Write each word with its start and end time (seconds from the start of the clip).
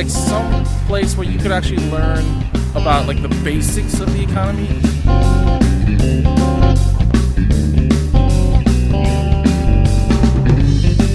like 0.00 0.08
some 0.08 0.64
place 0.86 1.14
where 1.14 1.28
you 1.28 1.38
could 1.38 1.52
actually 1.52 1.90
learn 1.90 2.24
about 2.74 3.06
like 3.06 3.20
the 3.20 3.28
basics 3.44 4.00
of 4.00 4.10
the 4.14 4.22
economy? 4.22 4.66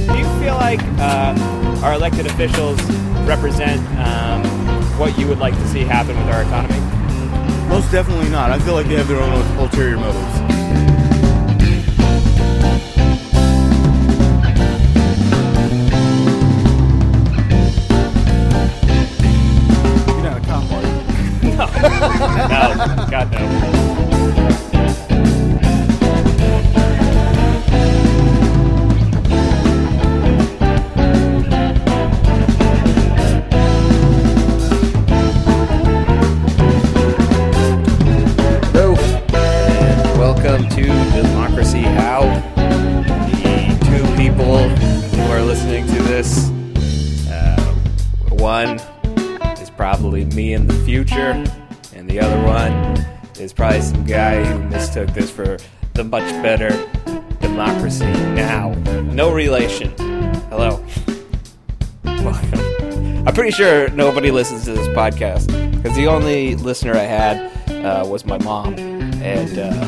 Do 0.06 0.18
you 0.20 0.40
feel 0.40 0.54
like 0.54 0.82
uh, 1.00 1.82
our 1.84 1.96
elected 1.96 2.28
officials 2.28 2.80
represent 3.26 3.82
um, 3.98 4.44
what 5.00 5.18
you 5.18 5.28
would 5.30 5.40
like 5.40 5.56
to 5.56 5.68
see 5.70 5.80
happen 5.80 6.16
with 6.16 6.28
our 6.28 6.44
economy? 6.44 6.80
Most 7.68 7.92
definitely 7.92 8.30
not. 8.30 8.52
I 8.52 8.60
feel 8.60 8.76
like 8.76 8.86
they 8.86 8.98
have 8.98 9.08
their 9.08 9.20
own 9.20 9.58
ulterior 9.58 9.98
motives. 9.98 10.55
Much 56.26 56.42
better 56.42 56.70
Democracy 57.40 58.06
Now. 58.06 58.74
No 59.12 59.32
relation. 59.32 59.94
Hello. 60.50 60.84
Welcome. 62.04 63.28
I'm 63.28 63.34
pretty 63.34 63.52
sure 63.52 63.90
nobody 63.90 64.32
listens 64.32 64.66
to 64.66 64.74
this 64.74 64.88
podcast 64.90 65.48
because 65.76 65.96
the 65.96 66.08
only 66.08 66.56
listener 66.56 66.94
I 66.94 67.04
had 67.04 67.70
uh, 67.86 68.06
was 68.08 68.26
my 68.26 68.40
mom, 68.40 68.76
and 68.80 69.60
uh, 69.60 69.88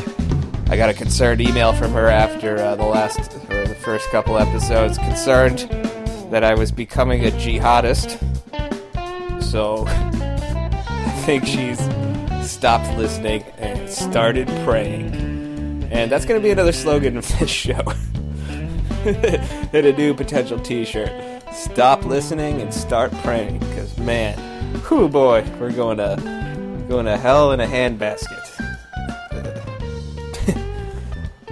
I 0.68 0.76
got 0.76 0.88
a 0.88 0.94
concerned 0.94 1.40
email 1.40 1.72
from 1.72 1.92
her 1.92 2.08
after 2.08 2.56
uh, 2.58 2.76
the 2.76 2.84
last 2.84 3.18
or 3.50 3.66
the 3.66 3.74
first 3.74 4.08
couple 4.10 4.38
episodes, 4.38 4.96
concerned 4.98 5.60
that 6.30 6.44
I 6.44 6.54
was 6.54 6.70
becoming 6.70 7.24
a 7.24 7.30
jihadist. 7.32 8.22
So 9.42 9.84
I 9.88 11.22
think 11.26 11.44
she's 11.46 11.80
stopped 12.48 12.96
listening 12.96 13.42
and 13.58 13.90
started 13.90 14.46
praying, 14.64 15.27
and 15.98 16.12
that's 16.12 16.24
going 16.24 16.40
to 16.40 16.44
be 16.44 16.52
another 16.52 16.70
slogan 16.70 17.16
of 17.16 17.26
this 17.40 17.50
show. 17.50 17.72
and 19.04 19.74
a 19.74 19.92
new 19.96 20.14
potential 20.14 20.56
T-shirt. 20.60 21.10
Stop 21.52 22.04
listening 22.04 22.60
and 22.60 22.72
start 22.72 23.10
praying, 23.24 23.58
because 23.58 23.98
man, 23.98 24.38
whoo 24.88 25.08
boy, 25.08 25.44
we're 25.58 25.72
going 25.72 25.96
to 25.96 26.84
going 26.88 27.04
to 27.06 27.16
hell 27.16 27.50
in 27.50 27.58
a 27.58 27.66
handbasket. 27.66 28.44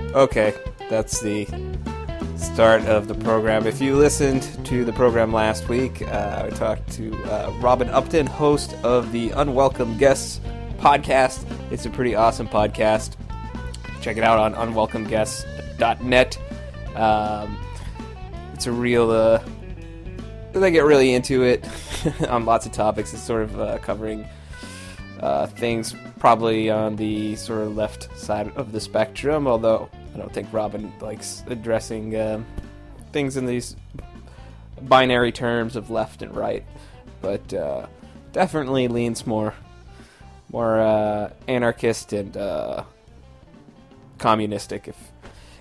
okay, 0.14 0.54
that's 0.88 1.20
the 1.20 1.46
start 2.36 2.82
of 2.82 3.08
the 3.08 3.16
program. 3.16 3.66
If 3.66 3.80
you 3.80 3.96
listened 3.96 4.42
to 4.66 4.84
the 4.84 4.92
program 4.92 5.32
last 5.32 5.68
week, 5.68 6.02
uh, 6.02 6.44
I 6.46 6.50
talked 6.50 6.88
to 6.92 7.12
uh, 7.24 7.52
Robin 7.60 7.88
Upton, 7.90 8.26
host 8.26 8.76
of 8.84 9.10
the 9.10 9.30
Unwelcome 9.30 9.98
Guests 9.98 10.40
podcast. 10.78 11.44
It's 11.72 11.84
a 11.84 11.90
pretty 11.90 12.14
awesome 12.14 12.46
podcast. 12.46 13.16
Check 14.06 14.18
it 14.18 14.22
out 14.22 14.38
on 14.38 14.54
unwelcomeguests.net. 14.54 16.38
Um, 16.94 17.58
it's 18.54 18.68
a 18.68 18.70
real. 18.70 19.10
Uh, 19.10 19.42
they 20.52 20.70
get 20.70 20.84
really 20.84 21.12
into 21.12 21.42
it 21.42 21.68
on 22.28 22.44
lots 22.44 22.66
of 22.66 22.70
topics. 22.70 23.12
It's 23.12 23.20
sort 23.20 23.42
of 23.42 23.60
uh, 23.60 23.78
covering 23.78 24.24
uh, 25.18 25.48
things 25.48 25.96
probably 26.20 26.70
on 26.70 26.94
the 26.94 27.34
sort 27.34 27.62
of 27.62 27.76
left 27.76 28.16
side 28.16 28.56
of 28.56 28.70
the 28.70 28.78
spectrum. 28.78 29.48
Although 29.48 29.90
I 30.14 30.18
don't 30.18 30.32
think 30.32 30.52
Robin 30.52 30.92
likes 31.00 31.42
addressing 31.48 32.16
um 32.16 32.46
things 33.10 33.36
in 33.36 33.44
these 33.44 33.74
binary 34.82 35.32
terms 35.32 35.74
of 35.74 35.90
left 35.90 36.22
and 36.22 36.32
right, 36.32 36.64
but 37.20 37.52
uh, 37.52 37.86
definitely 38.32 38.86
leans 38.86 39.26
more 39.26 39.52
more 40.52 40.80
uh, 40.80 41.32
anarchist 41.48 42.12
and 42.12 42.36
uh, 42.36 42.84
communistic, 44.18 44.88
if 44.88 45.12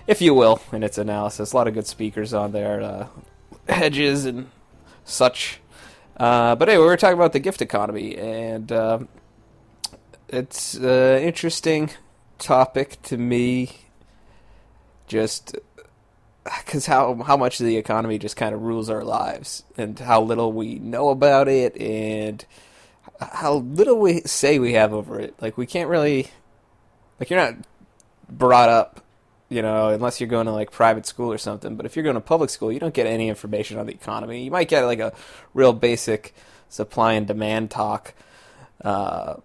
if 0.06 0.20
you 0.20 0.34
will, 0.34 0.60
in 0.72 0.82
its 0.82 0.98
analysis. 0.98 1.52
A 1.52 1.56
lot 1.56 1.68
of 1.68 1.74
good 1.74 1.86
speakers 1.86 2.32
on 2.32 2.52
there, 2.52 2.80
uh, 2.80 3.06
Hedges 3.68 4.24
and 4.24 4.48
such. 5.04 5.60
Uh, 6.16 6.54
but 6.54 6.68
anyway, 6.68 6.82
we 6.82 6.86
were 6.86 6.96
talking 6.96 7.18
about 7.18 7.32
the 7.32 7.40
gift 7.40 7.60
economy, 7.60 8.16
and 8.16 8.72
um 8.72 9.08
it's 10.28 10.74
an 10.74 11.22
interesting 11.22 11.90
topic 12.38 13.00
to 13.02 13.16
me. 13.16 13.72
Just 15.06 15.56
because 16.44 16.86
how 16.86 17.14
how 17.14 17.36
much 17.36 17.58
the 17.58 17.76
economy 17.76 18.18
just 18.18 18.36
kind 18.36 18.54
of 18.54 18.62
rules 18.62 18.90
our 18.90 19.04
lives, 19.04 19.62
and 19.76 19.98
how 19.98 20.20
little 20.20 20.52
we 20.52 20.78
know 20.78 21.10
about 21.10 21.48
it, 21.48 21.76
and 21.80 22.44
how 23.20 23.54
little 23.54 23.98
we 23.98 24.20
say 24.22 24.58
we 24.58 24.72
have 24.74 24.92
over 24.92 25.20
it. 25.20 25.34
Like 25.40 25.56
we 25.56 25.66
can't 25.66 25.88
really, 25.88 26.28
like 27.20 27.30
you're 27.30 27.40
not 27.40 27.54
brought 28.28 28.68
up 28.68 29.06
you 29.48 29.62
know, 29.62 29.90
unless 29.90 30.20
you're 30.20 30.28
going 30.28 30.46
to 30.46 30.52
like 30.52 30.70
private 30.70 31.06
school 31.06 31.32
or 31.32 31.38
something. 31.38 31.76
But 31.76 31.86
if 31.86 31.94
you're 31.94 32.02
going 32.02 32.14
to 32.14 32.20
public 32.20 32.50
school, 32.50 32.72
you 32.72 32.80
don't 32.80 32.94
get 32.94 33.06
any 33.06 33.28
information 33.28 33.78
on 33.78 33.86
the 33.86 33.92
economy. 33.92 34.44
You 34.44 34.50
might 34.50 34.68
get 34.68 34.82
like 34.84 34.98
a 34.98 35.12
real 35.54 35.72
basic 35.72 36.34
supply 36.68 37.12
and 37.12 37.26
demand 37.26 37.70
talk. 37.70 38.14
Uh, 38.82 39.36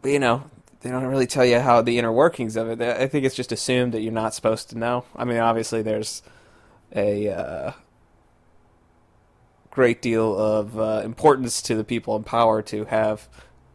but 0.00 0.10
you 0.10 0.18
know, 0.18 0.48
they 0.80 0.90
don't 0.90 1.06
really 1.06 1.26
tell 1.26 1.44
you 1.44 1.58
how 1.58 1.82
the 1.82 1.98
inner 1.98 2.12
workings 2.12 2.56
of 2.56 2.68
it. 2.68 2.80
I 2.80 3.08
think 3.08 3.24
it's 3.24 3.34
just 3.34 3.52
assumed 3.52 3.94
that 3.94 4.00
you're 4.00 4.12
not 4.12 4.34
supposed 4.34 4.70
to 4.70 4.78
know. 4.78 5.04
I 5.16 5.24
mean, 5.24 5.38
obviously, 5.38 5.82
there's 5.82 6.22
a 6.94 7.30
uh, 7.30 7.72
great 9.70 10.00
deal 10.00 10.38
of 10.38 10.78
uh, 10.78 11.02
importance 11.04 11.62
to 11.62 11.74
the 11.74 11.84
people 11.84 12.14
in 12.14 12.22
power 12.22 12.62
to 12.62 12.84
have 12.84 13.28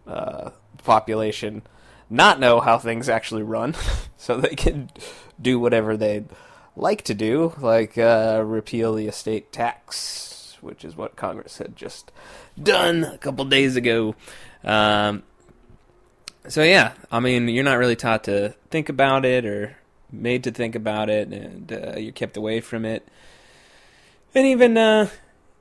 uh, 0.08 0.52
population 0.84 1.64
not 2.10 2.40
know 2.40 2.60
how 2.60 2.78
things 2.78 3.10
actually 3.10 3.44
run, 3.44 3.76
so 4.18 4.38
they 4.38 4.56
can 4.56 4.90
do 5.42 5.60
whatever 5.60 5.96
they'd 5.96 6.28
like 6.76 7.04
to 7.04 7.14
do, 7.14 7.54
like 7.60 7.98
uh, 7.98 8.42
repeal 8.46 8.94
the 8.94 9.08
estate 9.08 9.52
tax, 9.52 10.58
which 10.62 10.84
is 10.84 10.96
what 10.96 11.16
Congress 11.16 11.58
had 11.58 11.76
just 11.76 12.12
done 12.62 13.04
a 13.04 13.18
couple 13.18 13.46
days 13.46 13.76
ago. 13.76 14.16
Um, 14.64 15.24
so 16.48 16.64
yeah, 16.64 16.94
I 17.12 17.20
mean, 17.20 17.48
you're 17.48 17.64
not 17.64 17.78
really 17.78 17.96
taught 17.96 18.24
to 18.26 18.56
think 18.70 18.90
about 18.90 19.26
it 19.26 19.46
or 19.46 19.78
made 20.12 20.44
to 20.46 20.52
think 20.52 20.76
about 20.76 21.10
it, 21.10 21.28
and 21.28 21.72
uh, 21.72 21.98
you're 21.98 22.12
kept 22.12 22.38
away 22.38 22.62
from 22.62 22.86
it. 22.86 23.08
And 24.34 24.46
even 24.48 24.78
uh, 24.78 25.10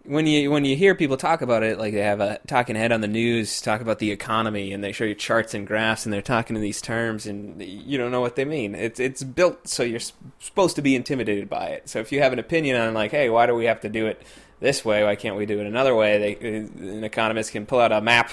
when 0.09 0.27
you 0.27 0.51
when 0.51 0.65
you 0.65 0.75
hear 0.75 0.95
people 0.95 1.19
talk 1.19 1.43
about 1.43 1.63
it, 1.63 1.79
like 1.79 1.93
they 1.93 2.01
have 2.01 2.21
a 2.21 2.41
talking 2.47 2.77
head 2.77 2.93
on 2.93 3.03
the 3.03 3.09
news, 3.09 3.61
talk 3.61 3.83
about 3.83 3.99
the 3.99 4.11
economy, 4.11 4.73
and 4.73 4.83
they 4.83 4.91
show 4.91 5.05
you 5.05 5.15
charts 5.15 5.53
and 5.53 5.67
graphs, 5.67 6.07
and 6.07 6.13
they're 6.13 6.23
talking 6.23 6.57
in 6.57 6.63
these 6.63 6.81
terms, 6.81 7.27
and 7.27 7.61
you 7.63 7.99
don't 7.99 8.11
know 8.11 8.23
what 8.23 8.35
they 8.35 8.47
mean. 8.47 8.75
It's 8.75 8.99
it's 8.99 9.23
built 9.23 9.69
so 9.69 9.83
you're 9.83 10.01
supposed 10.39 10.77
to 10.77 10.83
be 10.83 10.97
intimidated 10.97 11.51
by 11.51 11.67
it. 11.67 11.91
So 11.91 11.99
if 11.99 12.11
you 12.11 12.23
have 12.23 12.33
an 12.33 12.39
opinion 12.39 12.81
on 12.81 12.95
like, 12.95 13.11
hey, 13.11 13.29
why 13.29 13.45
do 13.45 13.55
we 13.55 13.67
have 13.67 13.83
to 13.83 13.91
do 13.91 14.07
it 14.07 14.23
this 14.61 14.83
way? 14.83 15.05
Why 15.05 15.15
can't 15.15 15.37
we 15.37 15.45
do 15.45 15.61
it 15.61 15.67
another 15.67 15.95
way? 15.95 16.19
They, 16.19 16.59
an 16.59 17.05
economist 17.05 17.53
can 17.53 17.67
pull 17.67 17.81
out 17.81 17.93
a 17.93 18.01
map, 18.01 18.31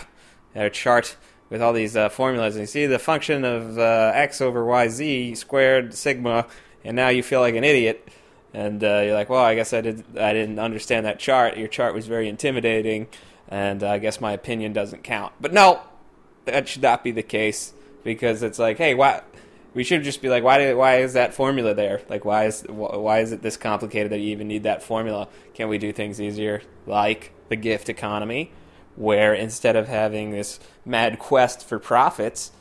a 0.56 0.70
chart 0.70 1.18
with 1.50 1.62
all 1.62 1.74
these 1.74 1.98
uh, 1.98 2.08
formulas, 2.08 2.56
and 2.56 2.62
you 2.62 2.68
see 2.68 2.86
the 2.86 3.00
function 3.00 3.44
of 3.44 3.78
uh, 3.78 4.14
x 4.16 4.40
over 4.40 4.64
y 4.64 4.88
z 4.88 5.36
squared 5.36 5.94
sigma, 5.94 6.48
and 6.86 6.96
now 6.96 7.10
you 7.10 7.22
feel 7.22 7.42
like 7.42 7.56
an 7.56 7.66
idiot 7.66 8.08
and 8.56 8.82
uh, 8.86 9.02
you're 9.04 9.14
like, 9.14 9.30
well, 9.30 9.44
I 9.44 9.54
guess 9.54 9.74
I 9.74 9.82
did 9.82 10.18
I 10.18 10.32
didn't 10.32 10.60
understand 10.60 11.06
that 11.06 11.20
chart. 11.20 11.58
Your 11.58 11.68
chart 11.68 11.94
was 11.94 12.08
very 12.08 12.30
intimidating, 12.30 13.08
and 13.50 13.84
uh, 13.84 13.90
I 13.90 14.00
guess 14.00 14.22
my 14.22 14.32
opinion 14.32 14.72
doesn't 14.72 15.04
count. 15.04 15.34
But 15.42 15.52
no, 15.52 15.82
that 16.46 16.70
should 16.70 16.82
not 16.82 17.04
be 17.04 17.12
the 17.12 17.22
case 17.22 17.74
because 18.06 18.42
it's 18.44 18.58
like, 18.58 18.78
hey, 18.78 18.94
why? 18.94 19.24
We 19.74 19.84
should 19.84 20.04
just 20.04 20.22
be 20.22 20.30
like, 20.30 20.42
why? 20.42 20.58
Do, 20.60 20.78
why 20.78 21.00
is 21.00 21.12
that 21.14 21.34
formula 21.34 21.74
there? 21.74 22.02
Like, 22.08 22.24
why 22.24 22.46
is 22.46 22.64
why 22.70 23.20
is 23.20 23.34
it 23.34 23.42
this 23.42 23.58
complicated 23.58 24.14
that 24.14 24.20
you 24.20 24.30
even 24.30 24.48
need 24.48 24.64
that 24.64 24.82
formula? 24.82 25.28
Can 25.54 25.68
we 25.68 25.78
do 25.78 25.92
things 25.92 26.22
easier, 26.22 26.62
like 26.88 27.34
the 27.50 27.58
gift 27.58 27.90
economy, 27.90 28.54
where 28.96 29.34
instead 29.34 29.76
of 29.76 29.90
having 29.90 30.32
this 30.32 30.62
mad 30.86 31.20
quest 31.20 31.68
for 31.68 31.78
profits, 31.78 32.52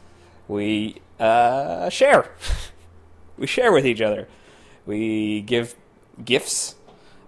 we 0.48 0.96
uh, 1.20 1.88
share. 1.88 2.32
we 3.38 3.46
share 3.46 3.70
with 3.70 3.86
each 3.86 4.00
other. 4.00 4.26
We 4.86 5.40
give 5.40 5.76
gifts 6.22 6.74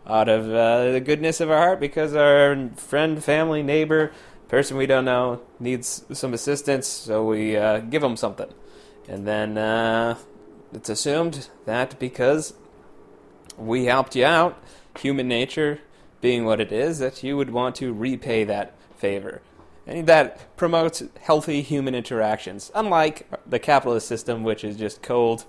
out 0.06 0.28
of 0.28 0.52
uh, 0.52 0.92
the 0.92 1.00
goodness 1.00 1.40
of 1.40 1.50
our 1.50 1.58
heart 1.58 1.80
because 1.80 2.14
our 2.14 2.68
friend, 2.76 3.22
family, 3.22 3.62
neighbor, 3.62 4.12
person 4.48 4.76
we 4.76 4.86
don't 4.86 5.04
know 5.04 5.40
needs 5.58 6.04
some 6.12 6.32
assistance, 6.32 6.86
so 6.86 7.24
we 7.24 7.56
uh, 7.56 7.78
give 7.78 8.02
them 8.02 8.16
something. 8.16 8.52
And 9.08 9.26
then 9.26 9.58
uh, 9.58 10.16
it's 10.72 10.88
assumed 10.88 11.48
that 11.64 11.98
because 11.98 12.54
we 13.56 13.86
helped 13.86 14.14
you 14.14 14.24
out, 14.24 14.62
human 14.98 15.28
nature 15.28 15.80
being 16.20 16.44
what 16.44 16.60
it 16.60 16.72
is, 16.72 16.98
that 16.98 17.22
you 17.22 17.36
would 17.36 17.50
want 17.50 17.76
to 17.76 17.92
repay 17.92 18.44
that 18.44 18.74
favor. 18.96 19.42
And 19.86 20.06
that 20.08 20.56
promotes 20.56 21.02
healthy 21.20 21.62
human 21.62 21.94
interactions, 21.94 22.72
unlike 22.74 23.28
the 23.48 23.58
capitalist 23.58 24.08
system, 24.08 24.42
which 24.42 24.64
is 24.64 24.76
just 24.76 25.02
cold 25.02 25.44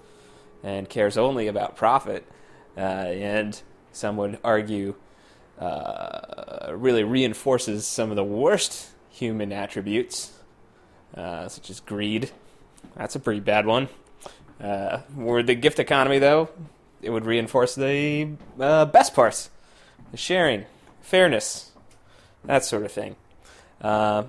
and 0.63 0.89
cares 0.89 1.17
only 1.17 1.47
about 1.47 1.75
profit. 1.75 2.27
Uh, 2.77 3.09
and 3.09 3.61
some 3.91 4.17
would 4.17 4.37
argue 4.43 4.95
uh, 5.59 6.71
really 6.73 7.03
reinforces 7.03 7.87
some 7.87 8.11
of 8.11 8.15
the 8.15 8.23
worst 8.23 8.91
human 9.09 9.51
attributes, 9.51 10.33
uh, 11.15 11.47
such 11.47 11.71
as 11.71 11.79
greed. 11.79 12.29
That's 12.95 13.15
a 13.15 13.19
pretty 13.19 13.39
bad 13.39 13.65
one. 13.65 13.89
Uh, 14.61 14.99
were 15.15 15.41
the 15.41 15.55
gift 15.55 15.79
economy, 15.79 16.19
though, 16.19 16.49
it 17.01 17.09
would 17.09 17.25
reinforce 17.25 17.75
the 17.75 18.29
uh, 18.59 18.85
best 18.85 19.13
parts 19.13 19.49
the 20.11 20.17
sharing, 20.17 20.65
fairness, 21.01 21.71
that 22.45 22.63
sort 22.63 22.83
of 22.83 22.91
thing. 22.91 23.15
Uh, 23.81 24.23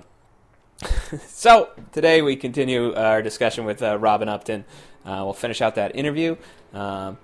so, 1.27 1.69
today 1.91 2.21
we 2.21 2.35
continue 2.35 2.93
our 2.95 3.21
discussion 3.21 3.65
with 3.65 3.81
uh, 3.81 3.97
Robin 3.97 4.27
Upton. 4.27 4.65
We'll 5.05 5.33
finish 5.33 5.61
out 5.61 5.75
that 5.75 5.95
interview. 5.95 6.35
Um, 6.73 7.17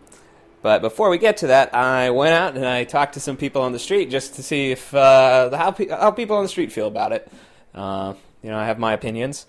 but 0.65 0.81
before 0.81 1.11
we 1.11 1.19
get 1.19 1.37
to 1.37 1.47
that, 1.53 1.75
I 1.75 2.09
went 2.09 2.33
out 2.33 2.55
and 2.55 2.65
I 2.65 2.85
talked 2.85 3.13
to 3.13 3.19
some 3.19 3.37
people 3.37 3.61
on 3.61 3.71
the 3.71 3.77
street 3.77 4.09
just 4.09 4.33
to 4.37 4.41
see 4.41 4.71
if 4.71 4.95
uh, 4.95 5.55
how, 5.55 5.69
pe- 5.69 5.89
how 5.89 6.09
people 6.09 6.37
on 6.37 6.41
the 6.41 6.49
street 6.49 6.71
feel 6.71 6.87
about 6.87 7.11
it. 7.11 7.31
Uh, 7.75 8.15
you 8.41 8.49
know, 8.49 8.57
I 8.57 8.65
have 8.65 8.79
my 8.79 8.93
opinions. 8.93 9.45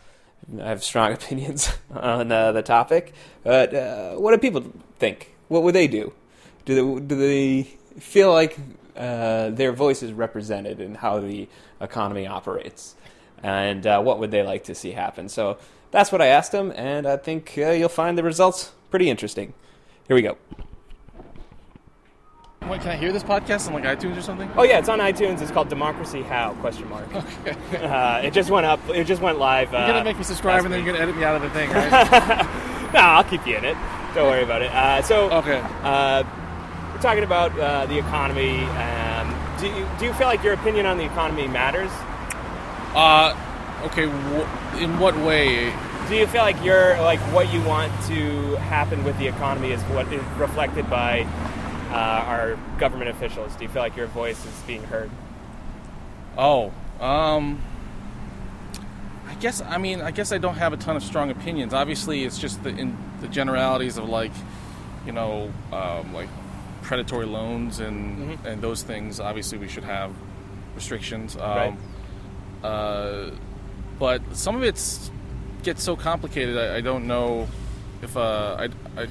I 0.61 0.69
have 0.69 0.85
strong 0.85 1.13
opinions 1.15 1.71
on 1.91 2.31
uh, 2.31 2.53
the 2.53 2.61
topic. 2.61 3.15
But 3.45 3.75
uh, 3.75 4.17
what 4.17 4.33
do 4.33 4.37
people 4.37 4.71
think? 4.99 5.33
What 5.49 5.63
would 5.63 5.75
they 5.75 5.89
do? 5.89 6.13
Do 6.67 6.75
they, 6.75 7.07
do 7.07 7.17
they 7.17 7.63
feel 7.99 8.31
like 8.31 8.59
uh, 8.95 9.49
their 9.49 9.73
voice 9.73 10.03
is 10.03 10.13
represented 10.13 10.83
in 10.83 10.97
how 10.97 11.21
the 11.21 11.49
economy 11.81 12.27
operates? 12.27 12.95
And 13.43 13.87
uh, 13.87 14.03
what 14.03 14.19
would 14.19 14.33
they 14.33 14.43
like 14.43 14.65
to 14.65 14.75
see 14.75 14.91
happen? 14.91 15.31
So 15.31 15.57
that's 15.93 16.13
what 16.13 16.21
I 16.21 16.27
asked 16.27 16.53
them, 16.53 16.75
and 16.77 17.07
I 17.07 17.17
think 17.17 17.57
you'll 17.57 17.89
find 17.89 18.19
the 18.19 18.23
results 18.23 18.73
pretty 18.91 19.09
interesting. 19.09 19.55
Here 20.09 20.15
we 20.15 20.21
go. 20.21 20.37
Wait, 22.63 22.81
can 22.81 22.91
I 22.91 22.97
hear 22.97 23.13
this 23.13 23.23
podcast 23.23 23.69
on 23.69 23.75
like 23.75 23.85
iTunes 23.85 24.17
or 24.17 24.23
something? 24.23 24.51
Oh 24.57 24.65
yeah, 24.65 24.79
it's 24.79 24.89
on 24.89 24.99
iTunes. 24.99 25.41
It's 25.41 25.53
called 25.53 25.69
Democracy 25.69 26.23
How? 26.23 26.53
Question 26.55 26.89
mark. 26.89 27.07
Okay. 27.47 27.85
Uh, 27.85 28.19
it 28.23 28.33
just 28.33 28.51
went 28.51 28.67
up. 28.67 28.81
It 28.89 29.05
just 29.05 29.23
went 29.23 29.39
live. 29.39 29.73
Uh, 29.73 29.79
You're 29.79 29.87
gonna 29.89 30.05
make 30.05 30.17
me 30.19 30.25
subscribe 30.25 30.65
and 30.65 30.73
then 30.75 30.83
you're 30.85 30.93
gonna 30.93 31.03
edit 31.03 31.17
me 31.17 31.23
out 31.23 31.37
of 31.37 31.43
the 31.43 31.51
thing, 31.51 31.71
right? 31.73 31.91
no, 32.93 32.99
I'll 33.01 33.23
keep 33.25 33.47
you 33.47 33.57
in 33.57 33.65
it. 33.65 33.77
Don't 34.15 34.29
worry 34.29 34.43
about 34.43 34.63
it. 34.63 34.73
Uh, 34.73 35.01
so 35.03 35.31
okay. 35.31 35.61
uh, 35.83 36.25
we're 36.93 37.01
talking 37.01 37.23
about 37.23 37.57
uh, 37.59 37.87
the 37.87 37.99
economy. 37.99 38.59
Um, 38.65 39.33
do 39.61 39.67
you 39.69 39.87
do 40.01 40.07
you 40.07 40.13
feel 40.15 40.27
like 40.27 40.43
your 40.43 40.55
opinion 40.55 40.87
on 40.87 40.99
the 40.99 41.05
economy 41.05 41.47
matters? 41.47 41.91
Uh, 42.97 43.37
okay. 43.85 44.07
Wh- 44.09 44.83
in 44.83 44.99
what 44.99 45.17
way? 45.19 45.73
Do 46.09 46.17
you 46.17 46.27
feel 46.27 46.43
like 46.43 46.63
your 46.65 46.97
like 47.03 47.21
what 47.33 47.53
you 47.53 47.61
want 47.63 47.93
to 48.07 48.57
happen 48.57 49.05
with 49.05 49.17
the 49.19 49.29
economy 49.29 49.71
is 49.71 49.83
what 49.85 50.13
is 50.13 50.23
reflected 50.39 50.89
by 50.91 51.27
uh, 51.91 51.95
our 51.95 52.59
government 52.79 53.11
officials? 53.11 53.55
Do 53.57 53.65
you 53.65 53.69
feel 53.71 53.83
like 53.83 53.97
your 53.97 54.07
voice 54.09 54.45
is 54.45 54.63
being 54.67 54.83
heard? 54.85 55.11
Oh, 56.39 56.73
um, 57.01 57.61
I 59.29 59.35
guess 59.35 59.61
I 59.63 59.79
mean 59.79 60.01
I 60.01 60.11
guess 60.11 60.33
I 60.33 60.39
don't 60.39 60.57
have 60.57 60.73
a 60.73 60.77
ton 60.77 60.97
of 60.97 61.03
strong 61.03 61.31
opinions. 61.31 61.73
Obviously, 61.75 62.25
it's 62.25 62.39
just 62.39 62.63
the 62.63 62.71
in 62.71 62.97
the 63.21 63.29
generalities 63.29 63.97
of 63.99 64.09
like, 64.09 64.33
you 65.07 65.13
know, 65.13 65.53
um, 65.73 66.13
like 66.15 66.29
predatory 66.83 67.27
loans 67.27 67.81
and 67.81 68.39
Mhm. 68.39 68.45
and 68.45 68.63
those 68.63 68.83
things. 68.83 69.19
Obviously, 69.21 69.59
we 69.59 69.69
should 69.69 69.85
have 69.85 70.13
restrictions. 70.75 71.37
Um, 71.37 71.43
Right. 71.43 71.75
uh, 72.63 73.31
but 73.99 74.21
some 74.37 74.57
of 74.57 74.63
it's 74.63 75.11
gets 75.63 75.83
so 75.83 75.97
complicated. 75.97 76.57
I, 76.59 76.77
I 76.77 76.81
don't 76.81 77.07
know 77.07 77.49
if 78.03 78.17
uh, 78.17 78.57
I, 78.59 78.65
I 79.01 79.07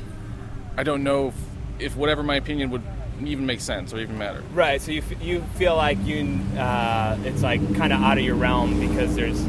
I 0.78 0.84
don't 0.84 1.04
know 1.04 1.34
if, 1.80 1.96
whatever 1.96 2.24
my 2.24 2.36
opinion 2.36 2.70
would 2.72 2.84
even 3.24 3.46
make 3.46 3.62
sense 3.62 3.94
or 3.94 4.00
even 4.00 4.18
matter. 4.18 4.44
Right. 4.54 4.82
So 4.82 4.92
you 4.92 5.02
f- 5.02 5.24
you 5.24 5.42
feel 5.56 5.76
like 5.76 5.98
you 6.06 6.40
uh, 6.58 7.18
it's 7.24 7.42
like 7.44 7.62
kind 7.76 7.94
of 7.94 8.02
out 8.02 8.18
of 8.18 8.24
your 8.24 8.36
realm 8.36 8.80
because 8.80 9.16
there's 9.16 9.42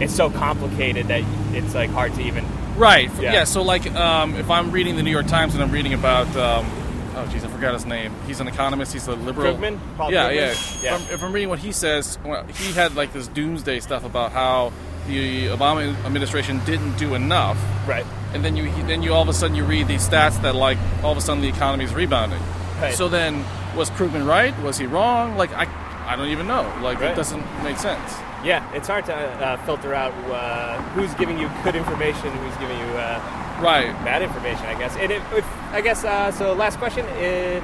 it's 0.00 0.14
so 0.14 0.30
complicated 0.30 1.08
that 1.08 1.22
it's 1.54 1.74
like 1.74 1.90
hard 1.90 2.14
to 2.14 2.22
even. 2.22 2.44
Right. 2.76 3.10
Yeah. 3.20 3.32
Yeah. 3.32 3.44
so, 3.44 3.62
like, 3.62 3.90
um, 3.94 4.34
if 4.34 4.50
I'm 4.50 4.70
reading 4.72 4.96
the 4.96 5.02
New 5.02 5.10
York 5.10 5.26
Times 5.26 5.54
and 5.54 5.62
I'm 5.62 5.70
reading 5.70 5.94
about, 5.94 6.26
um, 6.36 6.66
oh, 7.14 7.28
jeez, 7.30 7.44
I 7.44 7.48
forgot 7.48 7.72
his 7.72 7.86
name. 7.86 8.12
He's 8.26 8.40
an 8.40 8.48
economist. 8.48 8.92
He's 8.92 9.06
a 9.06 9.14
liberal. 9.14 9.54
Krugman? 9.54 9.78
Paul 9.96 10.12
yeah, 10.12 10.30
Krugman? 10.30 10.34
yeah. 10.34 10.82
Yeah. 10.82 10.96
If, 10.96 11.08
I'm, 11.08 11.14
if 11.14 11.22
I'm 11.22 11.32
reading 11.32 11.48
what 11.48 11.60
he 11.60 11.70
says, 11.70 12.18
well, 12.24 12.44
he 12.46 12.72
had 12.72 12.96
like 12.96 13.12
this 13.12 13.28
doomsday 13.28 13.78
stuff 13.80 14.04
about 14.04 14.32
how 14.32 14.72
the 15.06 15.46
Obama 15.48 15.94
administration 16.04 16.60
didn't 16.64 16.96
do 16.96 17.14
enough, 17.14 17.58
Right. 17.86 18.06
And 18.34 18.44
then 18.44 18.56
you 18.56 18.70
then 18.86 19.02
you 19.02 19.14
all 19.14 19.22
of 19.22 19.28
a 19.28 19.32
sudden 19.32 19.56
you 19.56 19.64
read 19.64 19.86
these 19.88 20.06
stats 20.06 20.40
that 20.42 20.54
like 20.54 20.78
all 21.02 21.12
of 21.12 21.18
a 21.18 21.20
sudden 21.20 21.42
the 21.42 21.48
economy 21.48 21.84
is 21.84 21.94
rebounding. 21.94 22.40
Right. 22.80 22.94
So 22.94 23.08
then, 23.08 23.44
was 23.76 23.88
Krugman 23.90 24.26
right? 24.26 24.52
Was 24.62 24.76
he 24.76 24.86
wrong? 24.86 25.36
Like, 25.36 25.52
I, 25.54 25.66
I 26.06 26.16
don't 26.16 26.28
even 26.28 26.46
know. 26.48 26.62
Like, 26.82 27.00
Right. 27.00 27.12
it 27.12 27.14
doesn't 27.14 27.44
make 27.62 27.76
sense. 27.78 28.12
Yeah, 28.42 28.68
it's 28.74 28.88
hard 28.88 29.06
to 29.06 29.14
uh, 29.14 29.56
filter 29.64 29.94
out 29.94 30.12
uh, 30.28 30.82
who's 30.92 31.14
giving 31.14 31.38
you 31.38 31.48
good 31.62 31.76
information, 31.76 32.30
who's 32.32 32.56
giving 32.56 32.76
you 32.76 32.84
uh, 32.98 33.20
Right. 33.62 33.92
bad 34.04 34.22
information. 34.22 34.66
I 34.66 34.74
guess. 34.76 34.96
And 34.96 35.12
if, 35.12 35.22
if 35.32 35.46
I 35.72 35.80
guess 35.80 36.04
uh, 36.04 36.32
so. 36.32 36.52
Last 36.52 36.78
question: 36.78 37.06
if, 37.16 37.62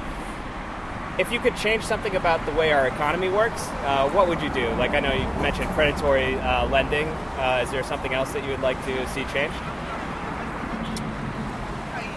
if 1.19 1.31
you 1.31 1.39
could 1.39 1.55
change 1.57 1.83
something 1.83 2.15
about 2.15 2.43
the 2.45 2.53
way 2.53 2.71
our 2.71 2.87
economy 2.87 3.27
works, 3.29 3.67
uh, 3.85 4.09
what 4.09 4.27
would 4.29 4.41
you 4.41 4.49
do? 4.49 4.67
Like 4.75 4.91
I 4.91 5.01
know 5.01 5.13
you 5.13 5.25
mentioned 5.43 5.69
predatory 5.71 6.35
uh, 6.35 6.65
lending. 6.69 7.07
Uh, 7.37 7.59
is 7.63 7.69
there 7.69 7.83
something 7.83 8.13
else 8.13 8.31
that 8.31 8.43
you 8.45 8.51
would 8.51 8.61
like 8.61 8.83
to 8.85 9.07
see 9.09 9.25
changed? 9.25 9.53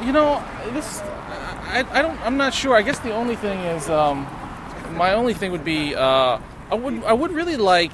You 0.05 0.13
know, 0.13 0.43
this 0.73 1.01
I, 1.01 1.85
I 1.93 2.03
don't 2.03 2.21
I'm 2.21 2.37
not 2.37 2.53
sure. 2.55 2.75
I 2.75 2.83
guess 2.83 2.99
the 3.01 3.13
only 3.13 3.37
thing 3.37 3.59
is 3.61 3.89
um, 3.89 4.27
my 4.93 5.15
only 5.15 5.35
thing 5.35 5.51
would 5.53 5.65
be 5.65 5.95
uh, 5.95 6.39
I 6.71 6.75
would 6.75 7.03
I 7.05 7.13
would 7.13 7.33
really 7.33 7.57
like 7.57 7.93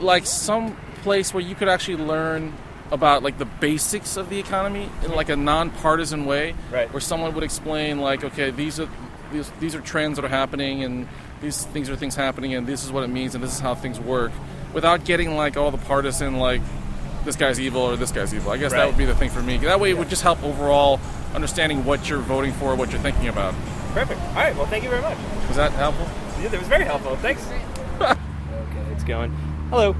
like 0.00 0.26
some 0.26 0.76
place 1.02 1.32
where 1.34 1.42
you 1.42 1.54
could 1.54 1.68
actually 1.68 1.96
learn 1.96 2.52
about 2.90 3.22
like 3.22 3.38
the 3.38 3.44
basics 3.46 4.16
of 4.16 4.28
the 4.28 4.38
economy 4.38 4.88
in 5.04 5.12
like 5.14 5.28
a 5.30 5.36
non-partisan 5.36 6.26
way 6.26 6.54
Right. 6.70 6.92
where 6.92 7.00
someone 7.00 7.34
would 7.34 7.42
explain 7.44 8.00
like 8.00 8.22
okay 8.22 8.50
these 8.50 8.78
are 8.78 8.88
these, 9.32 9.50
these 9.60 9.74
are 9.74 9.80
trends 9.80 10.16
that 10.16 10.24
are 10.26 10.28
happening 10.28 10.84
and 10.84 11.08
these 11.40 11.64
things 11.64 11.88
are 11.88 11.96
things 11.96 12.14
happening 12.14 12.52
and 12.54 12.66
this 12.66 12.84
is 12.84 12.92
what 12.92 13.02
it 13.02 13.08
means 13.08 13.34
and 13.34 13.42
this 13.42 13.52
is 13.54 13.60
how 13.60 13.74
things 13.74 13.98
work 13.98 14.30
without 14.74 15.04
getting 15.06 15.36
like 15.36 15.56
all 15.56 15.70
the 15.70 15.78
partisan 15.78 16.36
like 16.38 16.60
this 17.24 17.36
guy's 17.36 17.60
evil 17.60 17.82
or 17.82 17.96
this 17.96 18.12
guy's 18.12 18.34
evil 18.34 18.50
i 18.50 18.56
guess 18.56 18.72
that 18.72 18.86
would 18.86 18.98
be 18.98 19.04
the 19.04 19.14
thing 19.14 19.30
for 19.30 19.42
me 19.42 19.56
that 19.58 19.78
way 19.78 19.90
it 19.90 19.98
would 19.98 20.08
just 20.08 20.22
help 20.22 20.42
overall 20.42 21.00
understanding 21.34 21.84
what 21.84 22.08
you're 22.08 22.18
voting 22.20 22.52
for 22.52 22.74
what 22.74 22.90
you're 22.90 23.00
thinking 23.00 23.28
about 23.28 23.54
Perfect. 23.92 24.22
All 24.22 24.34
right. 24.36 24.56
Well, 24.56 24.64
thank 24.64 24.84
you 24.84 24.88
very 24.88 25.02
much. 25.02 25.18
was 25.48 25.56
that 25.58 25.70
helpful 25.72 26.08
Yeah, 26.40 26.48
that 26.48 26.58
was 26.58 26.68
very 26.68 26.84
helpful. 26.84 27.14
Thanks. 27.16 27.46
okay, 28.00 28.90
it's 28.90 29.04
going. 29.04 29.30
Hello. 29.68 29.92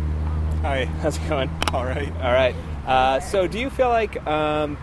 Hi. 0.63 0.87
How's 0.87 1.19
it 1.19 1.29
going? 1.29 1.51
All 1.75 1.85
right. 1.85 2.11
All 2.23 2.33
right. 2.33 2.55
Uh, 2.87 3.21
so, 3.21 3.47
do 3.47 3.59
you 3.59 3.69
feel 3.69 3.91
like 3.91 4.27
um, 4.27 4.79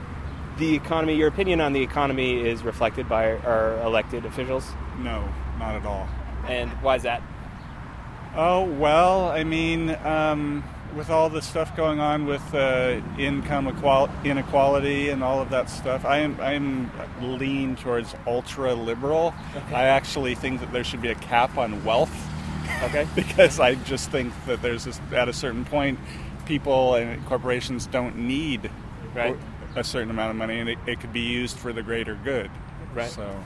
the 0.59 0.75
economy, 0.75 1.15
your 1.15 1.27
opinion 1.27 1.59
on 1.59 1.73
the 1.73 1.81
economy, 1.81 2.47
is 2.47 2.61
reflected 2.61 3.09
by 3.09 3.37
our 3.37 3.79
elected 3.81 4.25
officials? 4.25 4.71
No, 4.99 5.27
not 5.57 5.73
at 5.73 5.87
all. 5.87 6.07
And 6.47 6.69
why 6.83 6.95
is 6.95 7.03
that? 7.03 7.23
Oh 8.35 8.63
well, 8.63 9.29
I 9.29 9.43
mean, 9.43 9.89
um, 10.05 10.63
with 10.95 11.09
all 11.09 11.29
the 11.29 11.41
stuff 11.41 11.75
going 11.75 11.99
on 11.99 12.25
with 12.25 12.53
uh, 12.53 12.99
income 13.17 13.67
inequality 14.23 15.09
and 15.09 15.23
all 15.23 15.41
of 15.41 15.49
that 15.51 15.69
stuff, 15.69 16.05
I 16.05 16.19
am 16.19 16.39
I'm 16.41 16.91
lean 17.37 17.75
towards 17.75 18.15
ultra 18.25 18.73
liberal. 18.73 19.33
I 19.73 19.85
actually 19.85 20.35
think 20.35 20.59
that 20.61 20.71
there 20.71 20.83
should 20.83 21.01
be 21.01 21.09
a 21.09 21.15
cap 21.15 21.57
on 21.57 21.83
wealth 21.83 22.13
Okay. 22.83 23.07
because 23.15 23.59
I 23.59 23.75
just 23.75 24.09
think 24.09 24.33
that 24.45 24.61
there's 24.61 24.85
this, 24.85 24.99
at 25.11 25.27
a 25.27 25.33
certain 25.33 25.65
point, 25.65 25.99
people 26.45 26.95
and 26.95 27.23
corporations 27.25 27.85
don't 27.87 28.15
need 28.17 28.69
Right. 29.13 29.35
a 29.75 29.83
certain 29.83 30.11
amount 30.11 30.31
of 30.31 30.37
money, 30.37 30.59
and 30.59 30.69
it, 30.69 30.77
it 30.85 30.99
could 30.99 31.11
be 31.11 31.21
used 31.21 31.57
for 31.57 31.73
the 31.73 31.81
greater 31.81 32.15
good. 32.15 32.49
Right. 32.93 33.09
So. 33.09 33.43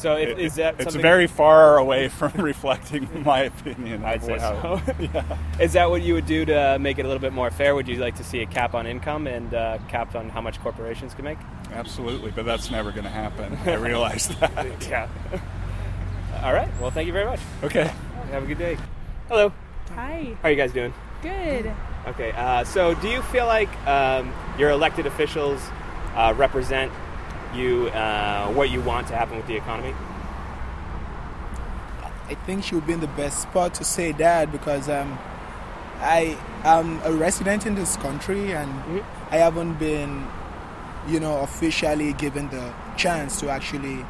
So, 0.00 0.16
if, 0.16 0.30
It- 0.30 0.38
is 0.38 0.54
that 0.54 0.76
it's 0.80 0.94
very 0.94 1.26
far 1.26 1.76
away 1.76 2.08
from 2.08 2.32
reflecting 2.36 3.06
my 3.22 3.40
opinion. 3.40 4.02
I'd 4.04 4.24
say 4.24 4.38
how- 4.38 4.78
so. 4.78 4.94
Is 5.60 5.74
that 5.74 5.90
what 5.90 6.00
you 6.02 6.14
would 6.14 6.26
do 6.26 6.44
to 6.46 6.78
make 6.80 6.98
it 6.98 7.04
a 7.04 7.08
little 7.08 7.20
bit 7.20 7.34
more 7.34 7.50
fair? 7.50 7.74
Would 7.74 7.86
you 7.86 7.96
like 7.96 8.16
to 8.16 8.24
see 8.24 8.40
a 8.40 8.46
cap 8.46 8.74
on 8.74 8.86
income 8.86 9.26
and 9.26 9.52
uh, 9.52 9.78
cap 9.88 10.14
on 10.14 10.30
how 10.30 10.40
much 10.40 10.58
corporations 10.60 11.12
can 11.12 11.24
make? 11.26 11.38
Absolutely, 11.72 12.30
but 12.30 12.44
that's 12.46 12.70
never 12.70 12.90
going 12.92 13.04
to 13.04 13.10
happen. 13.10 13.56
I 13.66 13.74
realize 13.74 14.28
that. 14.40 14.88
Yeah. 14.88 15.08
All 16.42 16.54
right. 16.54 16.68
Well, 16.80 16.90
thank 16.90 17.06
you 17.06 17.12
very 17.12 17.26
much. 17.26 17.40
Okay. 17.62 17.90
Have 18.30 18.44
a 18.44 18.46
good 18.46 18.58
day. 18.58 18.78
Hello. 19.28 19.52
Hi. 19.94 20.34
How 20.40 20.48
are 20.48 20.50
you 20.50 20.56
guys 20.56 20.72
doing? 20.72 20.94
Good. 21.22 21.70
Okay. 22.06 22.32
Uh, 22.32 22.64
so, 22.64 22.94
do 22.94 23.08
you 23.08 23.20
feel 23.22 23.46
like 23.46 23.68
um, 23.86 24.32
your 24.58 24.70
elected 24.70 25.04
officials 25.06 25.60
uh, 26.14 26.32
represent 26.36 26.90
you, 27.54 27.88
uh, 27.88 28.48
what 28.52 28.70
you 28.70 28.80
want 28.80 29.06
to 29.08 29.14
happen 29.16 29.36
with 29.36 29.46
the 29.46 29.56
economy? 29.56 29.94
I 32.28 32.34
think 32.46 32.62
she 32.64 32.76
would 32.76 32.86
be 32.86 32.92
in 32.92 33.00
the 33.00 33.08
best 33.08 33.42
spot 33.42 33.74
to 33.74 33.84
say 33.84 34.12
that 34.12 34.52
because 34.52 34.88
um, 34.88 35.18
I 36.00 36.38
am 36.64 37.00
a 37.04 37.12
resident 37.12 37.66
in 37.66 37.74
this 37.74 37.96
country 37.96 38.52
and 38.52 39.02
I 39.30 39.36
haven't 39.38 39.74
been, 39.80 40.26
you 41.08 41.18
know, 41.18 41.40
officially 41.40 42.12
given 42.14 42.48
the 42.50 42.72
chance 42.96 43.40
to 43.40 43.50
actually 43.50 44.04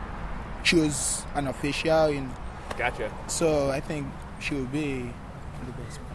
choose 0.62 1.24
an 1.34 1.46
official. 1.46 2.06
In, 2.06 2.30
Gotcha. 2.76 3.10
so 3.26 3.70
I 3.70 3.80
think 3.80 4.06
she 4.38 4.54
would 4.54 4.70
be 4.70 4.92
in 5.00 5.12
the 5.66 5.72
best 5.72 5.94
spot. 5.94 6.06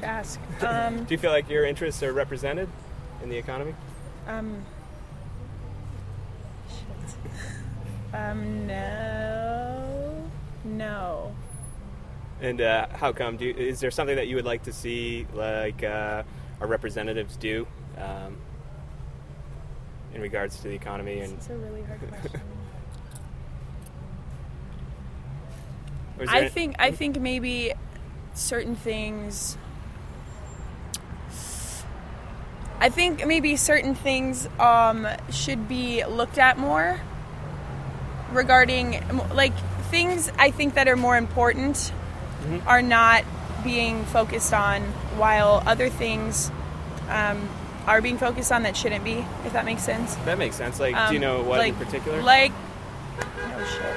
To 0.00 0.04
ask. 0.04 0.40
Um, 0.62 1.04
Do 1.08 1.14
you 1.14 1.18
feel 1.18 1.30
like 1.30 1.48
your 1.48 1.64
interests 1.64 2.02
are 2.02 2.12
represented 2.12 2.68
in 3.22 3.28
the 3.28 3.36
economy? 3.36 3.74
um, 4.26 4.64
shit. 6.68 7.16
Um, 8.16 8.66
no. 8.66 10.30
No. 10.64 11.34
And 12.40 12.60
uh, 12.60 12.88
how 12.88 13.12
come? 13.12 13.36
Do 13.36 13.46
you, 13.46 13.54
is 13.54 13.80
there 13.80 13.90
something 13.90 14.16
that 14.16 14.28
you 14.28 14.36
would 14.36 14.44
like 14.44 14.62
to 14.64 14.72
see, 14.72 15.26
like 15.32 15.82
uh, 15.82 16.22
our 16.60 16.66
representatives 16.66 17.36
do, 17.36 17.66
um, 17.98 18.36
in 20.14 20.20
regards 20.20 20.56
to 20.58 20.64
the 20.64 20.74
economy? 20.74 21.20
And 21.20 21.32
It's 21.34 21.50
a 21.50 21.56
really 21.56 21.82
hard 21.82 22.00
question. 22.08 22.40
I 26.28 26.48
think 26.48 26.76
I 26.78 26.92
think 26.92 27.20
maybe 27.20 27.74
certain 28.32 28.74
things 28.74 29.58
I 32.78 32.90
think 32.90 33.26
maybe 33.26 33.56
certain 33.56 33.94
things 33.94 34.48
um, 34.58 35.06
should 35.30 35.68
be 35.68 36.04
looked 36.04 36.38
at 36.38 36.58
more 36.58 37.00
regarding 38.32 39.02
like 39.34 39.52
things 39.90 40.30
I 40.38 40.50
think 40.50 40.74
that 40.74 40.88
are 40.88 40.96
more 40.96 41.16
important 41.16 41.92
are 42.66 42.82
not 42.82 43.24
being 43.64 44.04
focused 44.04 44.52
on 44.52 44.82
while 45.16 45.62
other 45.66 45.88
things 45.88 46.50
um, 47.08 47.48
are 47.86 48.00
being 48.00 48.18
focused 48.18 48.52
on 48.52 48.62
that 48.64 48.76
shouldn't 48.76 49.04
be 49.04 49.24
if 49.44 49.52
that 49.52 49.64
makes 49.64 49.82
sense 49.82 50.14
that 50.26 50.38
makes 50.38 50.56
sense. 50.56 50.78
Like, 50.80 50.94
do 51.08 51.14
you 51.14 51.18
um, 51.18 51.22
know 51.22 51.42
what 51.42 51.58
like, 51.58 51.72
in 51.72 51.78
particular? 51.78 52.22
Like, 52.22 52.52
no 53.38 53.64
shit. 53.64 53.96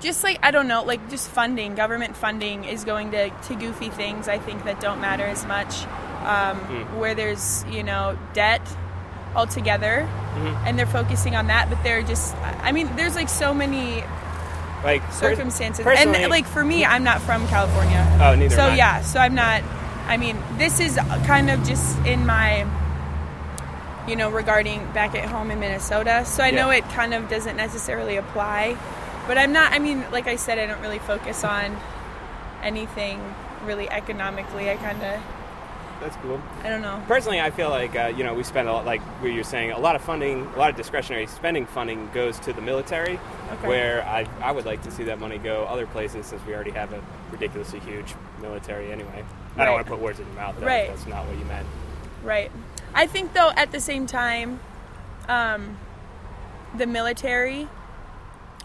Just 0.00 0.24
like 0.24 0.38
I 0.42 0.50
don't 0.50 0.68
know, 0.68 0.82
like 0.82 1.08
just 1.08 1.30
funding, 1.30 1.74
government 1.74 2.16
funding 2.16 2.64
is 2.64 2.84
going 2.84 3.12
to 3.12 3.30
to 3.30 3.54
goofy 3.54 3.88
things. 3.90 4.28
I 4.28 4.38
think 4.38 4.64
that 4.64 4.80
don't 4.80 5.00
matter 5.00 5.24
as 5.24 5.46
much. 5.46 5.84
Um, 6.24 6.56
Hmm. 6.58 6.98
Where 6.98 7.14
there's 7.14 7.64
you 7.70 7.82
know 7.82 8.18
debt 8.32 8.62
altogether, 9.36 10.08
Mm-hmm. 10.34 10.66
and 10.66 10.76
they're 10.78 10.84
focusing 10.86 11.36
on 11.36 11.46
that, 11.46 11.70
but 11.70 11.80
they're 11.84 12.02
just. 12.02 12.34
I 12.36 12.72
mean, 12.72 12.88
there's 12.96 13.14
like 13.14 13.28
so 13.28 13.54
many 13.54 14.02
like 14.82 15.00
circumstances, 15.12 15.84
personally- 15.84 16.22
and 16.22 16.30
like 16.30 16.44
for 16.46 16.64
me, 16.64 16.84
I'm 16.84 17.04
not 17.04 17.20
from 17.22 17.46
California. 17.48 18.04
oh, 18.20 18.34
neither. 18.34 18.54
So 18.56 18.66
yeah, 18.74 19.00
so 19.02 19.20
I'm 19.20 19.34
not. 19.36 19.62
I 20.08 20.16
mean, 20.16 20.36
this 20.58 20.80
is 20.80 20.96
kind 21.26 21.50
of 21.50 21.62
just 21.64 21.96
in 22.04 22.26
my, 22.26 22.66
you 24.08 24.16
know, 24.16 24.28
regarding 24.28 24.84
back 24.92 25.14
at 25.14 25.24
home 25.28 25.50
in 25.52 25.60
Minnesota. 25.60 26.24
So 26.26 26.42
I 26.42 26.50
know 26.50 26.70
it 26.70 26.84
kind 26.90 27.14
of 27.14 27.28
doesn't 27.30 27.56
necessarily 27.56 28.16
apply, 28.16 28.76
but 29.28 29.38
I'm 29.38 29.52
not. 29.52 29.72
I 29.72 29.78
mean, 29.78 30.04
like 30.10 30.26
I 30.26 30.34
said, 30.36 30.58
I 30.58 30.66
don't 30.66 30.80
really 30.82 30.98
focus 30.98 31.44
on 31.44 31.76
anything 32.62 33.20
really 33.64 33.88
economically. 33.88 34.68
I 34.70 34.76
kind 34.76 35.00
of, 35.02 35.20
that's 36.04 36.16
cool. 36.16 36.40
I 36.62 36.68
don't 36.68 36.82
know. 36.82 37.02
Personally, 37.08 37.40
I 37.40 37.50
feel 37.50 37.70
like 37.70 37.96
uh, 37.96 38.12
you 38.16 38.22
know 38.24 38.34
we 38.34 38.42
spend 38.44 38.68
a 38.68 38.72
lot, 38.72 38.84
like 38.84 39.00
what 39.22 39.32
you're 39.32 39.42
saying, 39.42 39.72
a 39.72 39.78
lot 39.78 39.96
of 39.96 40.02
funding, 40.02 40.44
a 40.54 40.58
lot 40.58 40.68
of 40.70 40.76
discretionary 40.76 41.26
spending 41.26 41.64
funding 41.66 42.10
goes 42.12 42.38
to 42.40 42.52
the 42.52 42.60
military, 42.60 43.18
Okay. 43.52 43.66
where 43.68 44.04
I 44.04 44.26
I 44.42 44.52
would 44.52 44.66
like 44.66 44.82
to 44.82 44.90
see 44.90 45.04
that 45.04 45.18
money 45.18 45.38
go 45.38 45.64
other 45.64 45.86
places 45.86 46.26
since 46.26 46.44
we 46.46 46.54
already 46.54 46.72
have 46.72 46.92
a 46.92 47.02
ridiculously 47.32 47.80
huge 47.80 48.14
military 48.42 48.92
anyway. 48.92 49.24
I 49.56 49.64
don't 49.64 49.74
want 49.74 49.86
to 49.86 49.90
put 49.92 50.00
words 50.00 50.20
in 50.20 50.26
your 50.26 50.34
mouth. 50.36 50.56
Though, 50.60 50.66
Right. 50.66 50.88
That's 50.88 51.06
not 51.06 51.26
what 51.26 51.38
you 51.38 51.44
meant. 51.46 51.66
Right. 52.22 52.50
I 52.94 53.06
think 53.06 53.32
though 53.32 53.50
at 53.56 53.72
the 53.72 53.80
same 53.80 54.06
time, 54.06 54.60
um, 55.28 55.78
the 56.76 56.86
military. 56.86 57.68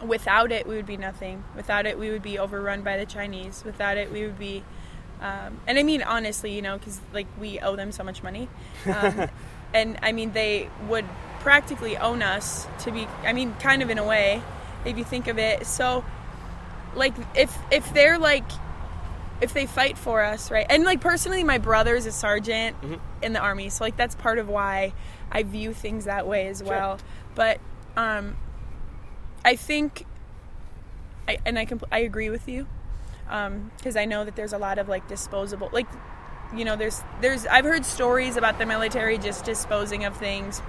Without 0.05 0.53
it, 0.53 0.65
we 0.65 0.77
would 0.77 0.85
be 0.85 0.95
nothing. 0.95 1.43
Without 1.57 1.85
it, 1.85 1.99
we 1.99 2.09
would 2.09 2.23
be 2.23 2.39
overrun 2.39 2.83
by 2.83 2.95
the 2.95 3.05
Chinese. 3.05 3.63
Without 3.65 3.97
it, 3.97 4.09
we 4.13 4.21
would 4.25 4.39
be, 4.39 4.63
um, 5.21 5.59
and 5.67 5.77
I 5.77 5.83
mean 5.83 6.01
honestly, 6.01 6.53
you 6.53 6.61
know, 6.61 6.77
because 6.77 6.99
like 7.13 7.27
we 7.39 7.59
owe 7.59 7.75
them 7.75 7.91
so 7.91 8.03
much 8.03 8.23
money, 8.23 8.47
um, 8.85 9.29
and 9.73 9.97
I 10.01 10.11
mean 10.11 10.31
they 10.31 10.69
would 10.87 11.05
practically 11.39 11.97
own 11.97 12.21
us 12.21 12.67
to 12.79 12.91
be. 12.91 13.07
I 13.23 13.33
mean, 13.33 13.53
kind 13.55 13.81
of 13.81 13.89
in 13.89 13.97
a 13.97 14.05
way, 14.05 14.41
if 14.85 14.97
you 14.97 15.03
think 15.03 15.27
of 15.27 15.37
it. 15.37 15.65
So, 15.65 16.05
like 16.95 17.13
if 17.35 17.55
if 17.71 17.93
they're 17.93 18.17
like 18.17 18.49
if 19.41 19.53
they 19.53 19.65
fight 19.65 19.97
for 19.97 20.21
us, 20.21 20.51
right? 20.51 20.65
And 20.69 20.83
like 20.83 21.01
personally, 21.01 21.43
my 21.43 21.57
brother 21.57 21.95
is 21.95 22.05
a 22.05 22.11
sergeant 22.11 22.75
in 23.21 23.33
the 23.33 23.39
army, 23.39 23.69
so 23.69 23.83
like 23.83 23.97
that's 23.97 24.15
part 24.15 24.37
of 24.37 24.49
why 24.49 24.93
I 25.31 25.43
view 25.43 25.73
things 25.73 26.05
that 26.05 26.27
way 26.27 26.47
as 26.47 26.61
well. 26.63 26.99
But 27.35 27.59
um, 27.95 28.35
I 29.45 29.55
think, 29.55 30.05
I 31.27 31.37
and 31.45 31.57
I 31.57 31.65
compl- 31.65 31.87
I 31.91 31.99
agree 31.99 32.29
with 32.29 32.47
you 32.49 32.67
because 33.29 33.95
I 33.95 34.05
know 34.05 34.25
that 34.25 34.35
there's 34.35 34.53
a 34.53 34.57
lot 34.57 34.79
of 34.79 34.89
like 34.89 35.07
disposable, 35.07 35.69
like 35.71 35.87
you 36.55 36.65
know, 36.65 36.75
there's 36.75 37.01
there's 37.21 37.45
I've 37.45 37.65
heard 37.65 37.85
stories 37.85 38.37
about 38.37 38.57
the 38.57 38.65
military 38.65 39.17
just 39.17 39.45
disposing 39.45 40.03
of 40.05 40.17
things 40.17 40.61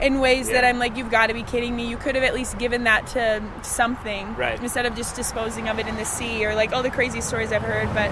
in 0.00 0.20
ways 0.20 0.48
that 0.50 0.64
I'm 0.64 0.78
like, 0.78 0.96
you've 0.96 1.10
got 1.10 1.28
to 1.28 1.34
be 1.34 1.42
kidding 1.42 1.74
me. 1.74 1.88
You 1.88 1.96
could 1.96 2.14
have 2.14 2.24
at 2.24 2.34
least 2.34 2.58
given 2.58 2.84
that 2.84 3.06
to 3.08 3.42
something, 3.62 4.34
Right. 4.36 4.60
Instead 4.60 4.86
of 4.86 4.94
just 4.94 5.16
disposing 5.16 5.68
of 5.68 5.78
it 5.78 5.86
in 5.86 5.96
the 5.96 6.04
sea 6.04 6.44
or 6.44 6.54
like 6.54 6.72
all 6.72 6.82
the 6.82 6.90
crazy 6.90 7.20
stories 7.20 7.52
I've 7.52 7.62
heard. 7.62 7.88
But 7.94 8.10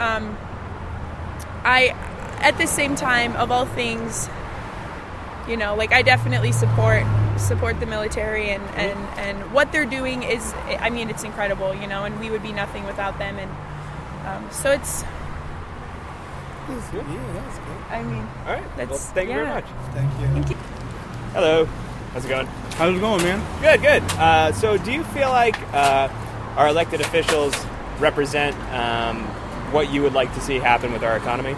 um, 0.00 0.36
I, 1.62 1.94
at 2.40 2.58
the 2.58 2.66
same 2.66 2.96
time, 2.96 3.36
of 3.36 3.52
all 3.52 3.66
things, 3.66 4.28
you 5.48 5.56
know, 5.56 5.76
like 5.76 5.92
I 5.92 6.02
definitely 6.02 6.52
support 6.52 7.04
support 7.38 7.78
the 7.80 7.86
military 7.86 8.50
and 8.50 8.62
and 8.76 8.98
and 9.18 9.52
what 9.52 9.72
they're 9.72 9.84
doing 9.86 10.22
is, 10.22 10.52
I 10.80 10.90
mean, 10.90 11.10
it's 11.10 11.24
incredible, 11.24 11.74
you 11.74 11.86
know, 11.86 12.04
and 12.04 12.18
we 12.20 12.30
would 12.30 12.42
be 12.42 12.52
nothing 12.52 12.84
without 12.84 13.18
them. 13.18 13.38
And 13.38 13.50
um, 14.26 14.48
so 14.50 14.70
it's, 14.70 15.02
Yeah, 16.68 16.76
that's 16.76 17.58
good. 17.58 17.76
I 17.90 18.02
mean, 18.02 18.26
All 18.46 18.52
right. 18.54 18.62
well, 18.62 18.76
That's- 18.76 19.10
thank 19.10 19.28
you 19.28 19.34
very 19.34 19.46
much. 19.48 19.64
Thank 19.92 20.20
you. 20.20 20.26
thank 20.28 20.50
you. 20.50 20.56
Hello. 21.32 21.66
How's 22.12 22.24
it 22.24 22.28
going? 22.28 22.46
How's 22.78 22.96
it 22.96 23.00
going, 23.00 23.22
man? 23.22 23.42
Good, 23.60 23.82
good. 23.82 24.02
Uh, 24.18 24.52
so, 24.52 24.78
do 24.78 24.92
you 24.92 25.02
feel 25.04 25.30
like 25.30 25.56
uh, 25.74 26.08
our 26.56 26.68
elected 26.68 27.00
officials 27.00 27.54
represent 27.98 28.54
um, 28.72 29.24
what 29.72 29.92
you 29.92 30.00
would 30.02 30.12
like 30.14 30.32
to 30.34 30.40
see 30.40 30.58
happen 30.58 30.92
with 30.92 31.02
our 31.02 31.16
economy? 31.16 31.56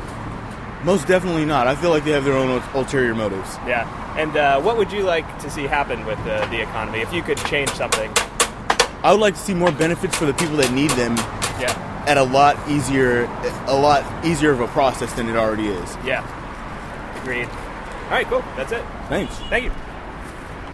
Most 0.85 1.09
definitely 1.09 1.45
not. 1.45 1.66
I 1.66 1.75
feel 1.75 1.90
like 1.90 2.04
they 2.04 2.12
have 2.12 2.25
their 2.25 2.35
own 2.37 2.62
ulterior 2.75 3.14
motives. 3.14 3.56
Yeah. 3.66 3.87
And 4.18 4.37
uh, 4.37 4.61
what 4.61 4.76
would 4.76 4.92
you 4.92 5.02
like 5.02 5.26
to 5.40 5.50
see 5.50 5.64
happen 5.64 6.04
with 6.06 6.18
the, 6.25 6.47
the 6.50 6.61
economy 6.62 7.00
if 7.00 7.12
you 7.12 7.23
could 7.23 7.38
change 7.38 7.71
something? 7.71 8.11
I 9.02 9.11
would 9.12 9.21
like 9.21 9.35
to 9.35 9.40
see 9.40 9.54
more 9.54 9.73
benefits 9.73 10.16
for 10.16 10.26
the 10.26 10.35
people 10.35 10.56
that 10.56 10.73
need 10.73 10.90
them 10.92 11.16
Yeah. 11.61 12.04
at 12.06 12.18
a 12.18 12.23
lot 12.23 12.56
easier, 12.68 13.25
a 13.66 13.76
lot 13.76 14.04
easier 14.25 14.52
of 14.52 14.61
a 14.61 14.68
process 14.68 15.12
than 15.14 15.28
it 15.28 15.37
already 15.37 15.68
is. 15.68 15.97
Yeah. 16.04 16.23
Agreed. 17.21 17.49
All 18.04 18.11
right, 18.12 18.26
cool. 18.26 18.45
That's 18.56 18.73
it. 18.73 18.85
Thanks. 19.09 19.35
Thank 19.50 19.64
you. 19.64 19.73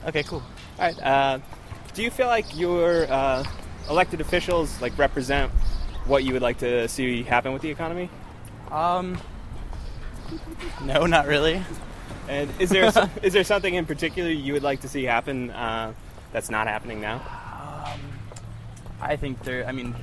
Okay, 0.06 0.22
cool. 0.24 0.42
All 0.78 0.84
right. 0.86 1.02
Uh, 1.02 1.38
do 1.94 2.02
you 2.02 2.10
feel 2.10 2.26
like 2.26 2.56
your 2.56 3.06
uh, 3.10 3.44
elected 3.88 4.20
officials 4.20 4.80
like 4.82 4.96
represent 4.98 5.50
what 6.06 6.24
you 6.24 6.32
would 6.32 6.42
like 6.42 6.58
to 6.58 6.88
see 6.88 7.22
happen 7.22 7.52
with 7.52 7.62
the 7.62 7.70
economy? 7.70 8.10
Um, 8.70 9.18
no, 10.84 11.06
not 11.06 11.26
really. 11.26 11.62
And 12.28 12.50
is 12.58 12.70
there 12.70 12.90
is 13.22 13.32
there 13.32 13.44
something 13.44 13.74
in 13.74 13.86
particular 13.86 14.30
you 14.30 14.52
would 14.52 14.62
like 14.62 14.80
to 14.82 14.88
see 14.88 15.04
happen 15.04 15.50
uh, 15.50 15.92
that's 16.32 16.50
not 16.50 16.66
happening 16.66 17.00
now? 17.00 17.20
I 19.00 19.16
think 19.16 19.42
there. 19.42 19.66
I 19.66 19.72
mean, 19.72 19.94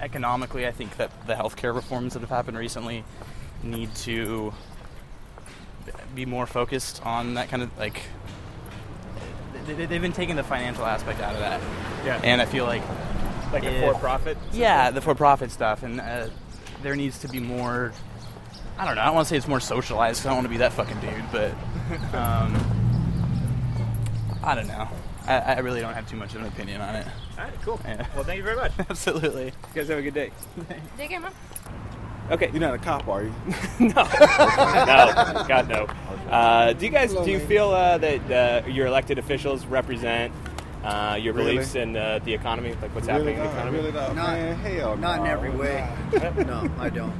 economically, 0.00 0.66
I 0.66 0.72
think 0.72 0.96
that 0.96 1.10
the 1.26 1.34
healthcare 1.34 1.72
reforms 1.74 2.14
that 2.14 2.20
have 2.20 2.28
happened 2.30 2.58
recently 2.58 3.04
need 3.62 3.94
to 3.96 4.52
be 6.14 6.26
more 6.26 6.46
focused 6.46 7.04
on 7.06 7.34
that 7.34 7.48
kind 7.48 7.62
of 7.62 7.76
like. 7.78 8.02
they- 9.66 9.74
they- 9.74 9.86
They've 9.86 10.02
been 10.02 10.12
taking 10.12 10.34
the 10.36 10.42
financial 10.42 10.84
aspect 10.84 11.20
out 11.20 11.34
of 11.34 11.40
that, 11.40 11.60
Yeah. 12.04 12.20
and 12.24 12.40
I 12.42 12.44
feel 12.46 12.64
like 12.64 12.82
like 13.52 13.62
the 13.64 13.80
for-profit. 13.80 14.36
yeah, 14.52 14.90
the 14.90 15.00
for-profit 15.00 15.50
stuff, 15.52 15.82
and 15.84 16.00
uh, 16.00 16.28
there 16.82 16.96
needs 16.96 17.18
to 17.20 17.28
be 17.28 17.38
more. 17.40 17.92
I 18.80 18.86
don't 18.86 18.94
know. 18.94 19.02
I 19.02 19.04
don't 19.06 19.14
want 19.14 19.26
to 19.26 19.30
say 19.30 19.36
it's 19.36 19.46
more 19.46 19.60
socialized. 19.60 20.20
'cause 20.22 20.26
I 20.26 20.30
don't 20.30 20.38
want 20.38 20.46
to 20.46 20.50
be 20.50 20.56
that 20.56 20.72
fucking 20.72 20.98
dude, 21.00 21.24
but 21.30 21.50
um, 22.14 22.56
I 24.42 24.54
don't 24.54 24.68
know. 24.68 24.88
I, 25.26 25.36
I 25.38 25.58
really 25.58 25.80
don't 25.82 25.92
have 25.92 26.08
too 26.08 26.16
much 26.16 26.34
of 26.34 26.40
an 26.40 26.46
opinion 26.48 26.80
on 26.80 26.96
it. 26.96 27.06
All 27.38 27.44
right, 27.44 27.52
cool. 27.62 27.78
Yeah. 27.84 28.06
Well, 28.14 28.24
thank 28.24 28.38
you 28.38 28.42
very 28.42 28.56
much. 28.56 28.72
Absolutely. 28.88 29.46
You 29.46 29.52
guys 29.74 29.88
have 29.88 29.98
a 29.98 30.02
good 30.02 30.14
day. 30.14 30.30
Take 30.96 31.10
care, 31.10 31.20
mom. 31.20 31.32
Okay. 32.30 32.48
You're 32.52 32.60
not 32.60 32.74
a 32.74 32.78
cop, 32.78 33.06
are 33.06 33.24
you? 33.24 33.34
no, 33.80 33.88
no, 33.88 35.44
God 35.46 35.68
no. 35.68 35.84
Uh, 36.30 36.72
do 36.72 36.86
you 36.86 36.90
guys 36.92 37.12
do 37.12 37.30
you 37.30 37.38
feel 37.40 37.68
uh, 37.70 37.98
that 37.98 38.64
uh, 38.64 38.66
your 38.68 38.86
elected 38.86 39.18
officials 39.18 39.66
represent 39.66 40.32
uh, 40.84 41.18
your 41.20 41.34
Really? 41.34 41.52
beliefs 41.56 41.74
in 41.74 41.96
uh, 41.96 42.20
the 42.24 42.32
economy, 42.32 42.74
like 42.80 42.94
what's 42.94 43.08
happening 43.08 43.34
in 43.36 43.42
the 43.44 43.50
economy? 43.50 43.78
Really 43.78 43.92
not, 43.92 44.14
Not- 44.14 44.32
man. 44.38 44.56
Hell 44.58 44.96
Not 44.96 45.20
in 45.20 45.26
every 45.26 45.50
way. 45.50 45.86
no, 46.46 46.70
I 46.78 46.88
don't. 46.88 47.12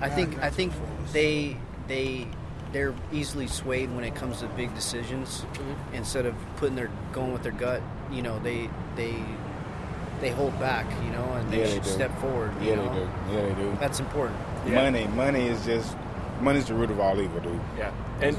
I 0.00 0.08
think 0.08 0.38
I 0.42 0.50
think 0.50 0.72
they 1.12 1.56
they 1.88 2.26
they're 2.72 2.94
easily 3.12 3.46
swayed 3.46 3.90
when 3.94 4.04
it 4.04 4.14
comes 4.14 4.40
to 4.40 4.46
big 4.48 4.74
decisions. 4.74 5.40
Mm-hmm. 5.54 5.94
Instead 5.94 6.26
of 6.26 6.34
putting 6.56 6.76
their 6.76 6.90
going 7.12 7.32
with 7.32 7.42
their 7.42 7.52
gut, 7.52 7.82
you 8.12 8.22
know, 8.22 8.38
they 8.40 8.68
they 8.96 9.14
they 10.20 10.30
hold 10.30 10.58
back, 10.58 10.86
you 11.04 11.10
know, 11.10 11.24
and 11.34 11.50
they 11.50 11.58
Yeah, 11.60 11.64
they 11.66 11.74
should 11.74 11.82
do. 11.84 11.90
step 11.90 12.20
forward. 12.20 12.52
You 12.62 12.70
Yeah, 12.70 12.74
know? 12.76 12.88
they 12.92 12.98
do. 13.00 13.08
Yeah, 13.32 13.54
they 13.54 13.62
do. 13.62 13.76
That's 13.80 14.00
important. 14.00 14.38
Yeah. 14.66 14.82
Money, 14.90 15.06
money 15.08 15.46
is 15.46 15.64
just 15.64 15.96
money's 16.40 16.66
the 16.66 16.74
root 16.74 16.90
of 16.90 17.00
all 17.00 17.20
evil, 17.20 17.40
dude. 17.40 17.60
Yeah. 17.76 17.92
And 18.20 18.36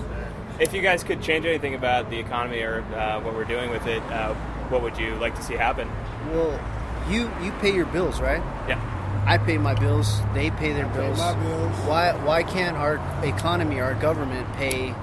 if 0.59 0.73
you 0.73 0.81
guys 0.81 1.03
could 1.03 1.21
change 1.21 1.45
anything 1.45 1.75
about 1.75 2.09
the 2.09 2.19
economy 2.19 2.61
or 2.61 2.81
uh, 2.95 3.19
what 3.21 3.33
we're 3.33 3.45
doing 3.45 3.69
with 3.69 3.85
it, 3.87 4.03
uh, 4.11 4.33
what 4.69 4.81
would 4.81 4.97
you 4.97 5.15
like 5.15 5.35
to 5.35 5.41
see 5.41 5.55
happen? 5.55 5.89
Well, 6.31 6.59
you 7.09 7.31
you 7.41 7.51
pay 7.61 7.73
your 7.73 7.85
bills, 7.87 8.19
right? 8.21 8.41
Yeah. 8.67 8.79
I 9.25 9.37
pay 9.37 9.57
my 9.57 9.73
bills. 9.75 10.21
They 10.33 10.49
pay 10.51 10.73
their 10.73 10.87
bills. 10.87 11.17
my 11.19 11.33
bills. 11.35 11.75
Why 11.85 12.13
why 12.25 12.43
can't 12.43 12.75
our 12.77 12.95
economy, 13.23 13.79
our 13.79 13.93
government, 13.95 14.51
pay 14.53 14.93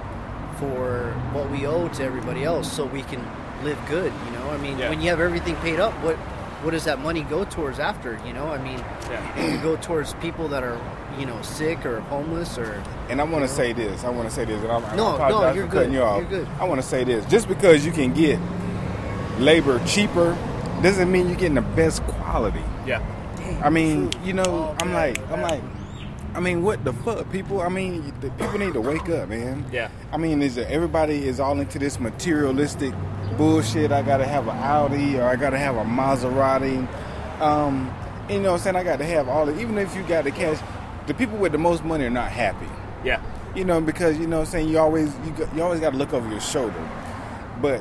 for 0.58 1.12
what 1.32 1.50
we 1.50 1.66
owe 1.66 1.88
to 1.88 2.02
everybody 2.02 2.42
else 2.44 2.70
so 2.72 2.84
we 2.86 3.02
can 3.02 3.24
live 3.62 3.78
good? 3.88 4.12
You 4.26 4.30
know, 4.38 4.50
I 4.50 4.56
mean, 4.58 4.78
Yeah. 4.78 4.88
when 4.90 5.00
you 5.00 5.10
have 5.10 5.20
everything 5.20 5.54
paid 5.56 5.78
up, 5.80 5.92
what 6.02 6.16
what 6.62 6.70
does 6.72 6.84
that 6.84 6.98
money 7.00 7.20
go 7.22 7.44
towards 7.44 7.78
after? 7.78 8.18
You 8.26 8.32
know, 8.32 8.50
I 8.50 8.58
mean, 8.58 8.80
Yeah. 9.10 9.36
it 9.54 9.62
go 9.62 9.76
towards 9.76 10.14
people 10.14 10.48
that 10.48 10.64
are 10.64 10.78
you 11.18 11.26
know 11.26 11.40
sick 11.42 11.86
or 11.86 12.00
homeless 12.00 12.58
or 12.58 12.82
And 13.08 13.20
I 13.20 13.24
want 13.24 13.44
to 13.46 13.48
say 13.48 13.72
this. 13.72 14.02
I 14.04 14.08
want 14.10 14.28
to 14.28 14.34
say 14.34 14.44
this. 14.44 14.60
And 14.62 14.72
I'm, 14.72 14.96
No, 14.96 15.16
no, 15.16 15.52
you're 15.52 15.66
good. 15.68 15.92
you 15.92 16.02
off. 16.02 16.18
You're 16.20 16.30
good. 16.40 16.48
I 16.58 16.64
want 16.64 16.80
to 16.80 16.86
say 16.86 17.04
this. 17.04 17.24
Just 17.26 17.46
because 17.48 17.86
you 17.86 17.92
can 17.92 18.12
get 18.12 18.38
labor 19.38 19.80
cheaper 19.86 20.36
doesn't 20.82 21.10
mean 21.12 21.26
you're 21.28 21.36
getting 21.36 21.54
the 21.54 21.60
best 21.62 22.02
quality. 22.04 22.62
Yeah. 22.86 23.00
I 23.62 23.70
mean, 23.70 24.10
you 24.24 24.32
know, 24.32 24.76
I'm 24.80 24.92
like, 24.92 25.18
I'm 25.30 25.42
like, 25.42 25.62
I 26.34 26.40
mean, 26.40 26.62
what 26.62 26.84
the 26.84 26.92
fuck, 26.92 27.30
people? 27.32 27.62
I 27.62 27.68
mean, 27.68 28.12
the 28.20 28.30
people 28.30 28.58
need 28.58 28.74
to 28.74 28.80
wake 28.80 29.08
up, 29.08 29.28
man. 29.28 29.64
Yeah. 29.72 29.90
I 30.12 30.18
mean, 30.18 30.42
is 30.42 30.56
it, 30.58 30.68
everybody 30.68 31.26
is 31.26 31.40
all 31.40 31.58
into 31.58 31.78
this 31.78 31.98
materialistic 31.98 32.92
bullshit? 33.36 33.90
I 33.90 34.02
gotta 34.02 34.26
have 34.26 34.46
an 34.46 34.56
Audi 34.56 35.18
or 35.18 35.24
I 35.24 35.36
gotta 35.36 35.58
have 35.58 35.76
a 35.76 35.84
Maserati. 35.84 36.86
Um, 37.40 37.94
you 38.28 38.40
know 38.40 38.52
what 38.52 38.58
I'm 38.58 38.62
saying? 38.64 38.76
I 38.76 38.82
got 38.82 38.98
to 38.98 39.04
have 39.04 39.28
all 39.28 39.46
the, 39.46 39.58
even 39.60 39.78
if 39.78 39.94
you 39.94 40.02
got 40.02 40.24
the 40.24 40.30
cash, 40.30 40.58
the 41.06 41.14
people 41.14 41.38
with 41.38 41.52
the 41.52 41.58
most 41.58 41.84
money 41.84 42.04
are 42.04 42.10
not 42.10 42.30
happy. 42.30 42.66
Yeah. 43.04 43.22
You 43.54 43.64
know, 43.64 43.80
because 43.80 44.18
you 44.18 44.26
know 44.26 44.40
what 44.40 44.48
I'm 44.48 44.52
saying 44.52 44.68
you 44.68 44.78
always 44.78 45.14
you, 45.24 45.48
you 45.54 45.62
always 45.62 45.80
got 45.80 45.90
to 45.90 45.96
look 45.96 46.12
over 46.12 46.28
your 46.28 46.40
shoulder. 46.40 46.90
But 47.62 47.80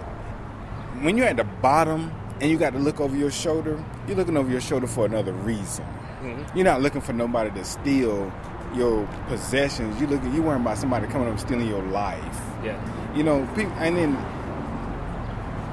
when 1.02 1.18
you're 1.18 1.28
at 1.28 1.38
the 1.38 1.44
bottom 1.44 2.12
and 2.42 2.50
you 2.52 2.58
got 2.58 2.74
to 2.74 2.80
look 2.80 3.00
over 3.00 3.16
your 3.16 3.32
shoulder, 3.32 3.84
you're 4.08 4.18
looking 4.18 4.38
over 4.38 4.50
your 4.50 4.62
shoulder 4.62 4.88
for 4.88 5.06
another 5.06 5.34
reason. 5.34 5.86
Mm-hmm. 6.22 6.58
You're 6.58 6.66
not 6.66 6.82
looking 6.82 7.02
for 7.02 7.14
nobody 7.14 7.52
to 7.52 7.64
steal 7.66 8.32
your 8.74 9.06
possessions. 9.28 10.00
You 10.02 10.08
looking 10.08 10.34
you 10.34 10.42
worrying 10.44 10.62
about 10.62 10.78
somebody 10.78 11.08
coming 11.08 11.30
up 11.32 11.40
stealing 11.40 11.68
your 11.68 11.84
life. 11.84 12.40
Yeah. 12.64 12.78
You 13.16 13.24
know, 13.24 13.46
people, 13.56 13.72
and 13.74 13.96
then 13.96 14.16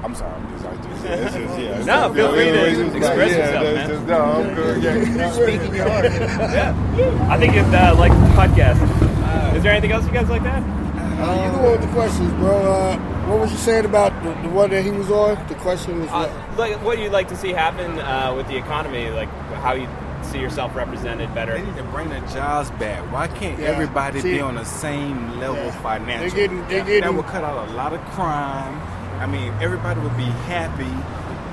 I'm 0.03 0.13
sorry, 0.15 0.33
I'm 0.33 0.51
just, 0.53 0.65
I 0.65 0.75
just, 0.75 1.05
yeah, 1.05 1.11
it's 1.13 1.33
just, 1.35 1.59
yeah. 1.59 1.77
it's 1.77 1.85
No, 1.85 1.93
just- 2.03 2.15
feel 2.15 2.31
free 2.31 2.43
to 2.45 2.65
it's 2.67 2.77
just 2.77 2.95
express 2.95 3.17
like, 3.17 3.31
yeah, 3.31 3.61
yourself, 3.61 3.75
man. 3.75 3.89
just- 3.89 4.05
no, 4.07 4.21
I'm 4.21 4.55
good. 4.55 4.83
Yeah. 4.83 5.31
speaking 5.31 5.75
your 5.75 5.89
heart. 5.89 6.05
Yeah. 6.53 7.27
I 7.31 7.37
think 7.39 7.55
you'd 7.55 7.65
uh, 7.73 7.95
like 7.97 8.11
the 8.11 8.27
podcast. 8.35 9.55
Is 9.55 9.63
there 9.63 9.71
anything 9.71 9.91
else 9.91 10.05
you 10.05 10.11
guys 10.11 10.29
like 10.29 10.43
that? 10.43 10.61
Uh, 10.61 11.45
you 11.45 11.51
know 11.53 11.69
what 11.69 11.81
the 11.81 11.87
questions, 11.87 12.31
bro? 12.33 12.51
Uh, 12.73 12.97
what 13.27 13.39
was 13.39 13.51
you 13.51 13.57
saying 13.57 13.85
about 13.85 14.11
the, 14.23 14.29
the 14.47 14.53
one 14.53 14.69
that 14.71 14.83
he 14.83 14.91
was 14.91 15.09
on? 15.09 15.35
The 15.47 15.55
question 15.55 15.99
was 16.01 16.09
what? 16.09 16.29
Uh, 16.29 16.55
like, 16.57 16.83
what 16.83 16.99
you'd 16.99 17.11
like 17.11 17.27
to 17.29 17.35
see 17.37 17.49
happen 17.51 17.99
uh, 17.99 18.33
with 18.35 18.47
the 18.47 18.57
economy, 18.57 19.09
like 19.09 19.29
how 19.61 19.73
you 19.73 19.87
see 20.23 20.39
yourself 20.39 20.75
represented 20.75 21.33
better. 21.33 21.53
They 21.57 21.63
need 21.65 21.75
to 21.77 21.83
bring 21.83 22.09
the 22.09 22.19
jobs 22.33 22.69
back. 22.71 22.99
Why 23.11 23.27
can't 23.27 23.59
Yeah. 23.59 23.67
everybody 23.67 24.21
See- 24.21 24.33
be 24.33 24.41
on 24.41 24.55
the 24.55 24.63
same 24.65 25.39
level 25.39 25.55
Yeah. 25.57 25.71
financially? 25.81 26.29
They're 26.29 26.47
getting- 26.47 26.67
they're 26.67 26.79
that 26.79 26.87
getting- 26.87 27.15
would 27.17 27.25
cut 27.27 27.43
out 27.43 27.69
a 27.69 27.73
lot 27.73 27.93
of 27.93 27.99
crime. 28.11 28.79
I 29.19 29.25
mean, 29.25 29.53
everybody 29.61 29.99
would 29.99 30.17
be 30.17 30.23
happy, 30.47 30.87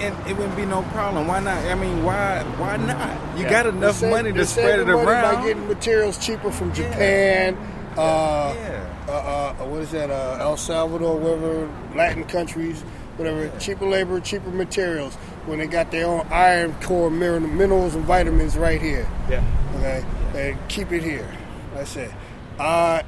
and 0.04 0.14
it 0.28 0.37
wouldn't 0.37 0.56
be 0.56 0.66
no 0.66 0.83
problem. 0.94 1.26
Why 1.28 1.40
not? 1.40 1.59
I 1.64 1.74
mean, 1.74 2.04
why? 2.04 2.42
Why 2.59 2.76
not? 2.78 3.11
You 3.37 3.44
Yeah. 3.44 3.50
got 3.50 3.66
enough 3.66 3.96
save- 3.96 4.11
money 4.11 4.33
to 4.33 4.46
spread 4.46 4.80
it 4.80 4.87
the 4.87 4.92
money 4.96 5.06
around. 5.09 5.35
by 5.37 5.42
getting 5.46 5.68
materials 5.68 6.16
cheaper 6.18 6.50
from 6.50 6.72
Japan. 6.72 7.56
Uh, 7.98 8.54
yeah. 8.56 8.80
Uh, 9.12 9.55
uh, 9.61 9.66
what 9.66 9.81
is 9.83 9.90
that? 9.92 10.11
Uh, 10.11 10.38
El 10.40 10.57
Salvador, 10.57 11.16
whatever 11.18 11.68
Latin 11.94 12.25
countries, 12.25 12.83
whatever. 13.16 13.51
Cheaper 13.59 13.87
labor, 13.87 14.20
cheaper 14.20 14.51
materials. 14.51 15.14
When 15.46 15.59
they 15.59 15.66
got 15.66 15.90
their 15.90 16.07
own 16.07 16.27
iron 16.31 16.75
core 16.83 17.11
minerals 17.11 17.94
and 17.94 18.05
vitamins 18.05 18.57
right 18.57 18.81
here. 18.81 19.09
Yeah. 19.29 19.42
Okay, 19.77 20.05
and 20.35 20.68
keep 20.68 20.92
it 20.92 21.03
here. 21.03 21.29
That's 21.75 21.96
it. 21.96 22.11
I 22.59 23.03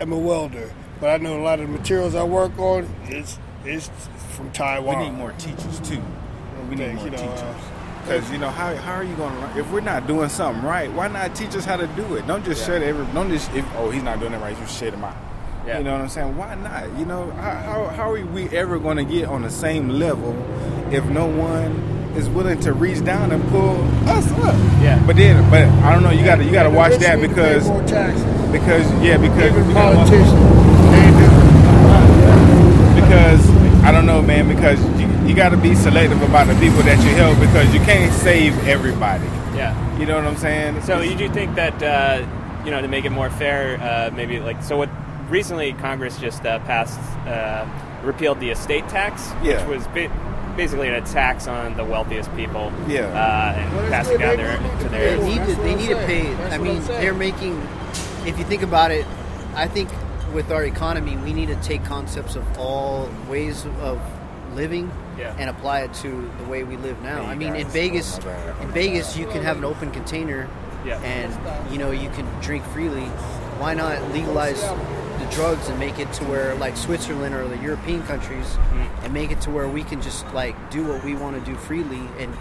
am 0.00 0.12
a 0.12 0.18
welder, 0.18 0.72
but 1.00 1.08
I 1.10 1.16
know 1.16 1.38
a 1.40 1.42
lot 1.42 1.58
of 1.60 1.66
the 1.70 1.76
materials 1.76 2.14
I 2.14 2.22
work 2.24 2.56
on 2.58 2.84
is 3.08 3.38
is 3.64 3.90
from 4.30 4.50
Taiwan. 4.52 4.98
We 4.98 5.04
need 5.06 5.12
more 5.18 5.32
teachers 5.32 5.80
too. 5.80 6.02
We 6.70 6.76
need 6.76 6.94
more 6.94 7.04
you 7.04 7.10
know, 7.10 7.16
teachers. 7.16 7.40
uh, 7.40 7.54
Because 8.02 8.30
you 8.30 8.38
know 8.38 8.48
how, 8.50 8.74
how 8.76 8.94
are 8.94 9.04
you 9.04 9.14
going 9.16 9.34
to 9.34 9.58
if 9.58 9.70
we're 9.72 9.80
not 9.80 10.06
doing 10.06 10.28
something 10.28 10.62
right? 10.64 10.90
Why 10.92 11.08
not 11.08 11.34
teach 11.34 11.54
us 11.56 11.64
how 11.64 11.76
to 11.76 11.86
do 11.88 12.14
it? 12.14 12.26
Don't 12.26 12.44
just 12.44 12.64
shut 12.64 12.82
every. 12.82 13.04
Don't 13.12 13.30
just 13.30 13.50
if 13.52 13.64
oh 13.76 13.90
he's 13.90 14.02
not 14.02 14.20
doing 14.20 14.32
it 14.32 14.38
right, 14.38 14.56
you 14.58 14.66
shut 14.66 14.94
him 14.94 15.02
out. 15.04 15.16
Yeah. 15.66 15.78
You 15.78 15.84
know 15.84 15.92
what 15.92 16.00
I'm 16.02 16.08
saying? 16.08 16.36
Why 16.36 16.54
not? 16.56 16.98
You 16.98 17.04
know 17.04 17.30
how 17.32 17.50
how, 17.54 17.86
how 17.88 18.12
are 18.12 18.24
we 18.26 18.48
ever 18.50 18.78
going 18.78 18.96
to 18.96 19.04
get 19.04 19.28
on 19.28 19.42
the 19.42 19.50
same 19.50 19.88
level 19.88 20.32
if 20.92 21.04
no 21.06 21.26
one 21.26 21.72
is 22.16 22.28
willing 22.28 22.60
to 22.60 22.72
reach 22.72 23.04
down 23.04 23.30
and 23.32 23.42
pull 23.50 23.80
us 24.08 24.30
up? 24.32 24.54
Yeah. 24.82 25.02
But 25.06 25.16
then, 25.16 25.48
but 25.50 25.62
I 25.84 25.92
don't 25.94 26.02
know. 26.02 26.10
You 26.10 26.24
got 26.24 26.36
to 26.36 26.44
you 26.44 26.50
got 26.52 26.64
to 26.64 26.70
watch 26.70 26.96
that 26.98 27.18
need 27.18 27.28
to 27.28 27.34
pay 27.34 27.34
because 27.34 27.68
more 27.68 27.86
taxes. 27.86 28.24
because 28.52 28.90
yeah 29.02 29.16
because 29.18 29.52
Even 29.52 29.66
because- 29.68 29.94
politicians, 29.96 30.32
they 30.92 31.12
because 33.00 33.50
I 33.84 33.90
don't 33.92 34.06
know, 34.06 34.22
man. 34.22 34.48
Because 34.48 34.80
you, 35.00 35.06
you 35.28 35.34
got 35.34 35.50
to 35.50 35.56
be 35.56 35.74
selective 35.74 36.20
about 36.22 36.46
the 36.48 36.54
people 36.54 36.82
that 36.82 36.98
you 37.04 37.10
help 37.14 37.38
because 37.40 37.72
you 37.72 37.80
can't 37.80 38.12
save 38.12 38.56
everybody. 38.66 39.24
Yeah. 39.56 39.72
You 39.98 40.06
know 40.06 40.16
what 40.16 40.24
I'm 40.26 40.36
saying? 40.36 40.82
So 40.82 41.00
you 41.00 41.16
do 41.16 41.28
think 41.28 41.54
that 41.54 41.80
uh, 41.82 42.26
you 42.64 42.70
know 42.70 42.80
to 42.80 42.88
make 42.88 43.04
it 43.04 43.10
more 43.10 43.30
fair, 43.30 43.78
uh, 43.80 44.10
maybe 44.14 44.40
like 44.40 44.62
so? 44.62 44.76
What 44.76 44.88
recently 45.32 45.72
Congress 45.72 46.18
just 46.18 46.44
uh, 46.44 46.58
passed 46.60 47.00
uh, 47.26 47.66
repealed 48.04 48.38
the 48.40 48.50
estate 48.50 48.86
tax, 48.88 49.30
Yeah. 49.42 49.66
which 49.66 49.78
was 49.78 49.86
ba- 49.88 50.52
basically 50.56 50.88
a 50.88 51.00
tax 51.00 51.46
on 51.48 51.76
the 51.76 51.84
wealthiest 51.84 52.34
people. 52.36 52.70
Yeah. 52.86 53.06
uh, 53.06 53.58
and 53.58 53.72
Well, 53.76 53.90
passing 53.90 54.18
that's 54.18 54.36
down 54.36 54.36
they 54.36 54.42
their 54.42 54.60
need 54.60 54.78
to 54.78 54.84
to 54.84 54.88
their. 54.90 55.16
They 55.18 55.24
need 55.26 55.46
to. 55.46 55.54
They 55.62 55.74
need 55.74 55.88
to 55.88 55.96
pay. 56.06 56.34
That's 56.34 56.54
I 56.54 56.58
mean, 56.58 56.82
they're 56.84 57.14
making. 57.14 57.60
If 58.26 58.38
you 58.38 58.44
think 58.44 58.62
about 58.62 58.90
it, 58.90 59.06
I 59.54 59.66
think 59.66 59.88
with 60.34 60.50
our 60.52 60.64
economy, 60.64 61.16
we 61.16 61.32
need 61.32 61.48
to 61.48 61.56
take 61.56 61.84
concepts 61.84 62.36
of 62.36 62.58
all 62.58 63.08
ways 63.28 63.64
of 63.80 64.00
living 64.54 64.90
Yeah. 65.18 65.34
and 65.38 65.48
apply 65.50 65.80
it 65.80 65.94
to 65.94 66.30
the 66.38 66.44
way 66.44 66.62
we 66.64 66.76
live 66.76 67.00
now. 67.02 67.22
Hey, 67.22 67.30
I 67.30 67.34
mean, 67.34 67.54
in. 67.56 67.66
Vegas, 67.68 68.18
my 68.18 68.24
bad. 68.26 68.62
in 68.62 68.68
Vegas, 68.72 69.16
you 69.16 69.26
can 69.28 69.42
have 69.42 69.56
an 69.58 69.64
open 69.64 69.90
container, 69.90 70.48
Yeah. 70.84 71.00
and 71.00 71.32
you 71.72 71.78
know 71.78 71.90
you 71.90 72.10
can 72.10 72.26
drink 72.42 72.64
freely. 72.66 73.06
Why 73.58 73.74
not 73.74 74.10
legalize 74.12 74.62
the 75.24 75.34
drugs 75.34 75.68
and 75.68 75.78
make 75.78 75.98
it 75.98 76.12
to 76.14 76.24
where, 76.24 76.54
like 76.56 76.76
Switzerland 76.76 77.34
or 77.34 77.46
the 77.48 77.58
European 77.58 78.02
countries, 78.04 78.46
Mm-hmm. 78.46 79.04
and 79.04 79.14
make 79.14 79.30
it 79.30 79.40
to 79.42 79.50
where 79.50 79.68
we 79.68 79.82
can 79.84 80.00
just 80.00 80.26
like 80.34 80.54
do 80.70 80.84
what 80.86 81.04
we 81.04 81.14
want 81.14 81.42
to 81.42 81.50
do 81.50 81.56
freely, 81.56 82.00
and 82.18 82.34